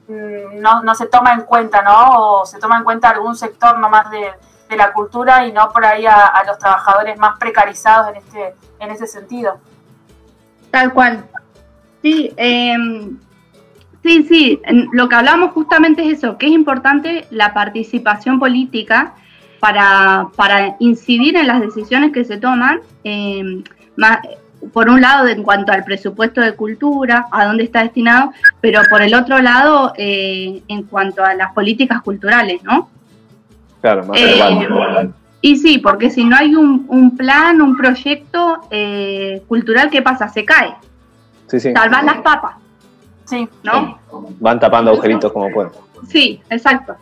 mm, 0.07 0.59
no, 0.61 0.81
no 0.83 0.95
se 0.95 1.07
toma 1.07 1.33
en 1.33 1.41
cuenta, 1.41 1.81
¿no? 1.81 2.39
O 2.41 2.45
se 2.45 2.59
toma 2.59 2.77
en 2.77 2.83
cuenta 2.83 3.09
algún 3.09 3.35
sector 3.35 3.77
nomás 3.79 4.09
de, 4.11 4.31
de 4.69 4.77
la 4.77 4.93
cultura 4.93 5.45
y 5.47 5.51
no 5.51 5.69
por 5.71 5.85
ahí 5.85 6.05
a, 6.05 6.43
los 6.45 6.57
trabajadores 6.59 7.17
más 7.17 7.37
precarizados 7.39 8.09
en 8.09 8.15
este, 8.17 8.53
en 8.79 8.91
ese 8.91 9.07
sentido. 9.07 9.59
Tal 10.71 10.93
cual. 10.93 11.25
Sí, 12.01 12.33
em, 12.37 13.17
sí, 14.03 14.23
sí. 14.23 14.61
Lo 14.91 15.09
que 15.09 15.15
hablamos 15.15 15.51
justamente 15.51 16.05
es 16.05 16.19
eso, 16.19 16.37
que 16.37 16.47
es 16.47 16.51
importante 16.51 17.27
la 17.31 17.53
participación 17.53 18.39
política 18.39 19.13
para, 19.59 20.27
para 20.35 20.75
incidir 20.79 21.35
en 21.37 21.47
las 21.47 21.61
decisiones 21.61 22.11
que 22.11 22.25
se 22.25 22.37
toman. 22.37 22.81
em, 23.03 23.63
por 24.73 24.89
un 24.89 25.01
lado, 25.01 25.27
en 25.27 25.43
cuanto 25.43 25.71
al 25.71 25.83
presupuesto 25.83 26.41
de 26.41 26.53
cultura, 26.53 27.27
a 27.31 27.45
dónde 27.45 27.63
está 27.63 27.83
destinado, 27.83 28.31
pero 28.59 28.81
por 28.89 29.01
el 29.01 29.13
otro 29.13 29.39
lado, 29.39 29.93
eh, 29.97 30.61
en 30.67 30.83
cuanto 30.83 31.23
a 31.23 31.33
las 31.35 31.53
políticas 31.53 32.01
culturales, 32.01 32.63
¿no? 32.63 32.89
Claro, 33.87 34.05
más 34.05 34.19
Eh, 34.19 34.65
global. 34.67 35.13
Y 35.39 35.55
sí, 35.55 35.77
porque 35.77 36.09
si 36.09 36.25
no 36.25 36.35
hay 36.35 36.55
un, 36.55 36.85
un 36.89 37.15
plan, 37.15 37.61
un 37.61 37.77
proyecto 37.77 38.61
eh, 38.69 39.41
cultural, 39.47 39.89
¿qué 39.89 40.01
pasa? 40.01 40.27
Se 40.27 40.43
cae. 40.43 40.75
Sí, 41.47 41.59
sí. 41.59 41.71
Salvar 41.71 42.03
las 42.03 42.17
papas, 42.17 42.55
Sí, 43.23 43.47
¿no? 43.63 43.97
Van 44.39 44.59
tapando 44.59 44.91
agujeritos 44.91 45.31
como 45.31 45.49
pueden. 45.51 45.71
Sí, 46.07 46.41
exacto. 46.49 46.95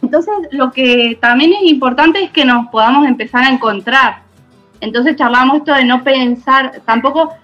Entonces, 0.00 0.32
lo 0.52 0.70
que 0.70 1.18
también 1.20 1.52
es 1.52 1.62
importante 1.64 2.22
es 2.22 2.30
que 2.30 2.44
nos 2.46 2.68
podamos 2.68 3.06
empezar 3.06 3.44
a 3.44 3.50
encontrar. 3.50 4.22
Entonces, 4.80 5.16
charlamos 5.16 5.58
esto 5.58 5.74
de 5.74 5.84
no 5.84 6.02
pensar, 6.04 6.80
tampoco, 6.86 7.34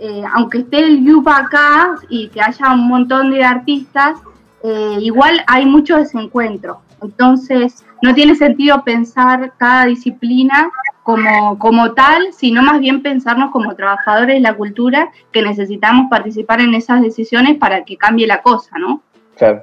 eh, 0.00 0.22
aunque 0.34 0.58
esté 0.58 0.78
el 0.80 1.04
Yupa 1.04 1.36
acá 1.36 1.94
y 2.08 2.28
que 2.28 2.40
haya 2.40 2.72
un 2.72 2.88
montón 2.88 3.30
de 3.30 3.44
artistas, 3.44 4.18
eh, 4.64 4.98
igual 5.00 5.40
hay 5.46 5.66
mucho 5.66 5.96
desencuentro. 5.98 6.80
Entonces, 7.02 7.84
no 8.02 8.14
tiene 8.14 8.34
sentido 8.34 8.84
pensar 8.84 9.52
cada 9.56 9.86
disciplina 9.86 10.70
como, 11.02 11.58
como 11.58 11.92
tal, 11.92 12.32
sino 12.32 12.62
más 12.62 12.80
bien 12.80 13.02
pensarnos 13.02 13.50
como 13.50 13.74
trabajadores 13.74 14.36
de 14.36 14.40
la 14.40 14.54
cultura 14.54 15.10
que 15.32 15.42
necesitamos 15.42 16.10
participar 16.10 16.60
en 16.60 16.74
esas 16.74 17.00
decisiones 17.00 17.56
para 17.56 17.84
que 17.84 17.96
cambie 17.96 18.26
la 18.26 18.42
cosa, 18.42 18.76
¿no? 18.78 19.02
Claro. 19.36 19.62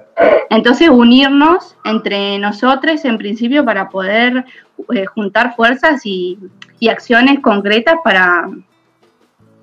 Entonces, 0.50 0.90
unirnos 0.90 1.78
entre 1.84 2.40
nosotros 2.40 3.04
en 3.06 3.18
principio 3.18 3.64
para 3.66 3.90
poder 3.90 4.46
eh, 4.94 5.06
juntar 5.06 5.56
fuerzas 5.56 6.06
y, 6.06 6.40
y 6.80 6.90
acciones 6.90 7.40
concretas 7.42 7.96
para, 8.04 8.50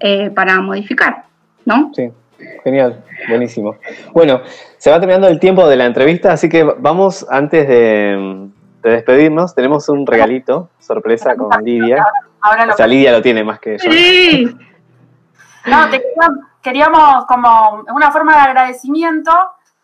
eh, 0.00 0.30
para 0.30 0.60
modificar, 0.60 1.24
¿no? 1.64 1.90
Sí, 1.94 2.10
genial, 2.62 3.02
buenísimo. 3.28 3.76
Bueno, 4.12 4.42
se 4.76 4.90
va 4.90 5.00
terminando 5.00 5.28
el 5.28 5.40
tiempo 5.40 5.66
de 5.66 5.76
la 5.76 5.86
entrevista, 5.86 6.32
así 6.32 6.48
que 6.48 6.62
vamos, 6.62 7.26
antes 7.30 7.66
de, 7.66 8.50
de 8.82 8.90
despedirnos, 8.90 9.54
tenemos 9.54 9.88
un 9.88 10.06
regalito, 10.06 10.70
sorpresa 10.80 11.36
con 11.36 11.50
Lidia. 11.62 12.04
ahora 12.40 12.66
lo 12.66 12.74
O 12.74 12.76
sea, 12.76 12.86
Lidia 12.86 13.12
lo 13.12 13.22
tiene 13.22 13.44
más 13.44 13.60
que 13.60 13.78
yo. 13.78 13.90
Sí, 13.90 14.56
No, 15.66 15.88
te 15.88 16.00
quería- 16.02 16.30
queríamos 16.60 17.24
como 17.26 17.84
una 17.94 18.10
forma 18.10 18.34
de 18.34 18.40
agradecimiento 18.40 19.32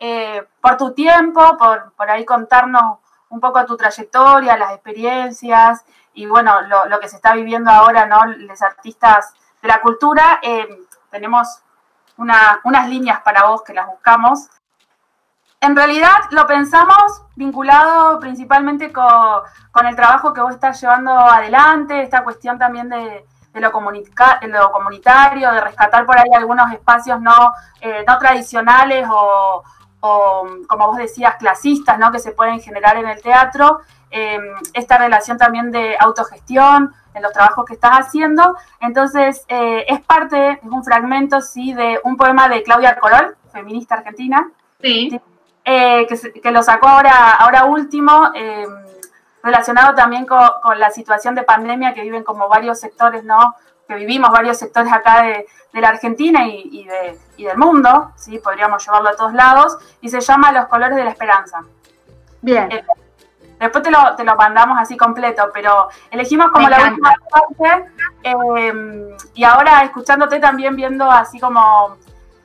eh, 0.00 0.44
por 0.60 0.76
tu 0.76 0.92
tiempo, 0.92 1.56
por, 1.56 1.92
por 1.92 2.10
ahí 2.10 2.24
contarnos 2.24 2.98
un 3.30 3.40
poco 3.40 3.64
tu 3.64 3.76
trayectoria, 3.76 4.56
las 4.56 4.72
experiencias 4.72 5.84
y 6.14 6.26
bueno, 6.26 6.62
lo, 6.62 6.86
lo 6.86 6.98
que 7.00 7.08
se 7.08 7.16
está 7.16 7.32
viviendo 7.34 7.70
ahora, 7.70 8.06
¿no? 8.06 8.24
Los 8.24 8.60
artistas 8.62 9.32
de 9.62 9.68
la 9.68 9.80
cultura. 9.80 10.40
Eh, 10.42 10.66
tenemos 11.10 11.62
una- 12.16 12.60
unas 12.64 12.88
líneas 12.88 13.20
para 13.20 13.44
vos 13.46 13.62
que 13.62 13.74
las 13.74 13.86
buscamos. 13.86 14.48
En 15.60 15.74
realidad 15.74 16.16
lo 16.30 16.46
pensamos 16.46 17.22
vinculado 17.34 18.20
principalmente 18.20 18.92
con, 18.92 19.42
con 19.72 19.86
el 19.86 19.96
trabajo 19.96 20.32
que 20.32 20.40
vos 20.40 20.54
estás 20.54 20.80
llevando 20.80 21.12
adelante, 21.12 22.02
esta 22.02 22.22
cuestión 22.22 22.58
también 22.58 22.88
de, 22.88 23.26
de 23.52 23.60
lo, 23.60 23.72
comunica- 23.72 24.38
de 24.40 24.48
lo 24.48 24.70
comunitario, 24.70 25.50
de 25.50 25.60
rescatar 25.60 26.06
por 26.06 26.16
ahí 26.16 26.30
algunos 26.32 26.72
espacios 26.72 27.20
no, 27.20 27.52
eh, 27.80 28.04
no 28.06 28.18
tradicionales 28.18 29.08
o, 29.10 29.64
o, 30.00 30.46
como 30.68 30.86
vos 30.86 30.96
decías, 30.96 31.34
clasistas, 31.36 31.98
¿no? 31.98 32.12
que 32.12 32.20
se 32.20 32.30
pueden 32.30 32.60
generar 32.60 32.96
en 32.96 33.08
el 33.08 33.20
teatro. 33.20 33.80
Eh, 34.10 34.38
esta 34.72 34.96
relación 34.96 35.38
también 35.38 35.72
de 35.72 35.96
autogestión 35.98 36.94
en 37.14 37.22
los 37.22 37.32
trabajos 37.32 37.64
que 37.64 37.74
estás 37.74 37.98
haciendo. 37.98 38.56
Entonces, 38.80 39.44
eh, 39.48 39.84
es 39.88 40.00
parte, 40.02 40.52
es 40.52 40.62
un 40.62 40.84
fragmento, 40.84 41.40
sí, 41.40 41.74
de 41.74 42.00
un 42.04 42.16
poema 42.16 42.48
de 42.48 42.62
Claudia 42.62 42.96
Corol, 42.98 43.36
feminista 43.52 43.96
argentina, 43.96 44.48
sí, 44.80 45.20
eh, 45.70 46.06
que, 46.42 46.50
lo 46.50 46.62
sacó 46.62 46.88
ahora, 46.88 47.34
ahora 47.34 47.64
último, 47.64 48.30
eh, 48.34 48.66
relacionado 49.42 49.94
también 49.94 50.24
con, 50.26 50.40
con 50.62 50.78
la 50.78 50.90
situación 50.90 51.34
de 51.34 51.42
pandemia 51.42 51.92
que 51.94 52.02
viven 52.02 52.24
como 52.24 52.48
varios 52.48 52.80
sectores, 52.80 53.22
¿no? 53.24 53.54
Que 53.86 53.94
vivimos 53.94 54.30
varios 54.30 54.56
sectores 54.58 54.92
acá 54.92 55.22
de, 55.22 55.46
de 55.72 55.80
la 55.80 55.88
Argentina 55.90 56.46
y, 56.46 56.68
y 56.72 56.84
de- 56.84 57.18
y 57.36 57.44
del 57.44 57.56
mundo, 57.56 58.12
¿sí? 58.16 58.38
Podríamos 58.38 58.84
llevarlo 58.84 59.10
a 59.10 59.16
todos 59.16 59.32
lados, 59.34 59.78
y 60.00 60.08
se 60.08 60.20
llama 60.20 60.52
Los 60.52 60.66
colores 60.66 60.96
de 60.96 61.04
la 61.04 61.10
esperanza. 61.10 61.58
bien. 62.42 62.70
Eh, 62.72 62.84
Después 63.60 63.82
te 63.82 63.90
lo, 63.90 64.14
te 64.14 64.22
lo 64.22 64.36
mandamos 64.36 64.78
así 64.78 64.96
completo, 64.96 65.50
pero 65.52 65.88
elegimos 66.12 66.46
como 66.52 66.64
Me 66.66 66.70
la 66.70 66.76
encanta. 66.76 67.14
última 67.48 67.66
parte. 67.72 67.90
y 69.34 69.42
ahora 69.44 69.82
escuchándote 69.82 70.38
también 70.38 70.76
viendo 70.76 71.10
así 71.10 71.40
como 71.40 71.96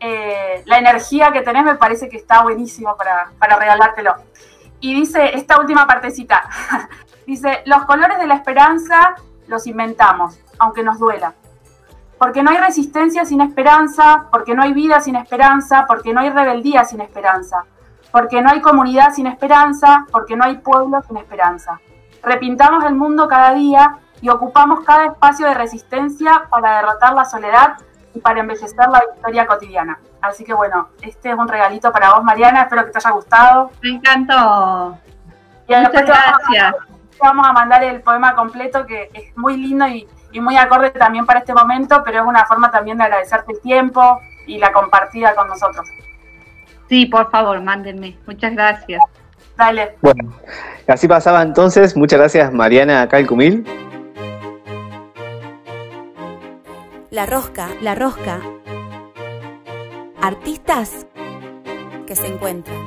eh, 0.04 0.64
la 0.66 0.78
energía 0.78 1.32
que 1.32 1.41
tenés, 1.41 1.64
me 1.64 1.76
parece 1.76 2.10
que 2.10 2.18
está 2.18 2.43
buenísimo 2.43 2.95
para, 2.97 3.32
para 3.39 3.56
regalártelo. 3.58 4.16
Y 4.80 4.93
dice 4.93 5.36
esta 5.36 5.60
última 5.60 5.88
partecita, 5.88 6.49
dice, 7.28 7.64
los 7.66 7.86
colores 7.86 8.18
de 8.20 8.28
la 8.28 8.36
esperanza 8.36 9.16
los 9.47 9.66
inventamos, 9.66 10.38
aunque 10.60 10.84
nos 10.84 10.99
duela. 10.99 11.34
Porque 12.18 12.43
no 12.43 12.51
hay 12.51 12.58
resistencia 12.58 13.26
sin 13.26 13.41
esperanza, 13.41 14.28
porque 14.32 14.54
no 14.54 14.64
hay 14.64 14.74
vida 14.74 15.01
sin 15.01 15.16
esperanza, 15.16 15.86
porque 15.88 16.14
no 16.14 16.22
hay 16.22 16.30
rebeldía 16.30 16.86
sin 16.86 17.01
esperanza 17.01 17.66
porque 18.14 18.43
no 18.43 18.51
hay 18.51 18.62
comunidad 18.62 19.12
sin 19.12 19.26
esperanza, 19.26 20.06
porque 20.12 20.36
no 20.36 20.45
hay 20.45 20.58
pueblo 20.60 21.01
sin 21.08 21.18
esperanza. 21.18 21.82
Repintamos 22.22 22.86
el 22.86 22.93
mundo 22.93 23.28
cada 23.28 23.56
día 23.56 23.97
y 24.22 24.30
ocupamos 24.30 24.86
cada 24.86 25.08
espacio 25.08 25.47
de 25.47 25.56
resistencia 25.56 26.43
para 26.51 26.76
derrotar 26.76 27.16
la 27.16 27.26
soledad 27.26 27.74
y 28.14 28.20
para 28.20 28.39
embellecer 28.41 28.88
la 28.89 29.03
historia 29.16 29.45
cotidiana. 29.45 29.99
Así 30.22 30.43
que 30.43 30.53
bueno, 30.53 30.89
este 31.01 31.30
es 31.32 31.36
un 31.36 31.47
regalito 31.47 31.91
para 31.91 32.14
vos, 32.14 32.24
Mariana. 32.24 32.64
Espero 32.64 32.86
que 32.86 32.91
te 32.91 32.97
haya 32.97 33.11
gustado. 33.11 33.72
Me 33.82 33.89
encantó. 33.89 34.97
Y 35.68 35.76
Muchas 35.76 36.05
gracias. 36.05 36.76
Vamos 37.22 37.47
a 37.47 37.53
mandar 37.53 37.84
el 37.84 38.01
poema 38.01 38.36
completo 38.36 38.86
que 38.86 39.09
es 39.14 39.36
muy 39.38 39.57
lindo 39.57 39.88
y, 39.88 40.07
y 40.32 40.41
muy 40.41 40.57
acorde 40.57 40.91
también 40.91 41.26
para 41.26 41.39
este 41.39 41.53
momento, 41.53 42.01
pero 42.03 42.22
es 42.22 42.26
una 42.26 42.45
forma 42.45 42.70
también 42.70 42.97
de 42.97 43.05
agradecerte 43.05 43.53
el 43.53 43.61
tiempo 43.61 44.20
y 44.45 44.57
la 44.57 44.72
compartida 44.72 45.34
con 45.36 45.47
nosotros. 45.47 45.88
Sí, 46.89 47.05
por 47.05 47.32
favor, 47.32 47.61
mándenme. 47.61 48.18
Muchas 48.26 48.53
gracias. 48.53 49.01
Dale. 49.57 49.95
Bueno, 50.01 50.34
así 50.88 51.07
pasaba 51.07 51.41
entonces. 51.41 51.95
Muchas 51.95 52.20
gracias, 52.20 52.51
Mariana 52.51 53.07
Calcumil. 53.07 53.66
La 57.14 57.28
rosca, 57.28 57.70
la 57.80 57.93
rosca. 57.93 58.41
Artistas 60.20 61.05
que 62.07 62.16
se 62.16 62.26
encuentran. 62.26 62.82